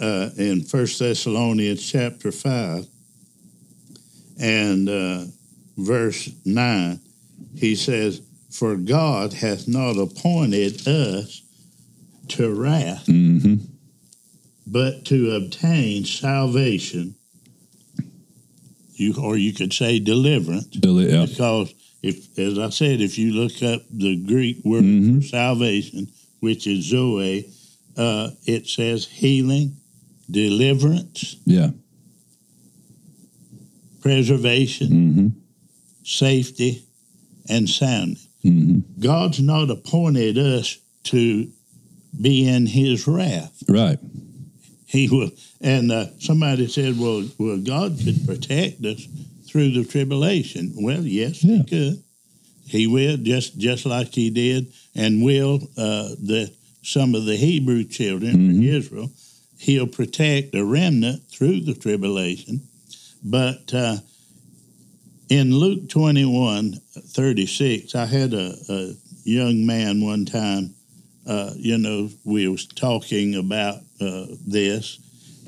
Uh, 0.00 0.30
in 0.36 0.62
First 0.62 0.98
Thessalonians 0.98 1.90
chapter 1.90 2.32
five 2.32 2.86
and 4.38 4.88
uh, 4.88 5.24
verse 5.76 6.30
nine, 6.44 7.00
he 7.56 7.74
says, 7.74 8.20
"For 8.50 8.76
God 8.76 9.32
hath 9.32 9.68
not 9.68 9.96
appointed 9.98 10.86
us 10.86 11.42
to 12.28 12.54
wrath, 12.54 13.06
hmm 13.06 13.54
but 14.66 15.04
to 15.06 15.30
obtain 15.32 16.04
salvation." 16.04 17.14
You 18.94 19.14
or 19.16 19.36
you 19.36 19.52
could 19.52 19.72
say 19.72 20.00
deliverance. 20.00 20.68
Yeah. 20.74 21.24
Because 21.26 21.72
if, 22.02 22.36
as 22.38 22.58
I 22.58 22.70
said, 22.70 23.00
if 23.00 23.16
you 23.16 23.32
look 23.32 23.62
up 23.62 23.82
the 23.92 24.16
Greek 24.16 24.64
word 24.64 24.84
Mhm. 24.84 25.22
for 25.22 25.26
salvation, 25.26 26.08
which 26.40 26.66
is 26.66 26.84
zoe, 26.86 27.46
uh, 27.96 28.30
it 28.44 28.66
says 28.66 29.06
healing, 29.06 29.76
deliverance, 30.30 31.36
Yeah. 31.46 31.70
Preservation, 34.08 34.88
hmm 34.88 35.28
safety, 36.04 36.82
and 37.50 37.68
soundness. 37.68 38.26
hmm 38.42 38.78
God's 38.98 39.40
not 39.40 39.68
appointed 39.70 40.38
us 40.38 40.78
to 41.04 41.48
be 42.18 42.48
in 42.48 42.64
His 42.66 43.06
wrath. 43.06 43.62
Right. 43.68 43.98
He 44.86 45.06
will, 45.10 45.30
and 45.60 45.92
uh, 45.92 46.06
somebody 46.18 46.66
said, 46.68 46.98
"Well, 46.98 47.28
well, 47.38 47.58
God 47.58 47.98
could 48.02 48.24
protect 48.26 48.82
us 48.86 49.06
through 49.46 49.72
the 49.72 49.84
tribulation." 49.84 50.72
Well, 50.80 51.02
yes, 51.02 51.44
Yeah. 51.44 51.58
He 51.58 51.64
could. 51.64 52.02
He 52.64 52.86
will, 52.86 53.18
just 53.18 53.58
just 53.58 53.84
like 53.84 54.14
He 54.14 54.30
did, 54.30 54.72
and 54.94 55.22
will 55.22 55.56
uh, 55.76 56.08
the 56.30 56.50
some 56.82 57.14
of 57.14 57.26
the 57.26 57.36
Hebrew 57.36 57.84
children 57.84 58.34
Mhm. 58.36 58.64
Israel. 58.64 59.10
He'll 59.58 59.88
protect 60.00 60.54
a 60.54 60.64
remnant 60.64 61.20
through 61.28 61.60
the 61.62 61.74
tribulation, 61.74 62.62
but 63.30 63.72
uh, 63.74 63.96
in 65.28 65.54
Luke 65.54 65.88
21, 65.88 66.74
36, 66.74 67.94
I 67.94 68.06
had 68.06 68.32
a, 68.32 68.54
a 68.68 68.92
young 69.24 69.66
man 69.66 70.02
one 70.02 70.24
time 70.24 70.74
uh, 71.28 71.52
you 71.56 71.76
know, 71.76 72.08
we 72.24 72.48
was 72.48 72.66
talking 72.66 73.34
about 73.34 73.80
uh, 74.00 74.24
this, 74.46 74.98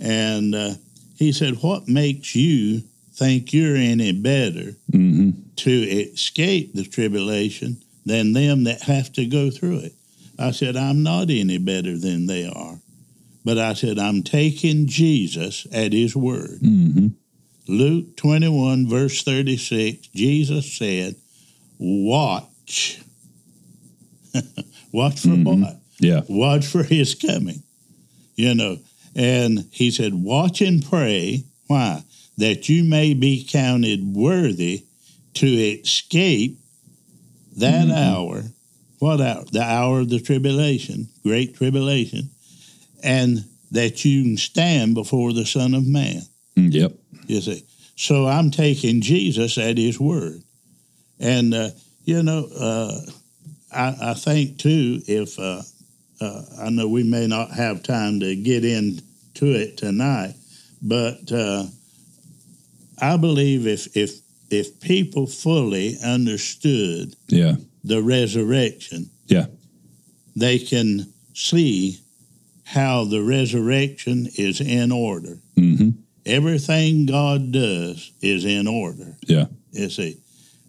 and 0.00 0.54
uh, 0.54 0.74
he 1.16 1.32
said, 1.32 1.62
"What 1.62 1.88
makes 1.88 2.36
you 2.36 2.82
think 3.14 3.52
you're 3.52 3.76
any 3.76 4.12
better 4.12 4.76
hmm 4.92 5.30
to 5.56 5.70
escape 5.70 6.72
the 6.72 6.84
tribulation 6.84 7.76
than 8.06 8.32
them 8.32 8.64
that 8.64 8.82
have 8.82 9.12
to 9.14 9.24
go 9.24 9.50
through 9.50 9.78
it?" 9.78 9.94
I 10.38 10.50
said, 10.50 10.76
"I'm 10.76 11.02
not 11.02 11.30
any 11.30 11.56
better 11.56 11.96
than 11.96 12.26
they 12.26 12.46
are, 12.46 12.78
but 13.42 13.56
I 13.56 13.72
said 13.72 13.98
I'm 13.98 14.22
taking 14.22 14.86
Jesus 14.86 15.66
at 15.72 15.94
His 15.94 16.14
word." 16.14 16.58
hmm 16.60 17.08
Luke 17.74 18.16
21, 18.16 18.88
verse 18.88 19.22
36, 19.22 20.08
Jesus 20.08 20.72
said, 20.76 21.14
Watch. 21.78 23.00
Watch 24.92 25.20
for 25.20 25.28
Mhm. 25.28 25.60
what? 25.62 25.80
Yeah. 26.00 26.22
Watch 26.28 26.66
for 26.66 26.82
his 26.82 27.14
coming. 27.14 27.62
You 28.36 28.54
know, 28.54 28.78
and 29.14 29.66
he 29.70 29.90
said, 29.90 30.14
Watch 30.14 30.60
and 30.62 30.84
pray. 30.84 31.44
Why? 31.68 32.02
That 32.38 32.68
you 32.68 32.82
may 32.84 33.14
be 33.14 33.44
counted 33.48 34.14
worthy 34.14 34.82
to 35.34 35.46
escape 35.46 36.58
that 37.56 37.86
Mhm. 37.88 37.92
hour. 37.92 38.52
What 38.98 39.20
hour? 39.20 39.44
The 39.52 39.62
hour 39.62 40.00
of 40.00 40.08
the 40.08 40.20
tribulation, 40.20 41.08
great 41.22 41.54
tribulation, 41.54 42.30
and 43.02 43.44
that 43.70 44.04
you 44.04 44.22
can 44.24 44.36
stand 44.36 44.94
before 44.94 45.32
the 45.32 45.46
Son 45.46 45.74
of 45.74 45.86
Man. 45.86 46.24
Mm, 46.56 46.72
Yep. 46.74 46.99
You 47.30 47.40
see, 47.40 47.62
so 47.96 48.26
I'm 48.26 48.50
taking 48.50 49.00
Jesus 49.00 49.56
at 49.56 49.78
His 49.78 50.00
word, 50.00 50.42
and 51.20 51.54
uh, 51.54 51.70
you 52.04 52.22
know, 52.24 52.48
uh, 52.58 53.00
I, 53.72 54.10
I 54.10 54.14
think 54.14 54.58
too, 54.58 55.00
if 55.06 55.38
uh, 55.38 55.62
uh, 56.20 56.42
I 56.60 56.70
know 56.70 56.88
we 56.88 57.04
may 57.04 57.28
not 57.28 57.52
have 57.52 57.84
time 57.84 58.18
to 58.20 58.34
get 58.34 58.64
into 58.64 59.02
it 59.42 59.76
tonight, 59.76 60.34
but 60.82 61.30
uh, 61.30 61.66
I 63.00 63.16
believe 63.16 63.66
if 63.68 63.96
if 63.96 64.18
if 64.50 64.80
people 64.80 65.28
fully 65.28 65.96
understood 66.04 67.14
Yeah. 67.28 67.56
the 67.84 68.02
resurrection, 68.02 69.10
Yeah. 69.28 69.46
they 70.34 70.58
can 70.58 71.12
see 71.32 72.00
how 72.64 73.04
the 73.04 73.22
resurrection 73.22 74.28
is 74.36 74.60
in 74.60 74.90
order. 74.90 75.38
Mm-hmm. 75.56 75.90
Everything 76.30 77.06
God 77.06 77.52
does 77.52 78.12
is 78.22 78.44
in 78.44 78.66
order. 78.66 79.16
Yeah. 79.26 79.46
You 79.72 79.90
see, 79.90 80.16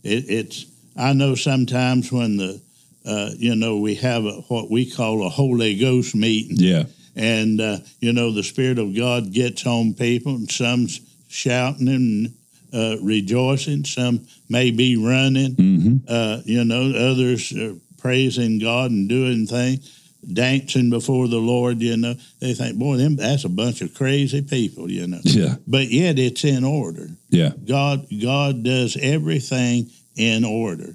it, 0.03 0.26
it's. 0.30 0.66
I 0.97 1.14
know 1.14 1.36
sometimes 1.36 2.12
when 2.12 2.38
the, 2.38 2.62
uh, 3.05 3.30
you 3.38 3.55
know, 3.55 3.78
we 3.78 3.95
have 3.95 4.26
a, 4.26 4.41
what 4.49 4.70
we 4.70 4.89
call 4.89 5.26
a 5.26 5.30
Holy 5.30 5.78
Ghost 5.80 6.14
meeting, 6.16 6.57
Yeah. 6.59 6.84
and 7.16 7.62
uh, 7.62 7.78
you 7.99 8.12
know 8.14 8.32
the 8.32 8.43
Spirit 8.43 8.78
of 8.80 8.95
God 8.95 9.32
gets 9.32 9.66
on 9.66 9.93
people, 9.93 10.36
and 10.36 10.51
some's 10.51 10.99
shouting 11.30 11.88
and 11.88 12.34
uh, 12.74 12.97
rejoicing, 13.01 13.86
some 13.86 14.26
may 14.49 14.72
be 14.72 14.97
running, 14.97 15.55
Mm-hmm. 15.55 15.95
uh, 16.07 16.41
you 16.45 16.66
know, 16.66 16.91
others 17.12 17.51
are 17.53 17.76
praising 17.97 18.59
God 18.59 18.91
and 18.91 19.07
doing 19.07 19.45
things, 19.47 20.01
dancing 20.34 20.90
before 20.90 21.28
the 21.28 21.40
Lord. 21.40 21.82
You 21.82 21.98
know, 21.98 22.16
they 22.40 22.54
think, 22.54 22.78
boy, 22.78 22.98
them 22.98 23.16
that's 23.16 23.44
a 23.46 23.50
bunch 23.50 23.82
of 23.82 23.94
crazy 23.94 24.42
people. 24.42 24.90
You 24.92 25.08
know, 25.08 25.20
Yeah. 25.24 25.56
but 25.68 25.90
yet 25.90 26.20
it's 26.20 26.44
in 26.44 26.64
order. 26.64 27.10
Yeah. 27.30 27.52
God 27.66 28.08
God 28.22 28.64
does 28.64 28.98
everything 28.98 29.90
in 30.16 30.44
order, 30.44 30.94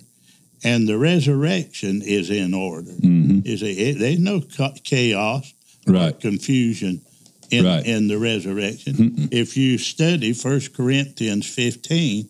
and 0.63 0.87
the 0.89 0.99
resurrection 0.99 2.03
is 2.03 2.31
in 2.31 2.55
order. 2.55 2.91
Mm-hmm. 2.93 3.41
You 3.45 3.57
see, 3.57 3.73
it, 3.73 3.99
there's 3.99 4.19
no 4.21 4.43
chaos, 4.85 5.53
Right. 5.87 6.19
confusion 6.19 7.01
in 7.51 7.65
Right. 7.65 7.87
in 7.87 8.09
the 8.09 8.19
resurrection. 8.19 8.93
Mm-mm. 8.95 9.29
If 9.33 9.57
you 9.57 9.79
study 9.79 10.33
First 10.33 10.73
Corinthians 10.75 11.47
15, 11.47 12.29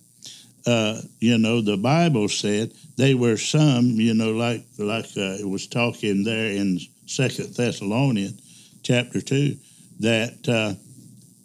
uh, 0.66 1.00
you 1.20 1.38
know 1.38 1.60
the 1.60 1.76
Bible 1.76 2.28
said 2.28 2.72
they 2.96 3.14
were 3.14 3.36
some, 3.36 3.84
you 3.84 4.14
know, 4.14 4.32
like 4.32 4.64
like 4.78 5.06
uh, 5.16 5.36
it 5.40 5.48
was 5.48 5.66
talking 5.66 6.24
there 6.24 6.50
in 6.50 6.78
Second 7.06 7.54
Thessalonians 7.54 8.40
chapter 8.82 9.20
two, 9.20 9.56
that 10.00 10.48
uh, 10.48 10.74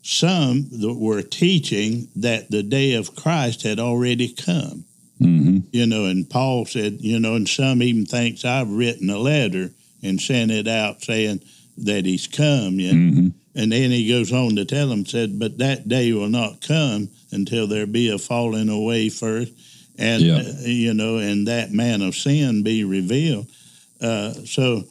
some 0.01 0.67
that 0.71 0.97
were 0.97 1.21
teaching 1.21 2.07
that 2.15 2.49
the 2.49 2.63
day 2.63 2.93
of 2.93 3.15
Christ 3.15 3.63
had 3.63 3.79
already 3.79 4.33
come 4.33 4.85
Mm-hmm. 5.21 5.57
you 5.71 5.85
know, 5.85 6.05
and 6.05 6.27
Paul 6.27 6.65
said, 6.65 6.97
you 7.01 7.19
know, 7.19 7.35
and 7.35 7.47
some 7.47 7.83
even 7.83 8.05
thinks 8.05 8.43
I've 8.43 8.71
written 8.71 9.09
a 9.11 9.19
letter 9.19 9.69
and 10.01 10.19
sent 10.19 10.49
it 10.49 10.67
out 10.67 11.03
saying 11.03 11.41
that 11.77 12.05
he's 12.05 12.25
come, 12.25 12.79
you 12.79 12.91
know. 12.91 13.11
Mm-hmm. 13.11 13.27
And 13.53 13.71
then 13.71 13.91
he 13.91 14.07
goes 14.07 14.31
on 14.31 14.55
to 14.55 14.65
tell 14.65 14.87
them, 14.87 15.05
said, 15.05 15.37
but 15.37 15.57
that 15.57 15.87
day 15.89 16.13
will 16.13 16.29
not 16.29 16.61
come 16.61 17.09
until 17.31 17.67
there 17.67 17.85
be 17.85 18.09
a 18.09 18.17
falling 18.17 18.69
away 18.69 19.09
first, 19.09 19.51
and 19.97 20.23
Yeah. 20.23 20.37
uh, 20.37 20.53
you 20.61 20.93
know, 20.93 21.17
and 21.17 21.47
that 21.47 21.71
man 21.73 22.01
of 22.01 22.15
sin 22.15 22.63
be 22.63 22.83
revealed. 22.83 23.47
Uh, 23.99 24.33
so, 24.45 24.83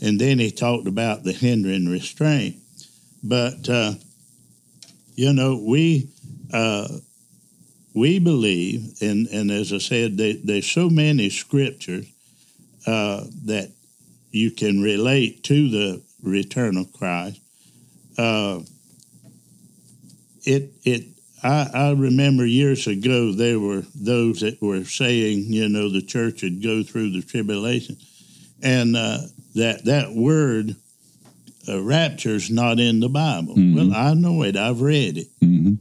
and 0.00 0.20
then 0.20 0.38
he 0.38 0.50
talked 0.50 0.86
about 0.86 1.24
the 1.24 1.32
hindering 1.32 1.88
restraint, 1.88 2.56
but 3.22 3.68
uh, 3.68 3.94
you 5.16 5.32
know, 5.32 5.62
we. 5.66 6.08
Uh, 6.52 6.88
we 7.92 8.20
believe, 8.20 8.94
and, 9.02 9.26
and 9.28 9.50
as 9.50 9.72
I 9.72 9.78
said, 9.78 10.16
they, 10.16 10.34
there's 10.34 10.70
so 10.70 10.88
many 10.88 11.28
scriptures 11.28 12.06
uh, 12.86 13.24
that 13.46 13.70
you 14.30 14.52
can 14.52 14.80
relate 14.80 15.42
to 15.44 15.68
the 15.68 16.02
return 16.22 16.76
of 16.76 16.92
Christ. 16.92 17.40
Uh, 18.20 18.60
it 20.44 20.72
it 20.84 21.04
I, 21.42 21.70
I 21.72 21.90
remember 21.92 22.44
years 22.44 22.86
ago 22.86 23.32
there 23.32 23.58
were 23.58 23.82
those 23.94 24.40
that 24.40 24.60
were 24.60 24.84
saying, 24.84 25.52
you 25.52 25.68
know, 25.68 25.88
the 25.88 26.02
church 26.02 26.42
would 26.42 26.62
go 26.62 26.82
through 26.82 27.10
the 27.12 27.22
tribulation, 27.22 27.96
and 28.62 28.96
uh, 28.96 29.18
that 29.54 29.84
that 29.86 30.12
word 30.14 30.76
uh, 31.68 31.80
rapture 31.82 32.34
is 32.36 32.50
not 32.50 32.78
in 32.78 33.00
the 33.00 33.08
Bible. 33.08 33.54
Mhm. 33.56 33.74
Well, 33.74 33.94
I 33.94 34.14
know 34.14 34.42
it. 34.42 34.56
I've 34.56 34.80
read 34.82 35.16
it. 35.18 35.28
Mm-hmm. 35.40 35.74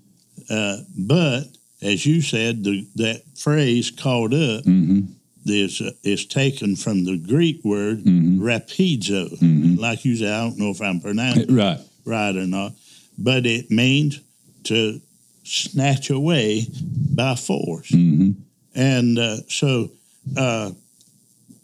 Uh, 0.49 0.77
but 0.97 1.43
as 1.81 2.05
you 2.05 2.21
said, 2.21 2.63
the, 2.63 2.87
that 2.95 3.21
phrase 3.37 3.91
called 3.91 4.33
up 4.33 4.63
Mm-hmm. 4.63 5.01
is 5.45 5.81
uh, 5.81 5.91
is 6.03 6.25
taken 6.25 6.75
from 6.75 7.03
the 7.05 7.17
Greek 7.17 7.63
word 7.65 7.99
Mm-hmm. 8.03 8.41
rapizo. 8.41 9.29
Mhm. 9.39 9.77
Like 9.79 10.05
you 10.05 10.15
said, 10.15 10.31
I 10.33 10.41
don't 10.45 10.57
know 10.57 10.69
if 10.71 10.81
I'm 10.81 10.99
pronouncing 11.01 11.43
it 11.49 11.51
Right. 11.51 11.79
Right 12.09 12.35
or 12.35 12.47
not, 12.47 12.73
but 13.17 13.45
it 13.45 13.69
means 13.71 14.19
to 14.63 14.99
snatch 15.43 16.09
away 16.09 16.67
by 17.15 17.35
force. 17.35 17.91
Mm-hmm. 17.91 18.31
And 18.75 19.19
uh, 19.19 19.37
so 19.47 19.91
uh, 20.37 20.71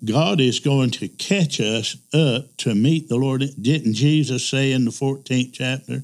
God 0.04 0.40
is 0.40 0.60
going 0.60 0.92
to 0.92 1.08
catch 1.08 1.60
us 1.60 1.98
up 2.14 2.56
to 2.58 2.76
meet 2.76 3.10
the 3.10 3.18
Lord. 3.18 3.44
Didn't 3.62 3.94
Jesus 3.94 4.48
say 4.48 4.72
in 4.72 4.86
the 4.86 4.92
14th 4.92 5.52
chapter? 5.54 6.04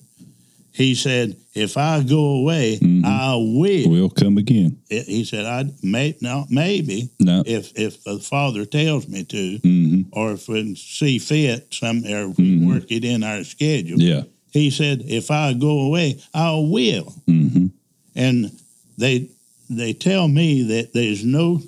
He 0.73 0.95
said, 0.95 1.35
If 1.53 1.75
I 1.75 2.01
go 2.01 2.35
away, 2.39 2.77
Mhm. 2.81 3.03
I 3.03 3.35
will. 3.35 3.89
We'll 3.89 4.09
come 4.09 4.37
again. 4.37 4.77
He 4.89 5.25
said, 5.25 5.45
I 5.45 5.65
may 5.83 6.15
not 6.21 6.49
maybe 6.49 7.09
No. 7.19 7.43
if 7.45 7.73
if 7.75 8.01
the 8.05 8.19
Father 8.19 8.63
tells 8.65 9.07
me 9.07 9.23
to, 9.25 9.59
Mm-hmm. 9.59 10.01
or 10.13 10.31
if 10.33 10.47
we 10.47 10.75
see 10.75 11.19
fit, 11.19 11.67
some 11.71 12.05
or 12.05 12.29
if 12.31 12.37
we 12.37 12.55
Mhm. 12.55 12.67
work 12.67 12.85
it 12.91 13.03
in 13.03 13.21
our 13.23 13.43
schedule. 13.43 13.99
Yeah. 14.01 14.23
He 14.53 14.69
said, 14.69 15.03
If 15.07 15.29
I 15.29 15.53
go 15.53 15.81
away, 15.81 16.17
I 16.33 16.51
will. 16.55 17.13
Mm-hmm. 17.27 17.67
And 18.15 18.51
they 18.97 19.27
they 19.69 19.93
tell 19.93 20.27
me 20.27 20.63
that 20.63 20.93
there's 20.93 21.23
no 21.25 21.61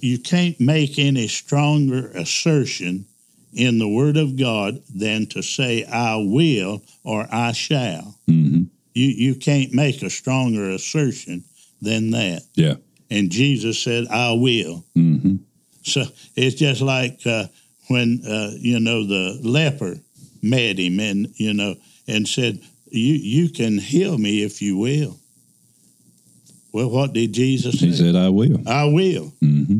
you 0.00 0.18
can't 0.18 0.58
make 0.60 0.98
any 0.98 1.28
stronger 1.28 2.08
assertion 2.14 3.06
in 3.54 3.78
the 3.78 3.88
Word 3.88 4.16
of 4.16 4.36
God 4.36 4.80
than 4.94 5.26
to 5.26 5.42
say 5.42 5.84
I 5.84 6.16
will 6.16 6.82
or 7.04 7.26
I 7.30 7.52
shall. 7.52 8.18
Mm-hmm. 8.28 8.64
You 8.94 9.06
you 9.06 9.34
can't 9.34 9.72
make 9.72 10.02
a 10.02 10.10
stronger 10.10 10.70
assertion 10.70 11.44
than 11.82 12.10
that. 12.10 12.42
Yeah. 12.54 12.74
And 13.10 13.30
Jesus 13.30 13.82
said, 13.82 14.06
I 14.08 14.32
will. 14.32 14.84
Mm-hmm. 14.96 15.36
So 15.82 16.04
it's 16.34 16.56
just 16.56 16.80
like 16.80 17.20
uh, 17.26 17.46
when 17.88 18.22
uh, 18.26 18.52
you 18.56 18.80
know 18.80 19.06
the 19.06 19.38
leper 19.42 19.96
met 20.42 20.78
him 20.78 21.00
and 21.00 21.28
you 21.36 21.54
know 21.54 21.76
and 22.06 22.26
said, 22.26 22.60
"You 22.86 23.14
you 23.14 23.48
can 23.50 23.78
heal 23.78 24.16
me 24.16 24.42
if 24.42 24.62
you 24.62 24.78
will." 24.78 25.18
Well, 26.72 26.90
what 26.90 27.12
did 27.12 27.32
Jesus 27.32 27.78
say? 27.78 27.86
He 27.86 27.94
said, 27.94 28.16
I 28.16 28.30
will. 28.30 28.60
I 28.66 28.86
will. 28.86 29.32
Mm-hmm. 29.40 29.78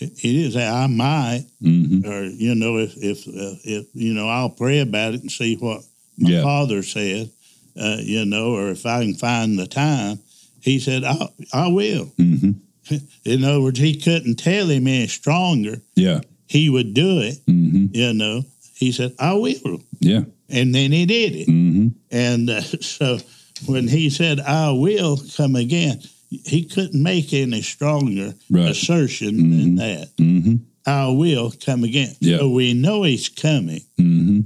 He 0.00 0.32
didn't 0.36 0.52
say 0.52 0.66
I 0.66 0.86
might, 0.86 1.44
Mm-hmm. 1.62 2.10
or 2.10 2.24
you 2.24 2.54
know, 2.54 2.78
if 2.78 2.96
if 2.96 3.28
uh, 3.28 3.56
if 3.64 3.86
you 3.94 4.14
know, 4.14 4.28
I'll 4.28 4.50
pray 4.50 4.80
about 4.80 5.14
it 5.14 5.20
and 5.20 5.30
see 5.30 5.56
what 5.56 5.82
my 6.18 6.30
Yeah. 6.30 6.42
Father 6.42 6.82
said, 6.82 7.30
uh, 7.76 7.98
you 8.00 8.24
know, 8.24 8.54
or 8.54 8.70
if 8.70 8.84
I 8.86 9.04
can 9.04 9.14
find 9.14 9.58
the 9.58 9.66
time. 9.66 10.18
He 10.62 10.78
said, 10.80 11.04
"I 11.04 11.16
I 11.52 11.68
will." 11.68 12.06
Mm-hmm. 12.18 12.52
In 13.24 13.44
other 13.44 13.60
words, 13.62 13.78
he 13.78 13.94
couldn't 13.96 14.36
tell 14.36 14.66
him 14.68 14.86
any 14.86 15.06
stronger. 15.06 15.80
Yeah. 15.96 16.20
He 16.46 16.68
would 16.68 16.92
do 16.94 17.20
it. 17.20 17.38
Mm-hmm. 17.46 17.86
You 17.94 18.12
know, 18.14 18.42
he 18.74 18.92
said, 18.92 19.14
"I 19.18 19.34
will," 19.34 19.80
Yeah. 20.00 20.24
and 20.48 20.74
then 20.74 20.92
he 20.92 21.06
did 21.06 21.34
it. 21.36 21.48
Mm-hmm. 21.48 21.88
And 22.10 22.50
uh, 22.50 22.60
so, 22.96 23.18
when 23.66 23.86
he 23.88 24.10
said, 24.10 24.40
"I 24.40 24.72
will 24.72 25.18
come 25.36 25.56
again," 25.56 26.00
he 26.30 26.64
couldn't 26.64 27.02
make 27.02 27.32
any 27.32 27.60
stronger 27.62 28.34
Right. 28.48 28.70
assertion 28.70 29.34
Mhm. 29.36 29.58
than 29.58 29.74
that. 29.76 30.16
Mm-hmm. 30.16 30.54
I 30.86 31.08
will 31.08 31.52
come 31.64 31.84
again. 31.84 32.14
Yeah. 32.20 32.38
So 32.38 32.48
we 32.50 32.72
know 32.72 33.02
he's 33.02 33.28
coming. 33.28 33.82
Mm-hmm. 33.98 34.40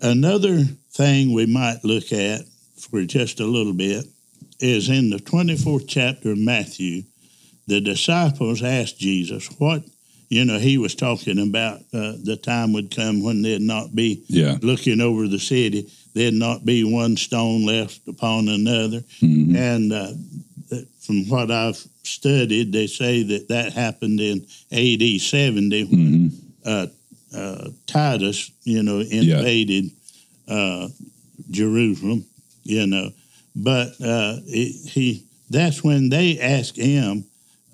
Another 0.00 0.64
thing 0.92 1.32
we 1.32 1.46
might 1.46 1.84
look 1.84 2.12
at 2.12 2.42
for 2.78 3.04
just 3.04 3.40
a 3.40 3.46
little 3.46 3.72
bit 3.72 4.04
is 4.60 4.88
in 4.88 5.10
the 5.10 5.18
24th 5.18 5.86
chapter 5.88 6.32
of 6.32 6.38
Matthew, 6.38 7.02
the 7.66 7.80
disciples 7.80 8.62
asked 8.62 8.98
Jesus, 8.98 9.46
What, 9.58 9.82
you 10.30 10.44
know, 10.44 10.58
he 10.58 10.78
was 10.78 10.94
talking 10.94 11.38
about 11.38 11.80
uh, 11.92 12.14
the 12.22 12.36
time 12.40 12.72
would 12.72 12.94
come 12.94 13.22
when 13.22 13.42
there'd 13.42 13.62
not 13.62 13.94
be 13.94 14.22
Yeah. 14.28 14.58
looking 14.62 15.00
over 15.00 15.26
the 15.28 15.38
city, 15.38 15.86
there'd 16.18 16.34
not 16.34 16.64
be 16.64 16.82
one 16.84 17.16
stone 17.16 17.64
left 17.64 18.06
upon 18.08 18.48
another. 18.48 19.00
Mm-hmm. 19.22 19.54
And 19.56 19.92
uh, 19.92 20.12
from 21.00 21.28
what 21.28 21.50
I've 21.50 21.76
studied, 22.02 22.72
they 22.72 22.86
say 22.88 23.22
that 23.22 23.48
that 23.48 23.72
happened 23.72 24.20
in 24.20 24.44
AD 24.72 25.20
70 25.20 25.84
when 25.84 25.98
Mm-hmm. 25.98 26.28
uh, 26.64 26.86
uh, 27.34 27.68
Titus, 27.86 28.50
you 28.64 28.82
know, 28.82 29.00
invaded 29.00 29.90
uh, 30.48 30.88
Jerusalem, 31.50 32.24
you 32.64 32.86
know. 32.86 33.10
But 33.54 33.88
uh, 34.00 34.40
it, 34.46 34.90
he 34.90 35.24
that's 35.50 35.84
when 35.84 36.08
they 36.08 36.38
asked 36.40 36.76
him, 36.76 37.24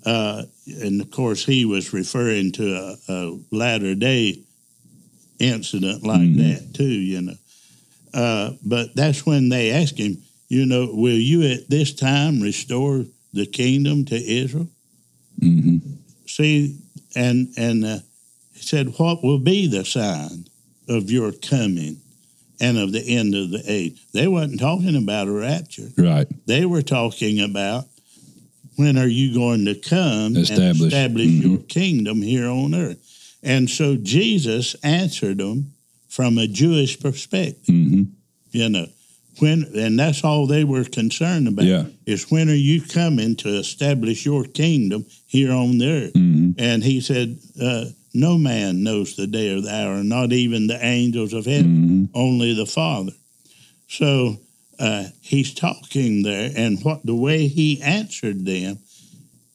uh, 0.05 0.43
and 0.81 1.01
of 1.01 1.09
course 1.11 1.45
he 1.45 1.63
was 1.65 1.93
referring 1.93 2.51
to 2.53 2.65
a, 2.75 2.97
a 3.13 3.39
latter 3.51 3.95
day 3.95 4.39
incident 5.39 6.03
like 6.03 6.21
Mhm. 6.21 6.37
that 6.37 6.73
too, 6.73 6.83
you 7.11 7.21
know. 7.21 7.35
Uh, 8.15 8.51
but 8.63 8.95
that's 8.95 9.25
when 9.25 9.49
they 9.49 9.71
asked 9.71 9.97
him, 9.99 10.17
you 10.47 10.65
know, 10.65 10.89
will 10.93 11.17
you 11.17 11.43
at 11.51 11.69
this 11.69 11.93
time 11.93 12.41
restore 12.41 13.03
the 13.33 13.45
kingdom 13.45 14.05
to 14.05 14.15
Israel? 14.15 14.69
hmm 15.39 15.77
See, 16.27 16.79
and 17.15 17.53
and 17.57 17.85
uh, 17.85 17.99
he 18.53 18.61
said, 18.61 18.93
what 18.97 19.23
will 19.23 19.37
be 19.39 19.67
the 19.67 19.85
sign 19.85 20.45
of 20.89 21.11
your 21.11 21.31
coming 21.33 22.01
and 22.59 22.77
of 22.77 22.91
the 22.93 23.01
end 23.01 23.35
of 23.35 23.51
the 23.51 23.61
age? 23.67 24.01
They 24.13 24.27
wasn't 24.27 24.59
talking 24.59 24.95
about 24.95 25.27
a 25.27 25.31
rapture. 25.31 25.89
Right. 25.97 26.27
They 26.47 26.65
were 26.65 26.81
talking 26.81 27.39
about 27.41 27.85
when 28.77 28.97
are 28.97 29.07
you 29.07 29.33
going 29.33 29.65
to 29.65 29.75
come 29.75 30.35
Establish. 30.37 30.49
and 30.49 30.81
establish 30.93 31.27
Mhm. 31.27 31.41
your 31.41 31.57
kingdom 31.59 32.21
here 32.21 32.47
on 32.47 32.73
earth? 32.73 32.97
And 33.43 33.69
so 33.69 33.95
Jesus 33.97 34.75
answered 34.83 35.37
them 35.37 35.73
from 36.15 36.37
a 36.37 36.47
Jewish 36.47 36.97
perspective, 36.99 37.65
hmm 37.67 38.03
you 38.51 38.69
know. 38.69 38.87
When 39.39 39.65
and 39.75 39.99
that's 39.99 40.23
all 40.23 40.47
they 40.47 40.63
were 40.63 40.85
concerned 40.85 41.47
about 41.49 41.65
Yeah. 41.65 41.85
is 42.05 42.31
when 42.31 42.49
are 42.49 42.61
you 42.71 42.79
coming 42.81 43.35
to 43.37 43.49
establish 43.49 44.25
your 44.25 44.45
kingdom 44.45 45.05
here 45.27 45.51
on 45.51 45.77
the 45.77 45.87
earth? 45.89 46.13
hmm 46.13 46.51
And 46.57 46.83
he 46.83 47.01
said, 47.01 47.37
uh, 47.61 47.85
No 48.13 48.37
man 48.37 48.81
knows 48.81 49.15
the 49.15 49.27
day 49.27 49.49
or 49.53 49.59
the 49.61 49.75
hour, 49.75 50.03
not 50.03 50.31
even 50.31 50.67
the 50.67 50.79
angels 50.85 51.33
of 51.33 51.45
heaven, 51.45 51.71
hmm 51.75 52.05
only 52.13 52.53
the 52.53 52.65
Father. 52.65 53.11
So 53.89 54.37
uh, 54.79 55.03
he's 55.21 55.53
talking 55.53 56.23
there, 56.23 56.49
and 56.55 56.81
what 56.85 57.05
the 57.05 57.15
way 57.27 57.47
he 57.49 57.81
answered 57.81 58.45
them, 58.45 58.77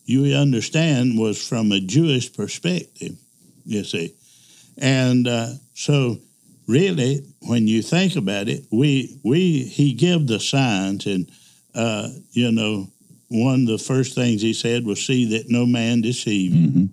you 0.04 0.36
understand, 0.36 1.18
was 1.18 1.38
from 1.48 1.72
a 1.72 1.80
Jewish 1.80 2.30
perspective, 2.34 3.16
you 3.64 3.82
see. 3.84 4.12
And 4.76 5.26
uh, 5.26 5.52
so, 5.74 6.18
really, 6.70 7.26
when 7.40 7.66
you 7.66 7.82
think 7.82 8.16
about 8.16 8.48
it, 8.48 8.64
we 8.70 9.18
we 9.24 9.64
he 9.64 9.92
gave 9.92 10.26
the 10.26 10.40
signs, 10.40 11.06
and 11.06 11.30
uh, 11.74 12.08
you 12.32 12.52
know, 12.52 12.88
one 13.28 13.62
of 13.62 13.66
the 13.66 13.78
first 13.78 14.14
things 14.14 14.40
he 14.40 14.52
said 14.54 14.84
was, 14.84 15.04
"See 15.04 15.24
that 15.36 15.50
no 15.50 15.66
man 15.66 16.00
deceive 16.00 16.54
you." 16.54 16.68
hmm 16.68 16.84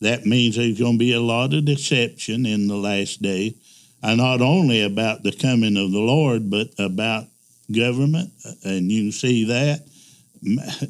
That 0.00 0.26
means 0.26 0.56
there's 0.56 0.78
going 0.78 0.94
to 0.94 0.98
be 0.98 1.12
a 1.12 1.20
lot 1.20 1.54
of 1.54 1.64
deception 1.64 2.44
in 2.44 2.66
the 2.66 2.76
last 2.76 3.22
day, 3.22 3.54
and 4.02 4.18
not 4.18 4.40
only 4.40 4.82
about 4.82 5.22
the 5.22 5.32
coming 5.32 5.76
of 5.76 5.92
the 5.92 6.00
Lord, 6.00 6.50
but 6.50 6.68
about 6.78 7.24
government. 7.70 8.30
And 8.64 8.90
you 8.92 9.04
can 9.04 9.12
see 9.12 9.44
that. 9.44 9.86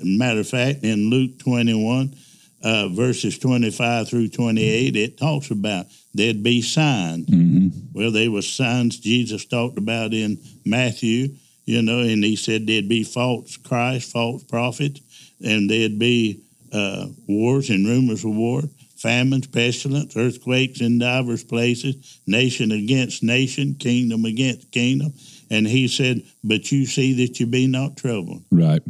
Matter 0.02 0.40
of 0.40 0.48
fact, 0.48 0.82
in 0.82 1.10
Luke 1.10 1.38
21, 1.40 2.14
uh, 2.62 2.88
verses 2.88 3.38
25 3.38 4.08
through 4.08 4.28
28, 4.28 4.96
it 4.96 5.18
talks 5.18 5.50
about 5.50 5.86
there'd 6.14 6.42
be 6.42 6.62
signs. 6.62 7.28
hmm 7.28 7.68
Well, 7.92 8.10
there 8.10 8.30
was 8.30 8.48
signs 8.50 8.98
Jesus 8.98 9.44
talked 9.44 9.78
about 9.78 10.14
in 10.14 10.38
Matthew, 10.64 11.36
you 11.64 11.82
know, 11.82 12.00
and 12.00 12.24
he 12.24 12.36
said 12.36 12.66
there'd 12.66 12.88
be 12.88 13.04
false 13.04 13.56
Christ, 13.56 14.12
false 14.12 14.42
prophets, 14.44 15.00
and 15.44 15.68
there'd 15.68 15.98
be 15.98 16.40
uh, 16.72 17.06
wars 17.28 17.70
and 17.70 17.86
rumors 17.86 18.24
of 18.24 18.34
war, 18.34 18.62
famines, 18.96 19.46
pestilence, 19.46 20.16
earthquakes 20.16 20.80
in 20.80 20.98
divers 20.98 21.44
places, 21.44 22.20
nation 22.26 22.72
against 22.72 23.22
nation, 23.22 23.74
kingdom 23.74 24.24
against 24.24 24.70
kingdom. 24.70 25.12
And 25.50 25.66
he 25.66 25.88
said, 25.88 26.22
But 26.42 26.72
you 26.72 26.86
see 26.86 27.12
that 27.26 27.38
you 27.40 27.46
be 27.46 27.66
not 27.66 27.96
troubled. 27.96 28.44
Right. 28.50 28.82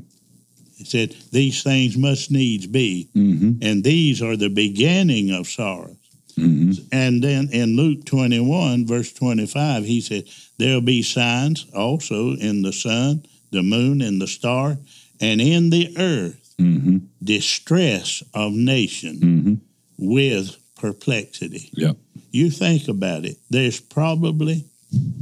He 0.82 0.88
said, 0.88 1.14
These 1.30 1.62
things 1.62 1.96
must 1.96 2.30
needs 2.32 2.66
be, 2.66 3.08
hmm 3.12 3.52
and 3.62 3.84
these 3.84 4.20
are 4.20 4.36
the 4.36 4.48
beginning 4.50 5.30
of 5.30 5.46
sorrows. 5.46 5.96
hmm 6.34 6.72
And 6.90 7.22
then 7.22 7.50
in 7.52 7.76
Luke 7.76 8.04
21, 8.04 8.84
verse 8.86 9.12
25, 9.12 9.84
he 9.84 10.00
said, 10.00 10.24
There'll 10.58 10.80
be 10.80 11.02
signs 11.02 11.66
also 11.72 12.32
in 12.34 12.62
the 12.62 12.72
sun, 12.72 13.24
the 13.52 13.62
moon, 13.62 14.02
and 14.02 14.20
the 14.20 14.26
star, 14.26 14.78
and 15.20 15.40
in 15.40 15.70
the 15.70 15.94
earth, 15.98 16.54
hmm 16.58 16.98
distress 17.22 18.24
of 18.34 18.52
nation 18.52 19.16
hmm 19.18 19.54
with 19.96 20.56
perplexity. 20.74 21.70
Yeah. 21.74 21.92
You 22.32 22.50
think 22.50 22.88
about 22.88 23.24
it, 23.24 23.36
there's 23.50 23.78
probably 23.78 24.64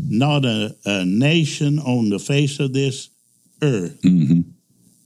not 0.09 0.47
a, 0.47 0.75
a 0.87 1.05
nation 1.05 1.79
on 1.81 2.09
the 2.09 2.19
face 2.19 2.59
of 2.61 2.73
this 2.73 3.11
earth 3.63 4.01
hmm 4.03 4.41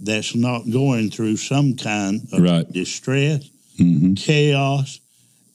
that's 0.05 0.35
not 0.35 0.71
going 0.71 1.11
through 1.11 1.37
some 1.37 1.75
kind 1.77 2.27
of 2.33 2.43
Right. 2.43 2.71
distress 2.73 3.49
hmm 3.79 4.15
chaos 4.15 5.01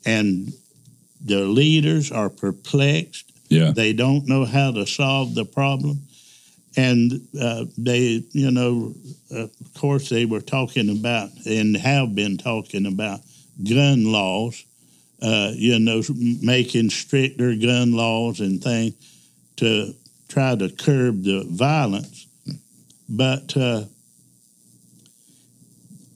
and 0.06 0.52
the 1.24 1.40
leaders 1.46 2.12
are 2.12 2.30
perplexed. 2.30 3.32
Yeah. 3.50 3.72
They 3.72 3.94
don't 3.94 4.28
know 4.28 4.46
how 4.46 4.72
to 4.72 4.86
solve 4.86 5.36
the 5.36 5.46
problem. 5.46 6.02
And 6.78 7.28
uh, 7.40 7.66
they, 7.78 8.24
you 8.32 8.52
know, 8.52 8.94
uh, 9.34 9.44
of 9.44 9.74
course, 9.74 10.10
they 10.10 10.26
were 10.26 10.42
talking 10.42 10.90
about 10.90 11.30
and 11.46 11.76
have 11.76 12.16
been 12.16 12.38
talking 12.38 12.86
about 12.86 13.20
gun 13.68 14.12
laws, 14.12 14.64
uh, 15.22 15.52
you 15.56 15.80
know, 15.80 16.02
making 16.42 16.90
stricter 16.90 17.56
gun 17.56 17.94
laws 17.94 18.40
and 18.40 18.64
things 18.64 18.94
to 19.58 19.94
try 20.28 20.56
to 20.56 20.70
curb 20.70 21.24
the 21.24 21.44
violence. 21.50 22.28
But 23.10 23.58
uh, 23.58 23.86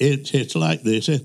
it, 0.03 0.33
it's 0.33 0.55
like 0.55 0.83
this. 0.83 1.09
It, 1.09 1.21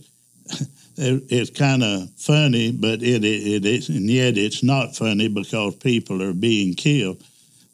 it, 0.96 1.22
it's 1.30 1.50
kind 1.50 1.82
of 1.82 2.10
funny, 2.16 2.72
but 2.72 3.02
it, 3.02 3.24
it, 3.24 3.46
it 3.56 3.66
is, 3.66 3.88
and 3.88 4.08
yet 4.10 4.36
it's 4.38 4.62
not 4.62 4.96
funny 4.96 5.28
because 5.28 5.74
people 5.76 6.22
are 6.22 6.32
being 6.34 6.74
killed. 6.74 7.22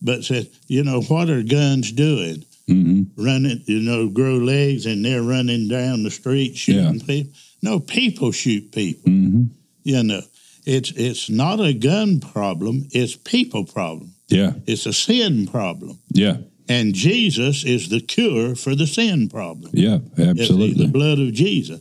But 0.03 0.25
said, 0.25 0.49
you 0.67 0.85
know, 0.85 1.01
what 1.03 1.31
are 1.31 1.43
guns 1.43 1.93
doing? 1.93 2.45
hmm 2.67 3.03
Running, 3.17 3.63
you 3.67 3.81
know, 3.81 4.09
grow 4.09 4.37
legs 4.37 4.87
and 4.87 5.05
they're 5.05 5.23
running 5.23 5.69
down 5.69 6.03
the 6.03 6.11
street 6.11 6.57
shooting 6.57 7.01
Yeah. 7.01 7.07
people. 7.07 7.33
No, 7.63 7.81
people 7.81 8.33
shoot 8.33 8.73
people. 8.73 9.11
hmm 9.11 9.45
You 9.83 10.03
know, 10.03 10.21
it's 10.67 10.91
it's 10.97 11.29
not 11.31 11.61
a 11.61 11.73
gun 11.75 12.21
problem. 12.21 12.89
It's 12.93 13.17
people 13.17 13.65
problem. 13.65 14.11
Yeah. 14.29 14.53
It's 14.67 14.87
a 14.87 14.93
sin 14.93 15.47
problem. 15.47 15.99
Yeah. 16.11 16.37
And 16.69 16.95
Jesus 16.95 17.65
is 17.65 17.89
the 17.91 18.01
cure 18.01 18.55
for 18.55 18.75
the 18.75 18.87
sin 18.87 19.29
problem. 19.29 19.71
Yeah. 19.75 19.99
It's 20.17 20.41
Absolutely. 20.41 20.87
the 20.87 20.91
blood 20.93 21.19
of 21.19 21.33
Jesus. 21.33 21.81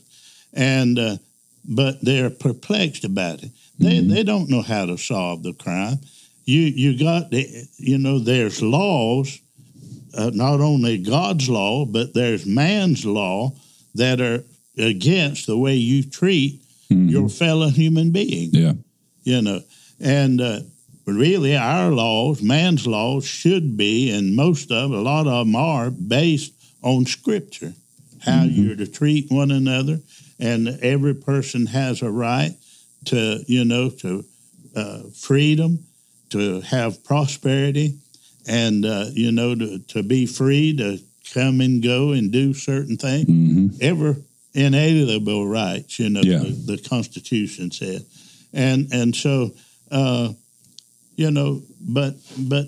And 0.53 0.99
uh, 0.99 1.17
but 1.65 2.03
they're 2.03 2.29
perplexed 2.29 3.05
about 3.05 3.43
it. 3.43 3.51
They 3.79 3.99
Mhm. 4.01 4.09
they 4.09 4.23
don't 4.23 4.49
know 4.49 4.61
how 4.61 4.86
to 4.86 4.97
solve 4.97 5.43
the 5.43 5.53
crime. 5.53 5.99
You 6.45 6.61
you 6.61 6.97
got 6.97 7.31
the 7.31 7.47
you 7.77 7.97
know 7.97 8.19
there's 8.19 8.61
laws, 8.61 9.39
uh, 10.13 10.31
not 10.34 10.59
only 10.59 10.97
God's 10.97 11.47
law 11.49 11.86
but 11.86 12.13
there's 12.13 12.45
man's 12.45 13.05
law 13.05 13.53
that 13.95 14.19
are 14.19 14.43
against 14.77 15.45
the 15.47 15.57
way 15.57 15.75
you 15.77 16.03
treat 16.03 16.59
Mhm. 16.91 17.09
your 17.09 17.29
fellow 17.29 17.69
human 17.69 18.11
being. 18.11 18.49
Yeah. 18.53 18.73
You 19.23 19.41
know, 19.41 19.61
and 20.01 20.41
uh, 20.41 20.59
really 21.05 21.55
our 21.55 21.91
laws, 21.91 22.41
man's 22.41 22.87
laws, 22.87 23.25
should 23.25 23.75
be, 23.77 24.09
and 24.11 24.35
most 24.35 24.71
of 24.71 24.91
a 24.91 25.01
lot 25.01 25.27
of 25.27 25.45
them 25.45 25.55
are 25.55 25.89
based 25.91 26.53
on 26.81 27.05
Scripture, 27.05 27.73
how 28.19 28.45
Mhm. 28.45 28.55
you're 28.55 28.75
to 28.75 28.87
treat 28.87 29.29
one 29.31 29.51
another, 29.51 30.01
and 30.39 30.67
every 30.81 31.13
person 31.15 31.65
has 31.67 32.01
a 32.01 32.09
right 32.11 32.55
to, 33.05 33.43
you 33.47 33.65
know, 33.65 33.89
to 33.89 34.25
uh, 34.75 35.03
freedom, 35.13 35.79
to 36.29 36.61
have 36.61 37.03
prosperity, 37.03 37.95
and 38.47 38.85
uh, 38.85 39.09
you 39.13 39.31
know, 39.31 39.55
to, 39.55 39.79
to 39.79 40.03
be 40.03 40.25
free 40.25 40.73
to 40.75 40.99
come 41.33 41.61
and 41.61 41.81
go 41.83 42.11
and 42.11 42.31
do 42.31 42.53
certain 42.53 42.97
things 42.97 43.27
hmm 43.27 43.67
ever 43.81 44.15
inalienable 44.53 45.47
rights, 45.47 45.97
you 45.99 46.09
know, 46.09 46.21
Yeah. 46.21 46.39
the, 46.39 46.75
the 46.75 46.77
Constitution 46.89 47.71
said. 47.71 48.05
And 48.53 48.87
and 48.93 49.15
so 49.15 49.51
uh, 49.91 50.33
you 51.16 51.32
know, 51.32 51.61
but 51.82 52.16
but 52.38 52.68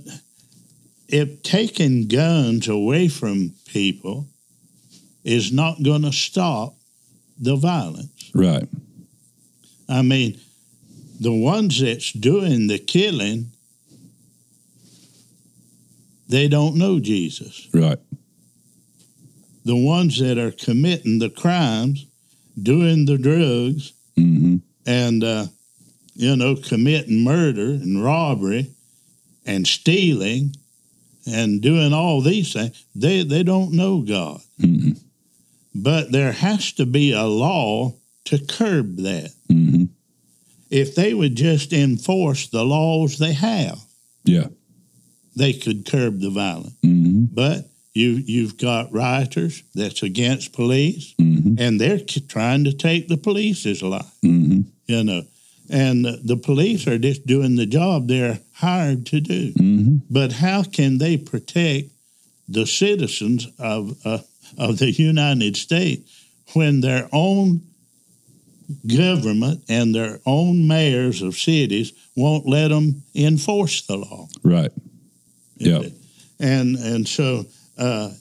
if 1.08 1.42
taking 1.44 2.08
guns 2.08 2.68
away 2.68 3.08
from 3.08 3.54
people 3.68 4.28
is 5.24 5.52
not 5.52 5.82
gonna 5.84 6.14
stop 6.14 6.76
the 7.40 7.56
violence. 7.56 8.32
Right. 8.34 8.68
I 9.90 10.02
mean, 10.02 10.40
the 11.20 11.34
ones 11.34 11.80
that's 11.80 12.12
doing 12.12 12.68
the 12.68 12.80
killing, 12.80 13.52
they 16.28 16.48
don't 16.48 16.76
know 16.76 17.00
Jesus. 17.00 17.68
Right. 17.74 18.00
The 19.64 19.76
ones 19.76 20.20
that 20.20 20.38
are 20.38 20.52
committing 20.52 21.20
the 21.20 21.30
crimes, 21.30 22.06
doing 22.62 23.06
the 23.06 23.18
drugs, 23.18 23.94
hmm 24.16 24.58
and 24.86 25.24
uh, 25.24 25.48
you 26.16 26.36
know 26.36 26.56
committing 26.56 27.24
murder 27.24 27.70
and 27.72 28.04
robbery 28.04 28.72
and 29.46 29.68
stealing 29.68 30.56
and 31.28 31.62
doing 31.62 31.94
all 31.94 32.22
these 32.22 32.54
things 32.54 32.86
they 32.96 33.24
they 33.24 33.44
don't 33.44 33.72
know 33.74 34.02
god 34.02 34.40
hmm 34.60 34.92
but 35.74 36.12
there 36.12 36.32
has 36.32 36.72
to 36.74 36.86
be 36.86 37.12
a 37.12 37.26
law 37.26 37.94
to 38.24 38.38
curb 38.46 38.96
that. 38.98 39.32
hmm 39.50 39.84
If 40.70 40.96
they 40.96 41.14
would 41.14 41.36
just 41.36 41.74
enforce 41.74 42.48
the 42.48 42.64
laws 42.64 43.18
they 43.18 43.34
have, 43.34 43.78
Yeah. 44.24 44.48
they 45.36 45.52
could 45.54 45.86
curb 45.86 46.22
the 46.22 46.30
violence. 46.30 46.76
hmm 46.82 47.26
But 47.32 47.70
you 47.94 48.24
you've 48.26 48.58
got 48.58 48.92
rioters 48.94 49.64
that's 49.76 50.02
against 50.02 50.54
police, 50.54 51.14
hmm 51.20 51.56
and 51.58 51.80
they're 51.80 52.00
trying 52.30 52.64
to 52.66 52.74
take 52.74 53.08
the 53.10 53.18
police's 53.18 53.82
life. 53.82 54.12
hmm 54.22 54.62
You 54.88 55.04
know, 55.04 55.24
and 55.70 56.06
the- 56.06 56.38
police 56.38 56.88
are 56.88 56.98
just 56.98 57.26
doing 57.26 57.56
the 57.56 57.66
job 57.66 58.08
they're 58.08 58.40
hired 58.54 59.06
to 59.08 59.20
do. 59.20 59.52
hmm 59.58 59.98
But 60.10 60.34
how 60.34 60.64
can 60.64 60.98
they 60.98 61.18
protect 61.18 61.90
the 62.48 62.66
citizens 62.66 63.48
of 63.58 63.98
uh, 64.06 64.20
of 64.58 64.78
the 64.78 64.92
United 64.92 65.58
States 65.58 66.04
when 66.54 66.82
their 66.82 67.10
own 67.12 67.62
government 68.88 69.64
and 69.70 69.94
their 69.94 70.20
own 70.26 70.68
mayors 70.68 71.22
of 71.22 71.36
cities 71.36 71.94
won't 72.16 72.46
let 72.48 72.70
them 72.70 73.04
enforce 73.14 73.82
the 73.82 73.98
law? 73.98 74.28
Right. 74.44 74.72
Yeah. 75.58 75.84
And 76.40 76.76
and 76.76 77.08
so 77.08 77.46
uh, 77.78 78.12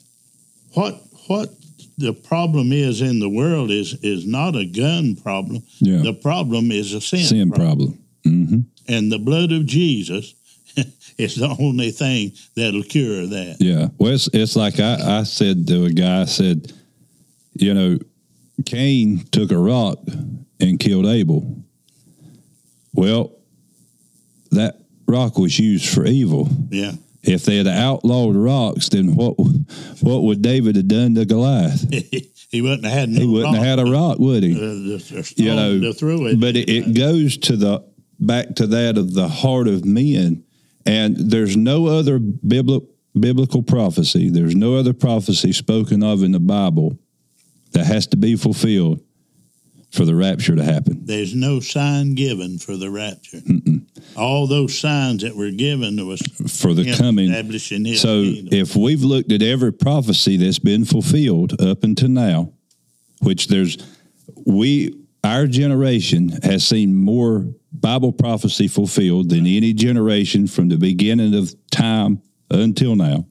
what 0.73 1.01
what 1.27 1.53
the 1.97 2.13
problem 2.13 2.71
is 2.73 3.01
in 3.01 3.19
the 3.19 3.29
world 3.29 3.71
is 3.71 3.93
is 4.03 4.25
not 4.25 4.55
a 4.55 4.65
gun 4.65 5.15
problem. 5.15 5.63
Yeah. 5.79 6.01
The 6.01 6.13
problem 6.13 6.71
is 6.71 6.93
a 6.93 7.01
sin, 7.01 7.19
Sin 7.25 7.51
problem. 7.51 7.99
problem. 8.23 8.45
hmm 8.47 8.59
And 8.93 9.11
the 9.11 9.19
blood 9.19 9.51
of 9.51 9.65
Jesus 9.65 10.33
is 11.17 11.35
the 11.35 11.55
only 11.59 11.91
thing 11.91 12.33
that'll 12.55 12.83
cure 12.83 13.25
that. 13.27 13.57
Yeah. 13.59 13.87
Well, 13.97 14.13
it's, 14.13 14.27
it's 14.33 14.55
like 14.55 14.79
I, 14.79 15.19
I 15.19 15.23
said 15.23 15.67
to 15.67 15.85
a 15.85 15.89
guy, 15.91 16.21
I 16.21 16.25
said, 16.25 16.73
you 17.53 17.73
know, 17.73 17.97
Cain 18.65 19.25
took 19.31 19.51
a 19.51 19.57
rock 19.57 19.99
and 20.59 20.79
killed 20.79 21.05
Abel. 21.05 21.63
Well, 22.93 23.31
that 24.51 24.79
rock 25.07 25.37
was 25.37 25.57
used 25.59 25.93
for 25.93 26.05
evil. 26.05 26.49
Yeah. 26.69 26.93
If 27.27 27.43
they 27.43 27.57
had 27.57 27.67
outlawed 27.67 28.35
rocks, 28.35 28.89
then 28.89 29.15
what 29.15 29.35
what 30.01 30.23
would 30.23 30.41
David 30.41 30.75
have 30.75 30.87
done 30.87 31.15
to 31.15 31.25
Goliath? 31.25 31.89
he 32.51 32.61
wouldn't 32.61 32.85
have 32.85 32.93
had 32.93 33.09
no 33.09 33.19
He 33.19 33.27
wouldn't 33.27 33.55
have 33.55 33.65
had 33.65 33.79
a 33.79 33.85
rock, 33.85 34.19
would 34.19 34.43
he? 34.43 34.55
uh, 34.55 34.59
the, 34.59 35.05
the 35.15 35.23
stone 35.23 35.45
you 35.45 35.55
know, 35.55 35.93
throw 35.93 36.25
it. 36.27 36.39
but 36.39 36.55
it, 36.55 36.69
it 36.69 36.93
goes 36.95 37.37
to 37.37 37.55
the 37.57 37.83
back 38.19 38.55
to 38.55 38.67
that 38.67 38.97
of 38.97 39.13
the 39.13 39.27
heart 39.27 39.67
of 39.67 39.85
men, 39.85 40.43
and 40.85 41.15
there's 41.17 41.57
no 41.57 41.87
other 41.87 42.19
biblical 42.19 42.87
biblical 43.19 43.63
prophecy. 43.63 44.29
There's 44.29 44.55
no 44.55 44.75
other 44.75 44.93
prophecy 44.93 45.51
spoken 45.53 46.03
of 46.03 46.23
in 46.23 46.31
the 46.31 46.39
Bible 46.39 46.99
that 47.71 47.85
has 47.85 48.07
to 48.07 48.17
be 48.17 48.35
fulfilled 48.35 49.01
for 49.91 50.05
the 50.05 50.15
rapture 50.15 50.55
to 50.55 50.63
happen. 50.63 51.05
There's 51.05 51.33
no 51.33 51.59
sign 51.61 52.15
given 52.15 52.57
for 52.57 52.75
the 52.75 52.89
rapture. 52.89 53.39
All 54.17 54.47
those 54.47 54.77
signs 54.77 55.23
that 55.23 55.35
were 55.35 55.51
given 55.51 56.05
was 56.07 56.21
For 56.47 56.73
the 56.73 56.95
coming. 56.95 57.31
So 57.95 58.23
kingdom. 58.23 58.53
if 58.53 58.75
we've 58.75 59.03
looked 59.03 59.31
at 59.31 59.41
every 59.41 59.73
prophecy 59.73 60.37
that's 60.37 60.59
been 60.59 60.85
fulfilled 60.85 61.61
up 61.61 61.83
until 61.83 62.09
now, 62.09 62.53
which 63.21 63.47
there's 63.47 63.77
we 64.45 64.93
our 65.23 65.47
generation 65.47 66.29
has 66.43 66.65
seen 66.65 66.95
more 66.95 67.47
Bible 67.73 68.11
prophecy 68.11 68.67
fulfilled 68.67 69.29
than 69.29 69.45
any 69.45 69.73
generation 69.73 70.47
from 70.47 70.69
the 70.69 70.77
beginning 70.77 71.33
of 71.33 71.53
time 71.71 72.21
until 72.49 72.95
now. 72.95 73.25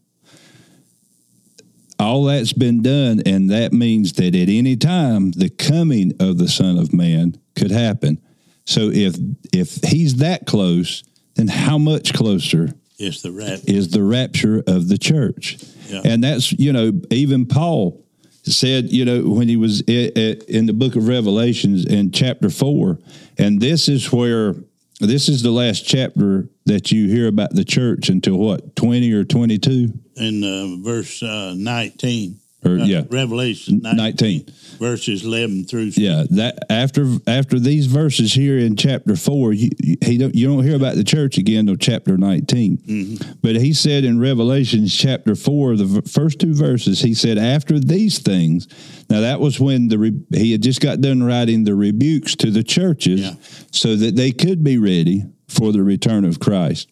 All 1.98 2.24
that's 2.24 2.52
been 2.52 2.82
done, 2.82 3.22
and 3.24 3.48
that 3.50 3.72
means 3.72 4.14
that 4.14 4.34
at 4.34 4.48
any 4.48 4.76
time 4.76 5.30
the 5.30 5.48
coming 5.48 6.12
of 6.18 6.38
the 6.38 6.48
Son 6.48 6.76
of 6.76 6.92
Man 6.92 7.36
could 7.54 7.70
happen. 7.70 8.20
So 8.64 8.90
if 8.90 9.16
if 9.52 9.82
he's 9.84 10.16
that 10.16 10.46
close, 10.46 11.04
then 11.34 11.48
how 11.48 11.78
much 11.78 12.14
closer 12.14 12.68
it's 12.98 13.22
the 13.22 13.32
rapture. 13.32 13.64
is 13.66 13.90
the 13.90 14.02
rapture 14.02 14.62
of 14.66 14.88
the 14.88 14.98
church. 14.98 15.58
Yeah. 15.88 16.02
And 16.04 16.24
that's, 16.24 16.52
you 16.52 16.72
know, 16.72 16.92
even 17.10 17.46
Paul 17.46 18.04
said, 18.44 18.90
you 18.92 19.04
know, 19.04 19.22
when 19.22 19.48
he 19.48 19.56
was 19.56 19.80
in 19.82 20.66
the 20.66 20.72
book 20.72 20.96
of 20.96 21.08
Revelations 21.08 21.84
in 21.86 22.10
chapter 22.10 22.50
four, 22.50 22.98
and 23.38 23.60
this 23.60 23.88
is 23.88 24.12
where, 24.12 24.54
this 25.00 25.28
is 25.28 25.42
the 25.42 25.50
last 25.50 25.86
chapter 25.86 26.48
that 26.66 26.92
you 26.92 27.08
hear 27.08 27.26
about 27.26 27.54
the 27.54 27.64
church 27.64 28.08
until 28.08 28.36
what, 28.36 28.76
20 28.76 29.12
or 29.12 29.24
22? 29.24 29.92
in 30.16 30.44
uh, 30.44 30.82
verse 30.84 31.22
uh, 31.22 31.54
19. 31.56 32.38
Or, 32.64 32.78
Uh, 32.80 32.86
yeah, 32.86 33.02
Revelation 33.10 33.80
19, 33.82 33.96
19. 33.96 34.44
verses 34.78 35.22
11 35.24 35.64
through 35.64 35.92
Yeah, 35.96 36.24
that 36.30 36.64
after 36.70 37.18
after 37.26 37.58
these 37.60 37.86
verses 37.86 38.32
here 38.32 38.58
in 38.58 38.74
chapter 38.76 39.16
four, 39.16 39.52
you, 39.52 39.68
you- 39.82 39.96
he 40.04 40.16
don't 40.16 40.34
you 40.34 40.46
don't 40.46 40.64
hear 40.64 40.74
about 40.76 40.96
the 40.96 41.04
church 41.04 41.36
again 41.36 41.60
until 41.68 41.76
chapter 41.76 42.16
19 42.16 43.18
But 43.42 43.56
he 43.56 43.72
said 43.74 44.04
in 44.04 44.18
Revelations 44.18 44.94
chapter 44.94 45.34
four, 45.34 45.76
the 45.76 45.84
v- 45.84 46.00
first 46.08 46.38
two 46.38 46.54
verses, 46.54 47.00
he 47.02 47.12
said, 47.14 47.36
"After 47.38 47.78
these 47.78 48.18
things." 48.18 48.66
Now 49.10 49.20
that 49.20 49.40
was 49.40 49.60
when 49.60 49.88
the 49.88 49.98
re- 49.98 50.12
he 50.34 50.52
had 50.52 50.62
just 50.62 50.80
got 50.80 51.00
done 51.02 51.22
writing 51.22 51.64
the 51.64 51.74
rebukes 51.74 52.34
to 52.36 52.50
the 52.50 52.62
churches, 52.62 53.20
Yeah. 53.20 53.34
so 53.72 53.94
that 53.96 54.16
they 54.16 54.32
could 54.32 54.64
be 54.64 54.78
ready 54.78 55.24
for 55.48 55.70
the 55.72 55.82
return 55.82 56.24
of 56.24 56.40
Christ. 56.40 56.88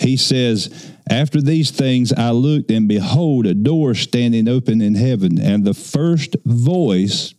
He 0.00 0.16
says, 0.16 0.70
After 1.10 1.40
these 1.40 1.70
things 1.70 2.12
I 2.12 2.30
looked, 2.30 2.70
and 2.70 2.88
behold, 2.88 3.46
a 3.46 3.54
door 3.54 3.94
standing 3.94 4.48
open 4.48 4.80
in 4.80 4.94
heaven, 4.94 5.40
and 5.40 5.64
the 5.64 5.74
first 5.74 6.36
voice 6.44 7.34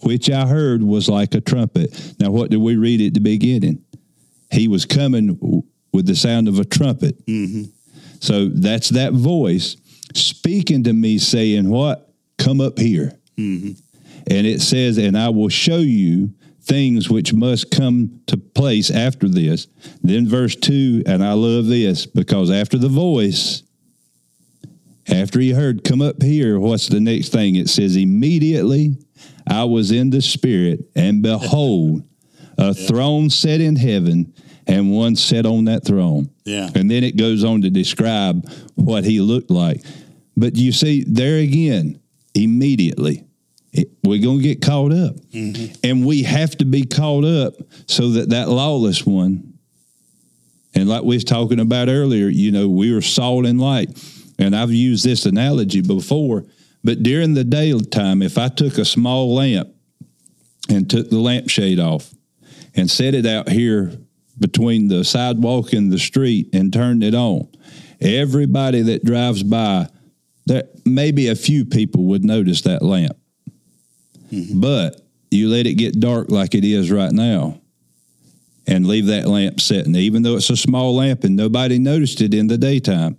which 0.00 0.30
I 0.30 0.46
heard 0.46 0.82
was 0.82 1.08
like 1.08 1.34
a 1.34 1.40
trumpet. 1.40 2.14
Now, 2.18 2.30
what 2.30 2.50
did 2.50 2.58
we 2.58 2.76
read 2.76 3.00
at 3.00 3.14
the 3.14 3.20
beginning? 3.20 3.84
He 4.50 4.68
was 4.68 4.84
coming 4.84 5.64
with 5.92 6.06
the 6.06 6.14
sound 6.14 6.48
of 6.48 6.58
a 6.58 6.64
trumpet. 6.64 7.24
Mm-hmm. 7.26 7.64
So 8.20 8.48
that's 8.48 8.90
that 8.90 9.12
voice 9.12 9.76
speaking 10.14 10.84
to 10.84 10.92
me, 10.92 11.18
saying, 11.18 11.68
What? 11.68 12.08
Come 12.38 12.60
up 12.60 12.78
here. 12.78 13.18
Mm-hmm. 13.36 13.72
And 14.28 14.46
it 14.46 14.60
says, 14.60 14.98
And 14.98 15.16
I 15.18 15.28
will 15.28 15.48
show 15.48 15.78
you 15.78 16.32
things 16.62 17.10
which 17.10 17.32
must 17.32 17.70
come 17.70 18.20
to 18.26 18.36
place 18.36 18.90
after 18.90 19.28
this. 19.28 19.66
Then 20.02 20.28
verse 20.28 20.56
2, 20.56 21.04
and 21.06 21.24
I 21.24 21.32
love 21.32 21.66
this 21.66 22.06
because 22.06 22.50
after 22.50 22.78
the 22.78 22.88
voice, 22.88 23.62
after 25.08 25.40
he 25.40 25.52
heard, 25.52 25.84
Come 25.84 26.00
up 26.00 26.22
here, 26.22 26.58
what's 26.58 26.88
the 26.88 27.00
next 27.00 27.30
thing? 27.30 27.56
It 27.56 27.68
says, 27.68 27.96
Immediately 27.96 28.96
I 29.46 29.64
was 29.64 29.90
in 29.90 30.10
the 30.10 30.22
spirit, 30.22 30.90
and 30.94 31.22
behold, 31.22 32.04
a 32.58 32.72
throne 32.74 33.30
set 33.30 33.60
in 33.60 33.76
heaven, 33.76 34.32
and 34.66 34.92
one 34.92 35.16
sat 35.16 35.46
on 35.46 35.64
that 35.64 35.84
throne. 35.84 36.30
Yeah. 36.44 36.70
And 36.74 36.90
then 36.90 37.02
it 37.02 37.16
goes 37.16 37.42
on 37.42 37.62
to 37.62 37.70
describe 37.70 38.48
what 38.76 39.04
he 39.04 39.20
looked 39.20 39.50
like. 39.50 39.82
But 40.36 40.56
you 40.56 40.70
see, 40.72 41.04
there 41.06 41.38
again, 41.38 42.00
immediately, 42.34 43.24
we're 44.04 44.22
going 44.22 44.38
to 44.38 44.42
get 44.42 44.60
caught 44.60 44.92
up. 44.92 45.16
Mm-hmm. 45.30 45.74
And 45.84 46.06
we 46.06 46.22
have 46.24 46.56
to 46.58 46.64
be 46.64 46.84
caught 46.84 47.24
up 47.24 47.54
so 47.86 48.10
that 48.10 48.30
that 48.30 48.48
lawless 48.48 49.06
one, 49.06 49.54
and 50.74 50.88
like 50.88 51.02
we 51.02 51.16
was 51.16 51.24
talking 51.24 51.60
about 51.60 51.88
earlier, 51.88 52.28
you 52.28 52.50
know, 52.50 52.68
we 52.68 52.92
were 52.92 53.02
salt 53.02 53.46
and 53.46 53.60
light. 53.60 53.90
And 54.38 54.56
I've 54.56 54.72
used 54.72 55.04
this 55.04 55.26
analogy 55.26 55.82
before, 55.82 56.44
but 56.82 57.02
during 57.02 57.34
the 57.34 57.44
daytime, 57.44 58.22
if 58.22 58.38
I 58.38 58.48
took 58.48 58.78
a 58.78 58.84
small 58.84 59.34
lamp 59.34 59.68
and 60.68 60.88
took 60.88 61.10
the 61.10 61.18
lampshade 61.18 61.78
off 61.78 62.12
and 62.74 62.90
set 62.90 63.14
it 63.14 63.26
out 63.26 63.48
here 63.48 63.92
between 64.38 64.88
the 64.88 65.04
sidewalk 65.04 65.72
and 65.74 65.92
the 65.92 65.98
street 65.98 66.48
and 66.54 66.72
turned 66.72 67.04
it 67.04 67.14
on, 67.14 67.48
everybody 68.00 68.80
that 68.82 69.04
drives 69.04 69.42
by, 69.42 69.88
there 70.46 70.64
maybe 70.84 71.28
a 71.28 71.36
few 71.36 71.64
people 71.64 72.04
would 72.04 72.24
notice 72.24 72.62
that 72.62 72.82
lamp. 72.82 73.16
Mm-hmm. 74.32 74.60
But 74.60 75.00
you 75.30 75.48
let 75.48 75.66
it 75.66 75.74
get 75.74 76.00
dark 76.00 76.30
like 76.30 76.54
it 76.54 76.64
is 76.64 76.90
right 76.90 77.12
now 77.12 77.60
and 78.66 78.86
leave 78.86 79.06
that 79.06 79.26
lamp 79.26 79.60
setting, 79.60 79.94
even 79.96 80.22
though 80.22 80.36
it's 80.36 80.50
a 80.50 80.56
small 80.56 80.94
lamp 80.96 81.24
and 81.24 81.36
nobody 81.36 81.78
noticed 81.78 82.20
it 82.20 82.32
in 82.32 82.46
the 82.46 82.58
daytime. 82.58 83.18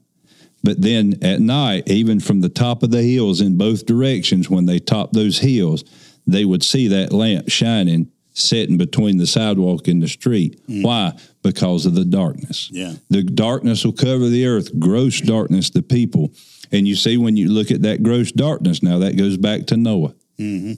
But 0.64 0.82
then 0.82 1.16
at 1.22 1.42
night, 1.42 1.90
even 1.90 2.20
from 2.20 2.40
the 2.40 2.50
top 2.50 2.84
of 2.84 2.92
the 2.92 3.02
hills 3.02 3.42
in 3.42 3.58
both 3.58 3.86
directions, 3.86 4.50
when 4.50 4.66
they 4.66 4.80
top 4.80 5.12
those 5.12 5.40
hills, 5.40 5.84
they 6.26 6.46
would 6.46 6.64
see 6.64 6.88
that 6.88 7.12
lamp 7.12 7.50
shining, 7.50 8.10
sitting 8.34 8.78
between 8.78 9.18
the 9.18 9.28
sidewalk 9.28 9.88
and 9.90 10.02
the 10.02 10.08
street. 10.08 10.66
Mm. 10.68 10.84
Why? 10.84 11.14
Because 11.42 11.86
of 11.86 11.96
the 11.96 12.06
darkness. 12.06 12.70
Yeah. 12.72 12.94
The 13.10 13.24
darkness 13.24 13.84
will 13.84 13.94
cover 13.94 14.30
the 14.30 14.48
earth, 14.48 14.80
gross 14.80 15.20
darkness, 15.20 15.70
the 15.70 15.82
people. 15.82 16.32
And 16.72 16.88
you 16.88 16.96
see, 16.96 17.18
when 17.18 17.36
you 17.36 17.50
look 17.50 17.70
at 17.70 17.82
that 17.82 18.02
gross 18.02 18.32
darkness, 18.32 18.82
now 18.82 19.00
that 19.00 19.18
goes 19.18 19.36
back 19.36 19.66
to 19.68 19.78
Noah. 19.78 20.16
Mm-hmm. 20.40 20.74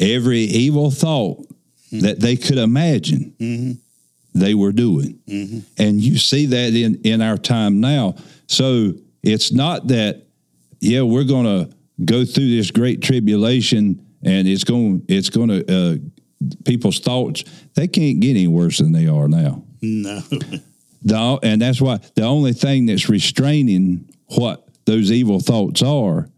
Every 0.00 0.40
evil 0.40 0.90
thought 0.90 1.46
that 1.92 2.20
they 2.20 2.36
could 2.36 2.58
imagine, 2.58 3.78
they 4.34 4.54
were 4.54 4.72
doing. 4.72 5.20
And 5.78 6.00
you 6.00 6.18
see 6.18 6.46
that 6.46 6.74
in, 6.74 7.00
in 7.04 7.22
our 7.22 7.38
time 7.38 7.80
now. 7.80 8.16
So 8.46 8.92
it's 9.22 9.52
not 9.52 9.88
that, 9.88 10.26
yeah, 10.80 11.02
we're 11.02 11.24
going 11.24 11.46
to 11.46 11.76
go 12.04 12.24
through 12.24 12.50
this 12.50 12.70
great 12.70 13.02
tribulation 13.02 14.06
and 14.22 14.46
it's 14.46 14.64
going 14.64 15.02
it's 15.08 15.30
going 15.30 15.48
to 15.48 15.64
uh, 15.72 15.96
people's 16.64 16.98
thoughts 16.98 17.44
they 17.74 17.88
can't 17.88 18.20
get 18.20 18.30
any 18.30 18.46
worse 18.46 18.78
than 18.78 18.92
they 18.92 19.06
are 19.06 19.28
now. 19.28 19.62
No. 19.80 20.22
The, 21.02 21.38
and 21.44 21.62
that's 21.62 21.80
why 21.80 22.00
the 22.16 22.22
only 22.22 22.52
thing 22.52 22.86
that's 22.86 23.08
restraining 23.08 24.10
what 24.34 24.66
those 24.86 25.12
evil 25.12 25.38
thoughts 25.38 25.80
are 25.80 26.28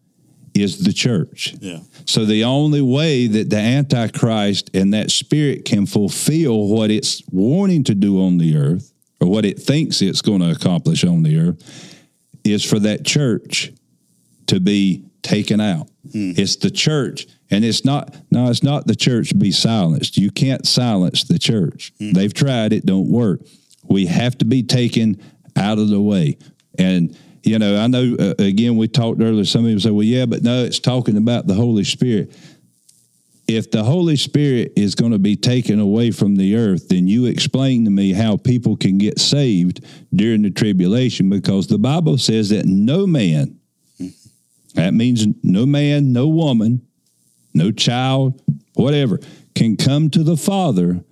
is 0.53 0.85
the 0.85 0.93
church. 0.93 1.55
Yeah. 1.61 1.79
So 2.09 2.25
the 2.25 2.45
only 2.45 2.81
way 2.81 3.27
that 3.27 3.51
the 3.51 3.59
Antichrist 3.59 4.71
and 4.73 4.95
that 4.95 5.11
spirit 5.11 5.67
can 5.67 5.85
fulfill 5.85 6.69
what 6.69 6.91
it's 6.91 7.23
wanting 7.31 7.85
to 7.85 7.95
do 7.95 8.23
on 8.23 8.39
the 8.39 8.57
earth 8.57 8.95
or 9.21 9.29
what 9.29 9.45
it 9.45 9.59
thinks 9.59 10.01
it's 10.01 10.23
going 10.23 10.41
to 10.41 10.51
accomplish 10.51 11.05
on 11.05 11.23
the 11.23 11.39
earth 11.39 11.99
is 12.45 12.65
for 12.65 12.79
that 12.79 13.05
church 13.05 13.75
to 14.47 14.59
be 14.59 15.05
taken 15.21 15.61
out. 15.61 15.87
Hmm. 16.11 16.33
It's 16.35 16.57
the 16.57 16.71
church, 16.71 17.27
and 17.51 17.63
it's 17.63 17.85
not. 17.85 18.17
No, 18.31 18.49
it's 18.49 18.63
not 18.63 18.87
the 18.87 18.97
church 18.97 19.39
be 19.39 19.53
silenced. 19.53 20.17
You 20.17 20.31
can't 20.31 20.67
silence 20.67 21.25
the 21.25 21.39
church. 21.39 21.93
Hmm. 21.99 22.13
They've 22.13 22.33
tried 22.33 22.73
it, 22.73 22.87
don't 22.87 23.11
work. 23.11 23.43
We 23.85 24.07
have 24.07 24.39
to 24.39 24.47
be 24.47 24.63
taken 24.63 25.23
out 25.57 25.79
of 25.79 25.91
the 25.91 26.01
way. 26.01 26.39
And 26.79 27.15
you 27.43 27.59
know, 27.59 27.79
I 27.79 27.87
know. 27.87 28.17
Uh, 28.19 28.35
again, 28.39 28.77
we 28.77 28.89
talked 28.89 29.21
earlier. 29.21 29.45
Some 29.45 29.65
people 29.65 29.81
say, 29.81 29.91
"Well, 29.91 30.05
yeah, 30.05 30.27
but 30.27 30.43
no, 30.43 30.65
it's 30.65 30.79
talking 30.79 31.17
about 31.17 31.47
the 31.47 31.55
Holy 31.55 31.85
Spirit." 31.85 32.37
If 33.47 33.71
the 33.71 33.83
Holy 33.83 34.17
Spirit 34.17 34.75
is 34.77 34.95
going 34.95 35.13
to 35.13 35.19
be 35.19 35.35
taken 35.35 35.81
away 35.81 36.11
from 36.11 36.37
the 36.37 36.57
earth, 36.57 36.89
then 36.89 37.09
you 37.09 37.25
explain 37.25 37.87
to 37.87 37.91
me 37.91 38.13
how 38.13 38.37
people 38.37 38.77
can 38.77 38.99
get 38.99 39.19
saved 39.19 39.83
during 40.15 40.43
the 40.43 40.51
tribulation 40.51 41.31
because 41.31 41.67
the 41.67 41.79
Bible 41.79 42.19
says 42.19 42.51
that 42.51 42.67
no 42.67 43.07
man 43.07 43.59
that 44.79 44.95
means 44.95 45.27
no 45.43 45.67
man, 45.67 46.13
no 46.13 46.29
woman, 46.29 46.87
no 47.53 47.73
child, 47.73 48.41
whatever, 48.75 49.19
can 49.57 49.77
come 49.77 50.09
to 50.11 50.23
the 50.23 50.37
Father 50.37 51.05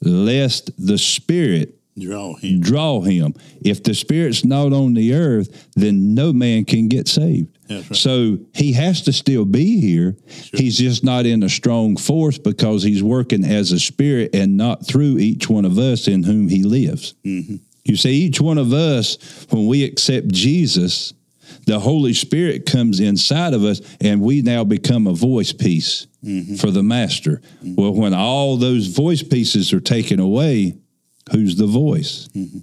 lest 0.00 0.72
the 0.76 0.98
Spirit 0.98 1.78
Draw 1.98 2.36
him. 2.36 2.60
draw 2.60 3.00
him. 3.02 3.34
If 3.64 3.82
the 3.82 3.94
Spirit's 3.94 4.44
not 4.44 4.72
on 4.72 4.94
the 4.94 5.12
earth, 5.14 5.68
then 5.76 6.14
no 6.14 6.32
man 6.32 6.64
can 6.64 6.88
get 6.88 7.06
saved. 7.06 7.58
Right. 7.68 7.94
So 7.94 8.38
he 8.54 8.72
has 8.72 9.02
to 9.02 9.12
still 9.12 9.44
be 9.44 9.80
here. 9.80 10.16
He's 10.54 10.78
just 10.78 11.04
not 11.04 11.26
in 11.26 11.42
a 11.42 11.48
strong 11.48 11.96
force 11.96 12.38
because 12.38 12.82
he's 12.82 13.02
working 13.02 13.44
as 13.44 13.72
a 13.72 13.78
spirit 13.78 14.34
and 14.34 14.56
not 14.56 14.86
through 14.86 15.18
each 15.18 15.48
one 15.48 15.64
of 15.64 15.78
us 15.78 16.08
in 16.08 16.22
whom 16.22 16.48
he 16.48 16.62
lives. 16.62 17.14
Mm-hmm. 17.24 17.56
You 17.84 17.96
see, 17.96 18.12
each 18.12 18.40
one 18.40 18.58
of 18.58 18.72
us, 18.72 19.46
when 19.50 19.66
we 19.66 19.84
accept 19.84 20.28
Jesus, 20.28 21.12
the 21.66 21.78
Holy 21.80 22.12
Spirit 22.14 22.64
comes 22.66 23.00
inside 23.00 23.54
of 23.54 23.64
us 23.64 23.80
and 24.00 24.20
we 24.22 24.40
now 24.42 24.64
become 24.64 25.06
a 25.06 25.12
voice 25.14 25.52
piece 25.52 26.06
Mm-hmm. 26.24 26.54
for 26.54 26.70
the 26.70 26.84
Master. 26.84 27.42
Well, 27.64 27.94
when 27.94 28.14
all 28.14 28.56
those 28.56 28.86
voice 28.86 29.24
pieces 29.24 29.72
are 29.72 29.80
taken 29.80 30.20
away, 30.20 30.76
who's 31.30 31.56
the 31.56 31.66
voice? 31.66 32.28
Mm-hmm. 32.34 32.58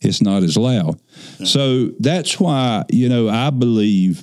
It's 0.00 0.22
not 0.22 0.44
as 0.44 0.56
loud. 0.56 1.00
So 1.44 1.86
that's 1.98 2.38
why, 2.38 2.84
you 2.88 3.08
know, 3.08 3.28
I 3.28 3.50
believe, 3.50 4.22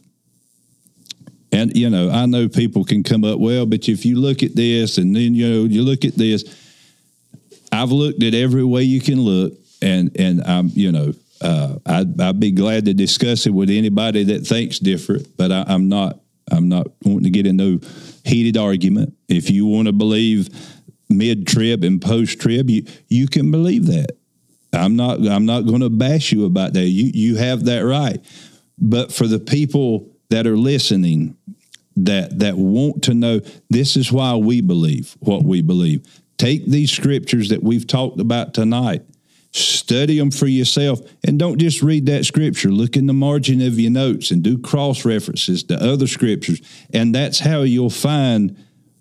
and, 1.52 1.76
you 1.76 1.90
know, 1.90 2.10
I 2.10 2.26
know 2.26 2.48
people 2.48 2.86
can 2.86 3.04
come 3.04 3.26
up, 3.26 3.40
well, 3.40 3.66
but 3.66 3.90
if 3.90 4.06
you 4.06 4.18
look 4.18 4.42
at 4.42 4.56
this 4.56 4.98
and 4.98 5.14
then, 5.14 5.36
you 5.36 5.50
know, 5.50 5.64
you 5.66 5.84
look 5.84 6.06
at 6.06 6.16
this, 6.16 6.44
I've 7.72 7.92
looked 7.92 8.24
at 8.24 8.34
every 8.34 8.64
way 8.64 8.84
you 8.84 9.02
can 9.02 9.20
look, 9.20 9.54
and, 9.82 10.16
and 10.18 10.42
I'm, 10.46 10.70
you 10.74 10.94
know, 10.94 11.14
uh, 11.42 11.76
I'd, 11.86 12.22
I'd 12.22 12.40
be 12.40 12.52
glad 12.52 12.86
to 12.86 12.94
discuss 12.94 13.46
it 13.46 13.54
with 13.54 13.70
anybody 13.70 14.24
that 14.24 14.48
thinks 14.48 14.80
different, 14.80 15.36
but 15.36 15.52
I, 15.52 15.66
I'm 15.68 15.90
not, 15.90 16.20
I'm 16.52 16.70
not 16.70 16.88
wanting 17.04 17.24
to 17.24 17.30
get 17.32 17.48
in 17.48 17.58
no 17.58 17.80
heated 18.24 18.56
argument. 18.56 19.14
If 19.28 19.50
you 19.50 19.66
want 19.66 19.88
to 19.88 19.92
believe 19.92 20.50
mid 21.10 21.48
trib 21.48 21.84
and 21.84 22.02
post 22.02 22.40
trib, 22.40 22.70
you, 22.70 22.86
you 23.08 23.28
can 23.28 23.52
believe 23.52 23.88
that. 23.88 24.18
I'm 24.74 24.96
not 24.96 25.26
I'm 25.26 25.46
not 25.46 25.62
going 25.62 25.82
to 25.82 25.90
bash 25.90 26.32
you 26.32 26.46
about 26.46 26.74
that. 26.74 26.88
You 26.88 27.12
you 27.14 27.38
have 27.38 27.66
that 27.66 27.80
right. 27.80 28.24
But 28.78 29.12
for 29.12 29.28
the 29.28 29.40
people 29.40 30.10
that 30.30 30.46
are 30.48 30.58
listening 30.58 31.38
that 31.96 32.40
that 32.40 32.58
want 32.58 33.04
to 33.04 33.14
know 33.14 33.40
this 33.70 33.96
is 33.96 34.12
why 34.12 34.36
we 34.36 34.62
believe 34.62 35.16
what 35.20 35.44
we 35.44 35.62
believe. 35.62 36.06
Take 36.38 36.66
these 36.66 36.92
scriptures 36.92 37.50
that 37.50 37.64
we've 37.64 37.88
talked 37.88 38.20
about 38.20 38.54
tonight. 38.54 39.04
Study 39.52 40.20
them 40.20 40.32
for 40.32 40.48
yourself 40.48 41.00
and 41.24 41.40
don't 41.40 41.58
just 41.58 41.82
read 41.82 42.08
that 42.08 42.26
scripture. 42.26 42.70
Look 42.70 42.98
in 42.98 43.06
the 43.06 43.14
margin 43.14 43.62
of 43.62 43.80
your 43.80 43.92
notes 43.92 44.32
and 44.32 44.44
do 44.44 44.58
cross 44.58 45.06
references 45.06 45.64
to 45.66 45.76
other 45.76 46.08
scriptures. 46.08 46.62
And 46.92 47.16
that's 47.16 47.40
how 47.40 47.62
you'll 47.62 47.90
find 47.90 48.58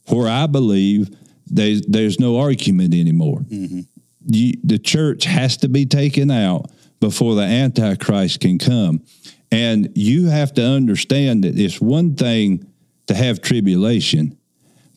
where 0.07 0.29
I 0.29 0.47
believe 0.47 1.11
there's, 1.47 1.83
there's 1.83 2.19
no 2.19 2.39
argument 2.39 2.95
anymore. 2.95 3.41
Mm-hmm. 3.41 3.81
You, 4.27 4.55
the 4.63 4.79
church 4.79 5.25
has 5.25 5.57
to 5.59 5.69
be 5.69 5.87
taken 5.87 6.31
out 6.31 6.71
before 7.01 7.35
the 7.35 7.43
antichrist 7.43 8.41
can 8.41 8.59
come. 8.59 9.03
And 9.53 9.91
you 9.95 10.27
have 10.27 10.55
to 10.55 10.63
understand 10.65 11.45
that 11.45 11.59
it's 11.59 11.81
one 11.81 12.17
thing 12.17 12.67
to 13.07 13.15
have 13.15 13.43
tribulation 13.43 14.39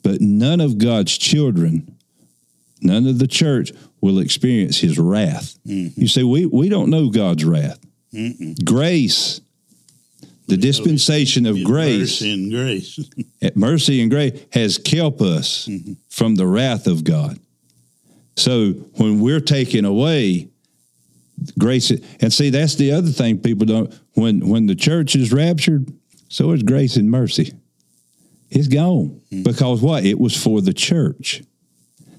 but 0.07 0.21
none 0.21 0.61
of 0.61 0.77
god's 0.77 1.17
children 1.17 1.97
none 2.81 3.07
of 3.07 3.19
the 3.19 3.27
church 3.27 3.71
will 4.01 4.19
experience 4.19 4.77
his 4.77 4.99
wrath. 4.99 5.57
Mm-hmm. 5.65 5.99
You 5.99 6.07
say 6.07 6.23
we, 6.23 6.45
we 6.45 6.69
don't 6.69 6.89
know 6.89 7.09
god's 7.09 7.43
wrath. 7.43 7.79
Grace 8.63 9.41
the 10.47 10.55
dispensation 10.55 11.45
of 11.45 11.61
grace 11.65 12.21
Mercy 12.21 12.33
and 12.33 12.51
grace. 12.51 12.99
mercy 13.55 14.01
and 14.01 14.09
grace 14.09 14.45
has 14.53 14.77
kept 14.77 15.19
us 15.21 15.67
mm-hmm. 15.67 15.93
From 16.17 16.33
the 16.33 16.47
wrath 16.47 16.87
of 16.87 17.03
God. 17.03 17.39
So 18.35 18.71
when 18.95 19.19
we're 19.19 19.39
taken 19.39 19.85
away, 19.85 20.49
grace 21.59 21.91
and 21.91 22.33
see 22.33 22.49
that's 22.49 22.73
the 22.73 22.91
other 22.91 23.11
thing 23.11 23.37
people 23.37 23.67
don't 23.67 23.93
when 24.15 24.47
when 24.49 24.65
the 24.65 24.73
church 24.73 25.15
is 25.15 25.31
raptured, 25.31 25.93
so 26.27 26.51
is 26.53 26.63
grace 26.63 26.97
and 26.97 27.11
mercy. 27.11 27.53
It's 28.49 28.67
gone 28.67 29.21
hmm. 29.29 29.43
because 29.43 29.81
what? 29.81 30.05
It 30.05 30.19
was 30.19 30.35
for 30.35 30.59
the 30.59 30.73
church. 30.73 31.43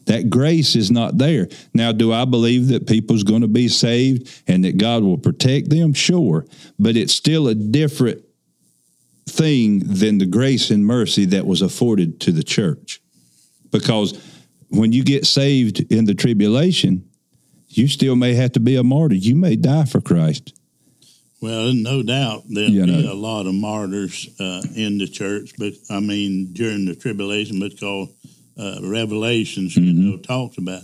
That 0.06 0.30
grace 0.30 0.76
is 0.76 0.90
not 0.90 1.18
there. 1.18 1.48
Now, 1.74 1.92
do 1.92 2.12
I 2.12 2.24
believe 2.24 2.68
that 2.68 2.86
people's 2.86 3.24
going 3.24 3.42
to 3.42 3.48
be 3.48 3.68
saved 3.68 4.42
and 4.46 4.64
that 4.64 4.78
God 4.78 5.02
will 5.02 5.18
protect 5.18 5.68
them? 5.68 5.92
Sure. 5.92 6.46
But 6.78 6.96
it's 6.96 7.12
still 7.12 7.48
a 7.48 7.54
different 7.54 8.22
thing 9.28 9.80
than 9.80 10.16
the 10.16 10.24
grace 10.24 10.70
and 10.70 10.86
mercy 10.86 11.26
that 11.26 11.46
was 11.46 11.60
afforded 11.60 12.20
to 12.20 12.32
the 12.32 12.42
church. 12.42 13.02
Because 13.70 14.18
when 14.68 14.92
you 14.92 15.02
get 15.04 15.26
saved 15.26 15.80
in 15.92 16.04
the 16.04 16.14
tribulation, 16.14 17.08
you 17.68 17.88
still 17.88 18.16
may 18.16 18.34
have 18.34 18.52
to 18.52 18.60
be 18.60 18.76
a 18.76 18.82
martyr. 18.84 19.14
You 19.14 19.34
may 19.34 19.56
die 19.56 19.84
for 19.84 20.00
Christ. 20.00 20.54
Well, 21.40 21.72
no 21.72 22.02
doubt 22.02 22.44
there'll 22.48 22.70
You 22.70 22.84
be 22.86 23.02
know. 23.04 23.12
a 23.12 23.14
lot 23.14 23.46
of 23.46 23.54
martyrs 23.54 24.28
uh, 24.40 24.62
in 24.74 24.98
the 24.98 25.06
church, 25.06 25.52
but 25.58 25.72
I 25.88 26.00
mean 26.00 26.52
during 26.52 26.84
the 26.86 26.96
tribulation, 26.96 27.60
because 27.60 28.08
uh, 28.58 28.80
Revelations, 28.82 29.76
you 29.76 29.92
Mm-hmm. 29.92 30.10
know, 30.10 30.16
talks 30.16 30.58
about. 30.58 30.82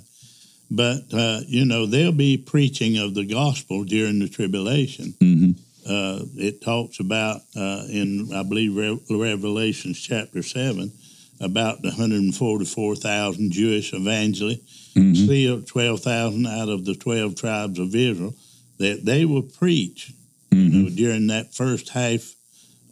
But 0.70 1.02
uh, 1.12 1.40
you 1.46 1.64
know, 1.64 1.86
they'll 1.86 2.12
be 2.12 2.36
preaching 2.36 2.98
of 2.98 3.14
the 3.14 3.24
gospel 3.24 3.82
during 3.84 4.20
the 4.20 4.28
tribulation. 4.28 5.14
Mm-hmm. 5.20 5.50
Uh, 5.86 6.24
it 6.36 6.62
talks 6.62 7.00
about 7.00 7.40
uh, 7.56 7.84
in 7.90 8.30
I 8.32 8.42
believe 8.44 8.76
Re- 8.76 9.00
Revelations 9.10 9.98
chapter 10.00 10.42
seven 10.42 10.92
about 11.40 11.82
the 11.82 11.90
hundred 11.90 12.20
and 12.22 12.34
forty 12.34 12.64
four 12.64 12.94
thousand 12.96 13.52
Jewish 13.52 13.92
evangelists, 13.92 14.90
Mhm. 14.94 15.66
twelve 15.66 16.00
thousand 16.00 16.46
out 16.46 16.68
of 16.68 16.84
the 16.84 16.94
twelve 16.94 17.34
tribes 17.34 17.78
of 17.78 17.94
Israel, 17.94 18.34
that 18.78 19.04
they 19.04 19.24
will 19.24 19.42
preach 19.42 20.12
Mhm. 20.52 20.72
know, 20.72 20.88
during 20.90 21.26
that 21.28 21.54
first 21.54 21.88
half 21.90 22.34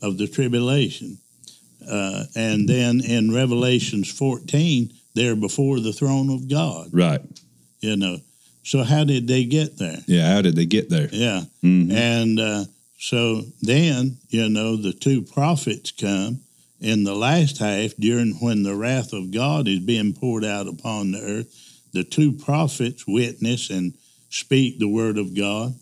of 0.01 0.19
the 0.19 0.27
tribulation. 0.27 1.19
Uh, 1.89 2.25
and 2.37 2.69
then 2.69 3.01
in 3.01 3.33
Revelations 3.33 4.09
14, 4.09 4.91
they're 5.15 5.37
before 5.37 5.81
the 5.81 5.93
throne 5.93 6.31
of 6.31 6.49
God, 6.49 6.89
Right. 6.93 7.21
you 7.81 7.97
know. 7.97 8.21
So 8.65 8.83
how 8.85 9.03
did 9.05 9.27
they 9.27 9.45
get 9.45 9.79
there? 9.79 10.03
Yeah. 10.07 10.33
How 10.33 10.43
did 10.43 10.55
they 10.55 10.67
get 10.67 10.89
there? 10.91 11.09
Yeah. 11.13 11.45
Mhm. 11.65 11.91
And 11.93 12.39
uh, 12.41 12.65
so 12.99 13.45
then, 13.63 14.19
you 14.31 14.49
know, 14.49 14.77
the 14.77 14.93
two 14.93 15.23
prophets 15.23 15.91
come 15.91 16.41
in 16.83 17.05
the 17.05 17.15
last 17.15 17.59
half 17.59 17.95
during 17.99 18.33
when 18.35 18.63
the 18.65 18.75
wrath 18.75 19.13
of 19.13 19.31
God 19.31 19.69
is 19.69 19.79
being 19.79 20.13
poured 20.13 20.45
out 20.45 20.67
upon 20.67 21.13
the 21.13 21.21
earth. 21.21 21.81
The 21.93 22.05
two 22.05 22.33
prophets 22.33 23.07
witness 23.07 23.71
and 23.71 23.95
speak 24.31 24.79
the 24.79 24.89
word 24.89 25.17
of 25.19 25.35
God. 25.37 25.75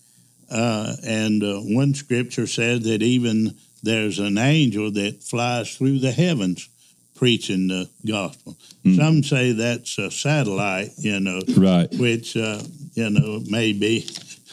Uh, 0.50 0.96
and 1.04 1.42
uh, 1.42 1.60
one 1.60 1.94
scripture 1.94 2.46
says 2.46 2.82
that 2.82 3.02
even 3.02 3.54
there's 3.82 4.18
an 4.18 4.36
angel 4.36 4.90
that 4.92 5.22
flies 5.22 5.74
through 5.76 6.00
the 6.00 6.10
heavens 6.10 6.68
preaching 7.14 7.68
the 7.68 7.88
gospel. 8.06 8.56
Mm. 8.84 8.96
Some 8.96 9.22
say 9.22 9.52
that's 9.52 9.96
a 9.98 10.10
satellite, 10.10 10.90
you 10.98 11.20
know, 11.20 11.40
Right. 11.56 11.88
which 11.98 12.36
uh, 12.36 12.60
you 12.94 13.10
know 13.10 13.40
maybe 13.48 14.06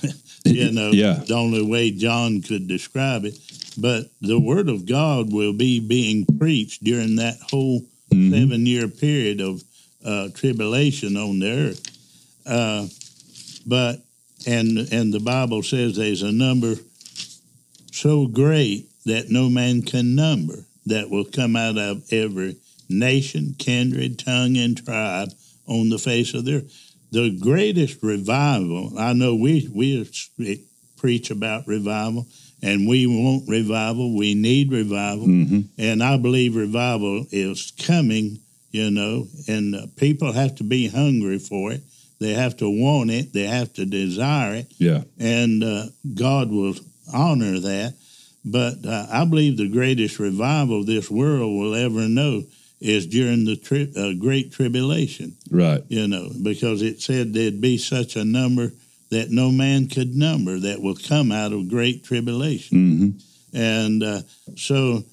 you 0.46 0.72
know 0.78 0.92
Yeah. 0.92 1.24
the 1.28 1.34
only 1.34 1.64
way 1.66 1.92
John 1.92 2.42
could 2.42 2.68
describe 2.68 3.26
it. 3.26 3.38
But 3.78 4.10
the 4.22 4.40
word 4.40 4.70
of 4.70 4.86
God 4.86 5.32
will 5.32 5.54
be 5.54 5.80
being 5.80 6.26
preached 6.26 6.84
during 6.84 7.16
that 7.18 7.38
whole 7.52 7.86
Mhm. 8.12 8.32
seven 8.32 8.66
year 8.66 8.88
period 8.88 9.42
of 9.42 9.64
uh, 10.04 10.30
tribulation 10.30 11.18
on 11.18 11.40
the 11.40 11.50
earth. 11.50 11.82
Uh, 12.46 12.88
but 13.66 14.04
and 14.46 14.78
and 14.92 15.14
the 15.14 15.20
Bible 15.20 15.62
says 15.64 15.96
there's 15.96 16.22
a 16.22 16.32
number 16.32 16.78
so 17.92 18.28
great 18.28 18.88
that 19.06 19.30
no 19.30 19.50
man 19.50 19.82
can 19.82 20.16
number 20.16 20.66
that 20.86 21.10
will 21.10 21.26
come 21.26 21.56
out 21.56 21.78
of 21.78 22.04
every 22.12 22.56
nation, 22.90 23.56
kindred, 23.58 24.18
tongue, 24.20 24.56
and 24.58 24.84
tribe 24.86 25.34
on 25.68 25.90
the 25.90 26.00
face 26.00 26.34
of 26.34 26.46
the 26.46 26.56
earth. 26.56 26.74
The 27.12 27.30
greatest 27.32 28.02
revival, 28.02 28.94
I 28.98 29.14
know 29.14 29.36
we 29.36 29.68
we 29.74 30.08
preach 30.98 31.30
about 31.32 31.68
revival, 31.68 32.28
and 32.62 32.88
we 32.88 33.06
want 33.08 33.48
revival. 33.48 34.16
We 34.16 34.34
need 34.34 34.72
revival, 34.72 35.26
hmm 35.26 35.62
and 35.78 36.02
I 36.04 36.18
believe 36.18 36.56
revival 36.56 37.26
is 37.32 37.72
coming. 37.86 38.40
You 38.72 38.92
know, 38.92 39.28
and 39.48 39.74
uh, 39.76 39.88
people 39.96 40.34
have 40.34 40.56
to 40.56 40.64
be 40.64 40.88
hungry 40.88 41.40
for 41.40 41.72
it. 41.72 41.82
They 42.20 42.34
have 42.34 42.58
to 42.58 42.70
want 42.70 43.10
it. 43.12 43.32
They 43.34 43.48
have 43.48 43.74
to 43.74 43.86
desire 43.86 44.56
it 44.56 44.68
Yeah. 44.78 45.04
and 45.20 45.64
uh, 45.64 45.86
God 46.14 46.52
will 46.52 46.76
honor 47.14 47.60
that. 47.60 47.94
But 48.44 48.86
uh, 48.86 49.08
I 49.10 49.26
believe 49.26 49.58
the 49.58 49.70
greatest 49.70 50.20
revival 50.20 50.84
this 50.84 51.10
world 51.10 51.58
will 51.60 51.76
ever 51.76 52.08
know 52.08 52.44
is 52.82 53.08
during 53.08 53.46
the 53.46 53.56
tri- 53.56 53.92
uh, 53.96 54.14
Great 54.14 54.52
Tribulation, 54.52 55.36
Right. 55.50 55.84
you 55.88 56.08
know, 56.08 56.30
because 56.44 56.82
it 56.82 57.02
said 57.02 57.34
there'd 57.34 57.62
be 57.62 57.78
such 57.78 58.16
a 58.16 58.26
number 58.26 58.72
that 59.10 59.30
no 59.30 59.52
man 59.52 59.88
could 59.88 60.16
number 60.16 60.60
that 60.60 60.82
will 60.82 60.96
come 60.96 61.32
out 61.32 61.54
of 61.54 61.70
Great 61.70 62.04
Tribulation. 62.04 62.78
hmm 62.78 63.10
And 63.58 64.04
uh, 64.04 64.22
so, 64.56 65.04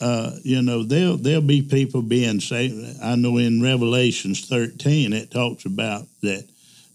uh, 0.00 0.32
you 0.42 0.62
know, 0.62 0.82
there'll, 0.82 1.16
there'll 1.16 1.40
be 1.40 1.62
people 1.62 2.02
being 2.02 2.40
saved. 2.40 3.00
I 3.02 3.16
know 3.16 3.38
in 3.38 3.62
Revelations 3.62 4.46
13, 4.46 5.12
it 5.12 5.30
talks 5.30 5.64
about 5.64 6.06
that 6.22 6.46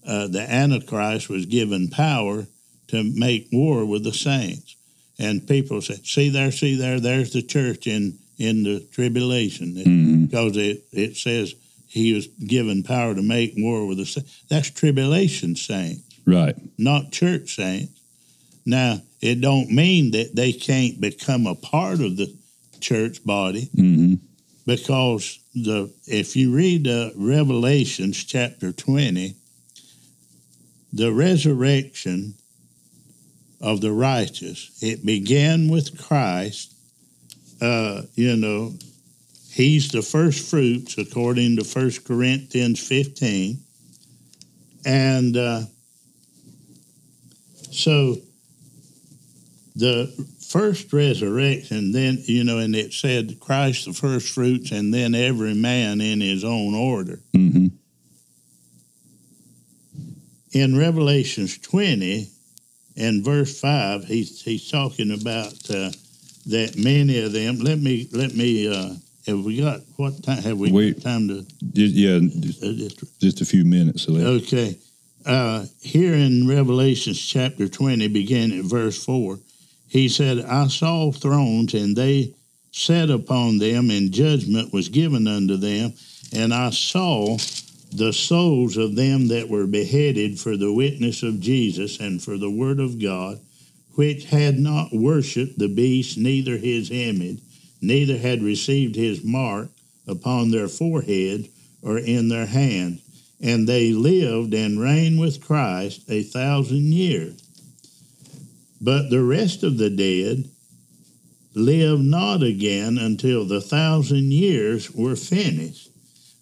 uh, 0.06 0.28
the 0.28 0.42
Antichrist 0.48 1.28
was 1.28 1.46
given 1.46 1.88
power 1.88 2.46
to 2.88 3.02
make 3.02 3.48
war 3.52 3.84
with 3.84 4.04
the 4.04 4.12
saints. 4.12 4.76
And 5.18 5.46
people 5.46 5.80
say, 5.80 5.96
see 6.04 6.28
there, 6.28 6.52
see 6.52 6.76
there, 6.76 7.00
there's 7.00 7.32
the 7.32 7.42
church 7.42 7.86
in, 7.86 8.18
in 8.38 8.62
the 8.62 8.80
tribulation. 8.92 9.76
hmm 9.76 10.24
Because 10.24 10.56
it, 10.56 10.84
it 10.92 11.16
says 11.16 11.54
he 11.88 12.12
was 12.12 12.26
given 12.26 12.82
power 12.82 13.14
to 13.14 13.22
make 13.22 13.54
war 13.56 13.86
with 13.86 13.98
the 13.98 14.06
saints. 14.06 14.42
That's 14.48 14.70
tribulation 14.70 15.56
saints 15.56 16.13
Right. 16.26 16.56
not 16.78 17.12
church 17.12 17.56
saints. 17.56 18.00
Now, 18.66 19.02
it 19.20 19.40
don't 19.40 19.70
mean 19.70 20.12
that 20.12 20.34
they 20.34 20.52
can't 20.52 21.00
become 21.00 21.46
a 21.46 21.54
part 21.54 22.00
of 22.00 22.16
the 22.16 22.34
church 22.80 23.24
body 23.24 23.70
hmm 23.74 24.14
because 24.66 25.38
the 25.54 25.92
if 26.06 26.36
you 26.36 26.54
read 26.54 26.88
uh, 26.88 27.10
Revelations 27.16 28.22
chapter 28.24 28.72
20, 28.72 29.34
the 30.92 31.12
resurrection 31.12 32.34
of 33.60 33.80
the 33.80 33.92
righteous, 33.92 34.70
it 34.82 35.04
began 35.04 35.68
with 35.68 36.02
Christ. 36.02 36.72
Uh, 37.60 38.02
you 38.14 38.36
know, 38.36 38.74
he's 39.50 39.90
the 39.90 40.02
first 40.02 40.50
fruits 40.50 40.98
according 40.98 41.56
to 41.56 41.64
1 41.64 41.92
Corinthians 42.04 42.86
15. 42.86 43.58
And 44.86 45.36
uh, 45.36 45.62
so 47.74 48.16
the 49.76 50.06
first 50.48 50.92
resurrection, 50.92 51.92
then, 51.92 52.18
you 52.24 52.44
know, 52.44 52.58
and 52.58 52.76
it 52.76 52.92
said 52.92 53.40
Christ 53.40 53.86
the 53.86 53.92
first 53.92 54.32
fruits 54.32 54.70
and 54.70 54.94
then 54.94 55.14
every 55.14 55.54
man 55.54 56.00
in 56.00 56.20
his 56.20 56.44
own 56.44 56.74
order. 56.74 57.20
hmm 57.32 57.66
In 60.52 60.78
Revelations 60.78 61.58
20 61.58 62.28
and 62.96 63.24
verse 63.24 63.60
5, 63.60 64.04
he's, 64.04 64.42
he's 64.42 64.70
talking 64.70 65.10
about 65.10 65.52
uh, 65.70 65.90
that 66.46 66.74
many 66.78 67.18
of 67.20 67.32
them, 67.32 67.58
let 67.58 67.80
me, 67.80 68.08
let 68.12 68.34
me, 68.34 68.68
uh, 68.68 68.94
have 69.26 69.44
we 69.44 69.60
got, 69.60 69.80
what 69.96 70.22
time, 70.22 70.42
have 70.42 70.58
we 70.58 70.70
Wait. 70.70 70.94
got 70.96 71.02
time 71.02 71.28
to, 71.28 71.44
Just, 71.72 71.94
yeah. 71.94 72.20
Just, 72.20 72.62
uh, 72.62 72.72
just 72.72 73.20
just 73.20 73.40
a 73.40 73.44
few 73.44 73.64
minutes 73.64 74.08
left. 74.08 74.26
Okay. 74.44 74.78
Uh, 75.26 75.64
here 75.80 76.12
in 76.12 76.46
Revelations 76.46 77.18
chapter 77.18 77.66
20, 77.66 78.08
beginning 78.08 78.58
at 78.58 78.66
verse 78.66 79.02
4, 79.02 79.38
he 79.88 80.08
said, 80.08 80.44
I 80.44 80.66
saw 80.68 81.12
thrones, 81.12 81.72
and 81.72 81.96
they 81.96 82.34
sat 82.72 83.08
upon 83.08 83.56
them, 83.56 83.90
and 83.90 84.12
judgment 84.12 84.72
was 84.72 84.90
given 84.90 85.26
unto 85.26 85.56
them. 85.56 85.94
And 86.34 86.52
I 86.52 86.70
saw 86.70 87.38
the 87.92 88.12
souls 88.12 88.76
of 88.76 88.96
them 88.96 89.28
that 89.28 89.48
were 89.48 89.66
beheaded 89.66 90.38
for 90.38 90.58
the 90.58 90.72
witness 90.72 91.22
of 91.22 91.40
Jesus 91.40 92.00
and 92.00 92.22
for 92.22 92.36
the 92.36 92.50
word 92.50 92.78
of 92.78 93.00
God, 93.00 93.40
which 93.94 94.26
had 94.26 94.58
not 94.58 94.92
worshipped 94.92 95.58
the 95.58 95.68
beast, 95.68 96.18
neither 96.18 96.58
his 96.58 96.90
image, 96.90 97.40
neither 97.80 98.18
had 98.18 98.42
received 98.42 98.96
his 98.96 99.24
mark 99.24 99.68
upon 100.06 100.50
their 100.50 100.68
forehead 100.68 101.48
or 101.80 101.96
in 101.96 102.28
their 102.28 102.46
hand 102.46 103.00
and 103.44 103.68
they 103.68 103.92
lived 103.92 104.54
and 104.54 104.80
reigned 104.80 105.20
with 105.20 105.44
Christ 105.44 106.00
a 106.08 106.22
thousand 106.22 106.94
years. 106.94 107.40
But 108.80 109.10
the 109.10 109.22
rest 109.22 109.62
of 109.62 109.76
the 109.76 109.90
dead 109.90 110.48
lived 111.54 112.02
not 112.02 112.42
again 112.42 112.96
until 112.96 113.44
the 113.44 113.60
thousand 113.60 114.32
years 114.32 114.90
were 114.90 115.14
finished. 115.14 115.90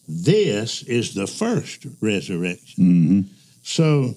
This 0.08 0.84
is 0.84 1.14
the 1.14 1.26
first 1.26 1.86
resurrection. 2.00 2.84
hmm 2.84 3.20
So 3.64 4.14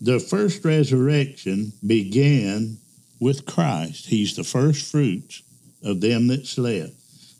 the 0.00 0.20
first 0.20 0.62
resurrection 0.64 1.72
began 1.86 2.76
with 3.18 3.46
Christ. 3.46 4.06
He's 4.06 4.36
the 4.36 4.44
first 4.44 4.90
fruits 4.90 5.42
of 5.82 6.02
them 6.02 6.26
that 6.28 6.46
slept. 6.46 6.92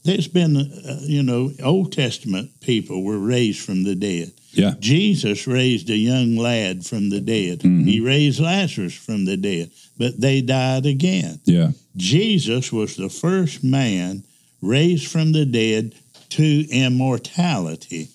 There's 0.04 0.28
been, 0.28 0.56
uh, 0.56 1.00
you 1.02 1.22
know, 1.22 1.52
Old 1.62 1.92
Testament 1.92 2.60
people 2.60 3.02
were 3.02 3.18
raised 3.18 3.60
from 3.60 3.84
the 3.84 3.94
dead. 3.94 4.32
Yeah. 4.56 4.74
Jesus 4.80 5.46
raised 5.46 5.90
a 5.90 5.96
young 5.96 6.36
lad 6.36 6.86
from 6.86 7.10
the 7.10 7.20
dead. 7.20 7.60
Mhm. 7.60 7.86
He 7.86 8.00
raised 8.00 8.40
Lazarus 8.40 8.94
from 8.94 9.24
the 9.24 9.36
dead, 9.36 9.70
but 9.98 10.20
they 10.20 10.40
died 10.40 10.86
again. 10.86 11.40
Yeah. 11.44 11.72
Jesus 11.96 12.72
was 12.72 12.96
the 12.96 13.08
first 13.08 13.62
man 13.64 14.22
raised 14.62 15.06
from 15.06 15.32
the 15.32 15.44
dead 15.44 15.94
to 16.30 16.66
immortality, 16.70 18.08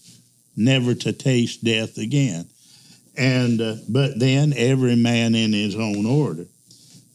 never 0.55 0.93
to 0.95 1.11
taste 1.13 1.63
death 1.63 1.97
again. 1.97 2.45
And 3.17 3.59
uh, 3.61 3.75
but 3.87 4.19
then 4.19 4.53
every 4.55 4.95
man 4.95 5.35
in 5.35 5.53
his 5.53 5.75
own 5.75 6.05
order. 6.05 6.45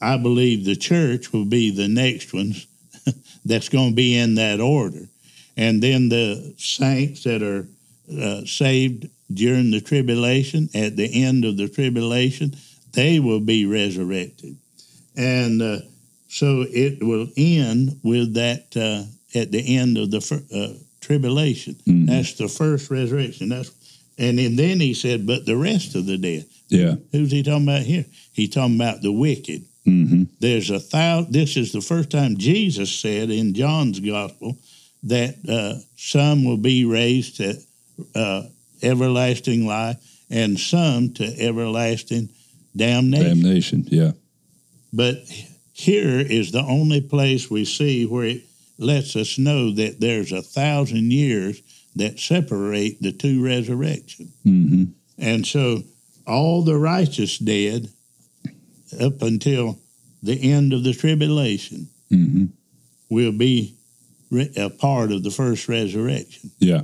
I 0.00 0.18
believe 0.18 0.64
the 0.64 0.76
church 0.76 1.32
will 1.32 1.46
be 1.46 1.70
the 1.70 1.88
next 1.88 2.34
ones 2.34 2.66
that's 3.44 3.70
going 3.70 3.90
to 3.90 3.94
be 3.94 4.14
in 4.16 4.34
that 4.34 4.60
order, 4.60 5.08
and 5.56 5.82
then 5.82 6.10
the 6.10 6.54
saints 6.58 7.22
that 7.24 7.42
are 7.42 7.66
uh, 8.20 8.44
saved 8.44 9.08
during 9.34 9.70
the 9.70 9.80
tribulation, 9.80 10.68
at 10.74 10.96
the 10.96 11.24
end 11.24 11.44
of 11.44 11.56
the 11.56 11.68
tribulation, 11.68 12.54
they 12.92 13.20
will 13.20 13.40
be 13.40 13.66
resurrected, 13.66 14.56
and. 15.16 15.60
Uh, 15.62 15.78
so 16.28 16.64
it 16.68 17.00
will 17.00 17.28
end 17.36 18.00
with 18.02 18.34
that 18.34 18.76
uh, 18.76 19.04
at 19.38 19.52
the 19.52 19.76
end 19.78 19.96
of 19.96 20.10
the 20.10 20.20
fir- 20.20 20.42
uh, 20.52 20.72
tribulation. 21.00 21.76
Mhm. 21.86 22.06
That's 22.08 22.32
the 22.34 22.48
first 22.48 22.90
resurrection. 22.90 23.50
That's 23.50 23.70
and 24.18 24.38
then, 24.38 24.80
he 24.80 24.94
said, 24.94 25.26
but 25.28 25.46
the 25.46 25.56
rest 25.56 25.94
of 25.94 26.06
the 26.06 26.18
dead. 26.18 26.46
Yeah. 26.68 26.96
Who's 27.12 27.30
he 27.30 27.44
talking 27.44 27.68
about 27.68 27.82
here? 27.82 28.04
He 28.32 28.48
talking 28.48 28.74
about 28.74 29.02
the 29.02 29.12
wicked. 29.12 29.62
hmm 29.84 30.24
There's 30.40 30.70
a 30.70 30.80
thousand. 30.80 31.32
This 31.32 31.56
is 31.56 31.70
the 31.70 31.80
first 31.80 32.10
time 32.10 32.36
Jesus 32.36 32.90
said 32.92 33.30
in 33.30 33.54
John's 33.54 34.00
gospel 34.00 34.56
that 35.04 35.36
uh, 35.48 35.80
some 35.96 36.44
will 36.44 36.56
be 36.72 36.84
raised 36.84 37.36
to 37.36 37.54
uh, 38.16 38.42
everlasting 38.84 39.66
life 39.66 39.96
and 40.30 40.58
some 40.58 41.12
to 41.14 41.24
everlasting 41.40 42.28
damnation. 42.76 43.42
Damnation. 43.42 43.84
Yeah. 43.88 44.12
But 44.92 45.16
here 45.72 46.20
is 46.20 46.52
the 46.52 46.62
only 46.62 47.00
place 47.00 47.50
we 47.50 47.64
see 47.64 48.06
where 48.06 48.26
it 48.26 48.42
lets 48.78 49.16
us 49.16 49.38
know 49.38 49.72
that 49.72 50.00
there's 50.00 50.32
a 50.32 50.42
thousand 50.42 51.12
years 51.12 51.60
that 51.96 52.18
separate 52.18 53.00
the 53.00 53.12
two 53.12 53.44
resurrections. 53.44 54.32
hmm 54.42 54.84
And 55.18 55.46
so 55.46 55.82
all 56.26 56.62
the 56.62 56.76
righteous 56.76 57.38
dead 57.38 57.88
up 59.00 59.22
until 59.22 59.78
the 60.22 60.52
end 60.52 60.72
of 60.72 60.84
the 60.84 60.94
tribulation 60.94 61.88
hmm 62.08 62.46
will 63.10 63.32
be 63.32 63.76
a 64.56 64.70
part 64.70 65.12
of 65.12 65.22
the 65.22 65.30
first 65.30 65.68
resurrection. 65.68 66.50
Yeah. 66.58 66.82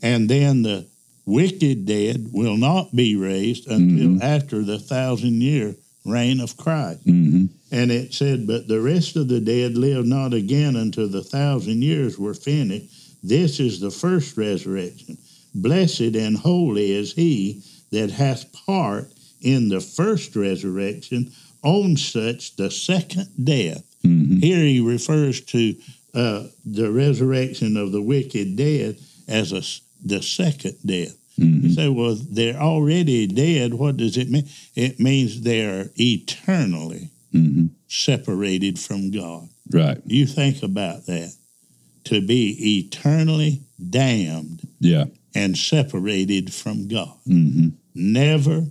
And 0.00 0.28
then 0.28 0.62
the 0.62 0.86
wicked 1.28 1.84
dead 1.86 2.28
will 2.32 2.56
not 2.56 2.94
be 2.96 3.14
raised 3.16 3.66
until 3.68 4.08
Mhm. 4.16 4.20
after 4.22 4.62
the 4.64 4.78
thousand 4.78 5.40
year 5.42 5.76
reign 6.04 6.40
of 6.40 6.56
Christ. 6.56 7.00
hmm 7.04 7.46
And 7.70 7.90
it 7.90 8.14
said, 8.14 8.46
But 8.46 8.66
the 8.66 8.80
rest 8.80 9.14
of 9.16 9.28
the 9.28 9.40
dead 9.40 9.76
lived 9.76 10.08
not 10.08 10.32
again 10.32 10.74
until 10.74 11.06
the 11.08 11.22
thousand 11.22 11.82
years 11.82 12.18
were 12.18 12.32
finished. 12.34 12.86
This 13.22 13.60
is 13.60 13.78
the 13.80 13.90
first 13.90 14.38
resurrection. 14.38 15.18
Blessed 15.54 16.14
and 16.16 16.36
holy 16.38 16.92
is 16.92 17.12
he 17.12 17.60
that 17.90 18.10
hath 18.10 18.50
part 18.52 19.12
in 19.42 19.68
the 19.68 19.80
first 19.80 20.34
resurrection. 20.34 21.30
On 21.62 21.96
such 21.96 22.56
the 22.56 22.70
second 22.70 23.26
death. 23.42 23.84
Mhm. 24.06 24.40
Here 24.42 24.64
he 24.64 24.80
refers 24.80 25.40
to 25.54 25.74
uh, 26.14 26.44
the 26.64 26.90
resurrection 26.90 27.76
of 27.76 27.92
the 27.92 28.00
wicked 28.00 28.56
dead 28.56 28.96
as 29.28 29.52
a, 29.52 29.62
the 30.04 30.22
second 30.22 30.76
death. 30.84 31.16
Mhm. 31.38 31.62
You 31.64 31.70
say, 31.72 31.88
well, 31.88 32.14
they're 32.30 32.56
already 32.60 33.26
dead. 33.26 33.74
What 33.74 33.96
does 33.96 34.16
it 34.16 34.30
mean? 34.30 34.46
It 34.74 34.98
means 34.98 35.40
they're 35.42 35.90
eternally 35.96 37.10
Mhm. 37.34 37.70
separated 37.88 38.78
from 38.78 39.10
God. 39.10 39.48
Right. 39.70 39.98
You 40.06 40.26
think 40.26 40.62
about 40.62 41.06
that. 41.06 41.32
To 42.04 42.20
be 42.20 42.78
eternally 42.78 43.60
damned 43.90 44.66
Yeah. 44.80 45.04
and 45.34 45.56
separated 45.56 46.52
from 46.52 46.88
God. 46.88 47.12
hmm 47.26 47.68
Never, 47.94 48.66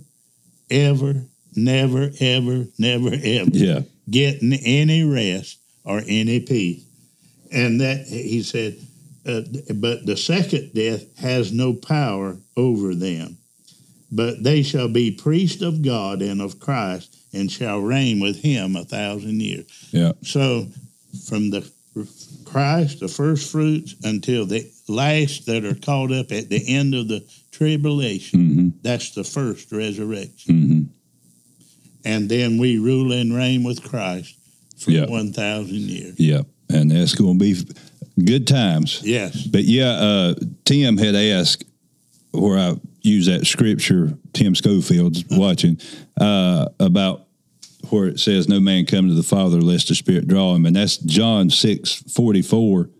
ever, 0.70 1.24
never, 1.54 2.10
ever, 2.20 2.66
never, 2.78 3.12
ever 3.22 3.50
Yeah. 3.56 3.82
getting 4.10 4.52
any 4.54 5.02
rest 5.04 5.58
or 5.84 6.02
any 6.06 6.40
peace. 6.40 6.80
And 7.52 7.80
that, 7.80 8.06
he 8.08 8.42
said, 8.42 8.76
uh, 9.28 9.42
but 9.74 10.06
the 10.06 10.16
second 10.16 10.72
death 10.74 11.04
has 11.18 11.52
no 11.52 11.74
power 11.74 12.36
over 12.56 12.94
them. 12.94 13.36
But 14.10 14.42
they 14.42 14.62
shall 14.62 14.88
be 14.88 15.10
priests 15.10 15.60
of 15.62 15.82
God 15.82 16.22
and 16.22 16.40
of 16.40 16.58
Christ 16.58 17.14
and 17.34 17.52
shall 17.52 17.78
reign 17.80 18.20
with 18.20 18.40
him 18.42 18.74
a 18.74 18.84
thousand 18.84 19.40
years. 19.42 19.66
Yeah. 19.92 20.12
So 20.22 20.66
from 21.26 21.50
the 21.50 21.70
Christ, 22.46 23.00
the 23.00 23.08
first 23.08 23.50
fruits, 23.52 23.94
until 24.04 24.46
the 24.46 24.70
last 24.88 25.44
that 25.46 25.64
are 25.64 25.74
caught 25.74 26.10
up 26.12 26.32
at 26.32 26.48
the 26.48 26.64
end 26.74 26.94
of 26.94 27.08
the 27.08 27.22
tribulation, 27.52 28.40
hmm 28.40 28.68
that's 28.82 29.10
the 29.10 29.24
first 29.24 29.70
resurrection. 29.72 30.54
hmm 30.54 30.82
And 32.04 32.28
then 32.30 32.56
we 32.58 32.78
rule 32.78 33.12
and 33.12 33.34
reign 33.34 33.62
with 33.64 33.82
Christ 33.82 34.34
for 34.78 34.92
Yeah. 34.92 35.06
1,000 35.06 35.74
years. 35.74 36.14
Yeah. 36.18 36.42
And 36.70 36.90
that's 36.90 37.14
going 37.14 37.38
to 37.38 37.44
be 37.44 37.54
good 38.24 38.46
times. 38.46 39.00
Yes. 39.04 39.46
But 39.46 39.64
yeah, 39.64 39.90
uh, 39.90 40.34
Tim 40.64 40.96
had 40.98 41.14
asked 41.14 41.64
where 42.32 42.58
I 42.58 42.74
use 43.02 43.26
that 43.26 43.46
scripture, 43.46 44.16
Tim 44.32 44.54
Schofield's 44.54 45.24
watching, 45.30 45.80
uh, 46.20 46.66
about 46.78 47.24
where 47.90 48.06
it 48.06 48.20
says, 48.20 48.48
No 48.48 48.60
man 48.60 48.86
come 48.86 49.08
to 49.08 49.14
the 49.14 49.22
Father 49.22 49.60
lest 49.60 49.88
the 49.88 49.94
Spirit 49.94 50.26
draw 50.28 50.54
him. 50.54 50.66
And 50.66 50.76
that's 50.76 50.96
John 50.98 51.48
six 51.50 51.94
forty 52.12 52.42
four. 52.42 52.90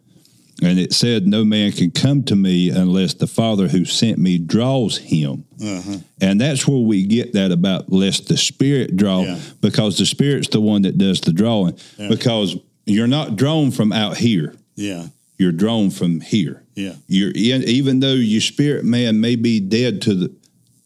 And 0.61 0.79
it 0.81 0.93
said, 0.93 1.27
No 1.27 1.45
man 1.45 1.71
can 1.73 1.91
come 1.93 2.25
to 2.25 2.35
me 2.37 2.71
unless 2.71 3.15
the 3.15 3.27
Father 3.29 3.69
who 3.69 3.85
sent 3.85 4.19
me 4.19 4.39
draws 4.39 4.99
him. 4.99 5.45
Uh-huh. 5.63 5.99
And 6.21 6.41
that's 6.41 6.67
where 6.67 6.79
we 6.81 7.05
get 7.07 7.35
that 7.35 7.53
about 7.53 7.93
lest 7.93 8.29
the 8.29 8.37
Spirit 8.37 8.97
draw, 8.97 9.23
Yeah. 9.23 9.39
because 9.61 9.99
the 9.99 10.07
Spirit's 10.07 10.49
the 10.49 10.61
one 10.61 10.83
that 10.83 10.99
does 10.99 11.21
the 11.21 11.33
drawing. 11.33 11.79
Yeah. 11.97 12.09
Because 12.09 12.57
you're 12.87 13.07
not 13.07 13.37
drawn 13.37 13.71
from 13.71 13.93
out 13.93 14.17
here, 14.17 14.55
Yeah. 14.79 15.09
you're 15.39 15.53
drawn 15.53 15.91
from 15.91 16.21
here 16.21 16.63
Yeah. 16.75 16.95
you're 17.07 17.33
in, 17.35 17.63
even 17.65 18.01
though 18.01 18.15
your 18.15 18.41
spirit 18.41 18.85
man 18.85 19.21
may 19.21 19.37
be 19.37 19.61
dead 19.61 20.03
to 20.03 20.15
the 20.15 20.35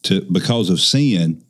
to 0.04 0.20
because 0.32 0.70
of 0.70 0.80
sin, 0.80 1.44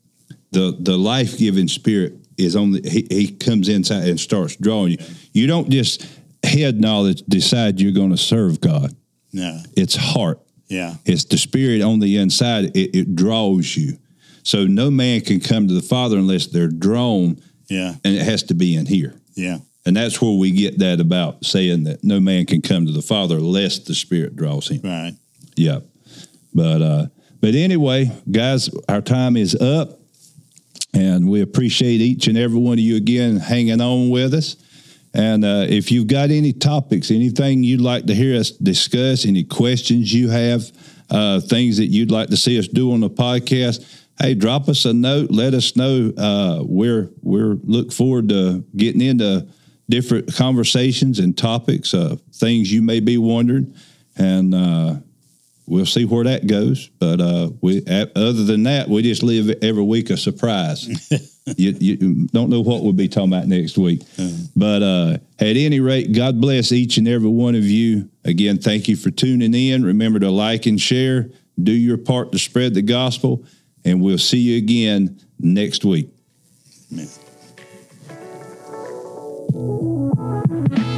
the 0.50 0.76
the 0.78 0.96
life 0.98 1.38
giving 1.38 1.68
spirit 1.68 2.14
is 2.36 2.54
on 2.56 2.72
the 2.72 2.80
he, 2.88 3.06
he 3.10 3.28
comes 3.32 3.68
inside 3.68 4.08
and 4.08 4.18
starts 4.20 4.56
drawing 4.56 4.92
you. 4.92 4.98
You 5.32 5.46
don't 5.46 5.70
just 5.70 6.06
head 6.44 6.80
knowledge 6.80 7.22
decide 7.28 7.80
you're 7.80 7.92
going 7.92 8.10
to 8.10 8.18
serve 8.18 8.60
God. 8.60 8.94
No. 9.32 9.60
It's 9.76 9.96
heart. 9.96 10.40
Yeah. 10.68 10.96
It's 11.06 11.24
the 11.24 11.38
spirit 11.38 11.80
on 11.82 12.00
the 12.00 12.16
inside. 12.18 12.76
It, 12.76 12.94
it 12.96 13.14
draws 13.16 13.76
you. 13.76 13.98
So 14.42 14.66
no 14.66 14.90
man 14.90 15.20
can 15.20 15.40
come 15.40 15.68
to 15.68 15.74
the 15.74 15.82
Father 15.82 16.16
unless 16.18 16.46
they're 16.48 16.68
drawn, 16.68 17.40
Yeah. 17.70 17.94
and 18.04 18.14
it 18.16 18.22
has 18.22 18.42
to 18.44 18.54
be 18.54 18.74
in 18.74 18.86
here. 18.86 19.14
Yeah. 19.34 19.58
And 19.84 19.96
that's 19.96 20.22
where 20.22 20.36
we 20.36 20.52
get 20.52 20.78
that 20.78 21.00
about 21.00 21.44
saying 21.44 21.84
that 21.84 22.04
no 22.04 22.20
man 22.20 22.46
can 22.46 22.62
come 22.62 22.86
to 22.86 22.92
the 22.92 23.02
Father 23.02 23.40
lest 23.40 23.86
the 23.86 23.94
Spirit 23.94 24.36
draws 24.36 24.68
him. 24.68 24.80
Right. 24.82 25.14
Yeah. 25.56 25.80
But 26.54 26.82
uh 26.82 27.06
but 27.40 27.54
anyway, 27.56 28.12
guys, 28.30 28.70
our 28.88 29.00
time 29.00 29.36
is 29.36 29.56
up 29.56 29.98
and 30.94 31.28
we 31.28 31.40
appreciate 31.40 32.00
each 32.00 32.28
and 32.28 32.38
every 32.38 32.58
one 32.58 32.74
of 32.74 32.80
you 32.80 32.96
again 32.96 33.36
hanging 33.36 33.80
on 33.80 34.10
with 34.10 34.32
us. 34.34 34.56
And 35.14 35.44
uh, 35.44 35.66
if 35.68 35.90
you've 35.90 36.06
got 36.06 36.30
any 36.30 36.52
topics, 36.52 37.10
anything 37.10 37.64
you'd 37.64 37.80
like 37.80 38.06
to 38.06 38.14
hear 38.14 38.38
us 38.38 38.50
discuss, 38.50 39.26
any 39.26 39.44
questions 39.44 40.12
you 40.12 40.30
have, 40.30 40.70
uh, 41.10 41.40
things 41.40 41.76
that 41.78 41.86
you'd 41.86 42.10
like 42.10 42.28
to 42.28 42.36
see 42.36 42.58
us 42.58 42.68
do 42.68 42.92
on 42.92 43.00
the 43.00 43.10
podcast, 43.10 43.84
hey, 44.20 44.34
drop 44.34 44.68
us 44.68 44.84
a 44.84 44.92
note. 44.92 45.30
Let 45.30 45.52
us 45.52 45.76
know. 45.76 46.12
Uh, 46.16 46.62
we're 46.64 47.10
we're 47.20 47.56
look 47.64 47.92
forward 47.92 48.28
to 48.30 48.64
getting 48.76 49.02
into 49.02 49.46
different 49.92 50.34
conversations 50.34 51.18
and 51.18 51.36
topics, 51.36 51.92
uh, 51.92 52.16
things 52.32 52.72
you 52.72 52.80
may 52.80 52.98
be 52.98 53.18
wondering, 53.18 53.74
and 54.16 54.54
uh, 54.54 54.94
we'll 55.66 55.84
see 55.84 56.06
where 56.06 56.24
that 56.24 56.46
goes. 56.46 56.88
But 56.98 57.20
uh, 57.20 57.50
we, 57.60 57.84
other 57.86 58.44
than 58.44 58.62
that, 58.62 58.88
we 58.88 59.02
just 59.02 59.22
live 59.22 59.54
every 59.60 59.82
week 59.82 60.08
a 60.08 60.16
surprise. 60.16 60.88
you, 61.58 61.76
you 61.78 62.26
don't 62.28 62.48
know 62.48 62.62
what 62.62 62.82
we'll 62.82 62.94
be 62.94 63.06
talking 63.06 63.34
about 63.34 63.48
next 63.48 63.76
week. 63.76 64.00
But 64.56 64.82
uh, 64.82 65.18
at 65.38 65.56
any 65.56 65.80
rate, 65.80 66.12
God 66.12 66.40
bless 66.40 66.72
each 66.72 66.96
and 66.96 67.06
every 67.06 67.28
one 67.28 67.54
of 67.54 67.64
you. 67.64 68.08
Again, 68.24 68.56
thank 68.56 68.88
you 68.88 68.96
for 68.96 69.10
tuning 69.10 69.52
in. 69.52 69.84
Remember 69.84 70.18
to 70.20 70.30
like 70.30 70.64
and 70.64 70.80
share. 70.80 71.28
Do 71.62 71.72
your 71.72 71.98
part 71.98 72.32
to 72.32 72.38
spread 72.38 72.72
the 72.72 72.80
gospel, 72.80 73.44
and 73.84 74.00
we'll 74.00 74.16
see 74.16 74.38
you 74.38 74.56
again 74.56 75.20
next 75.38 75.84
week. 75.84 76.08
Amen 76.90 77.08
thank 79.52 80.78
you 80.78 80.91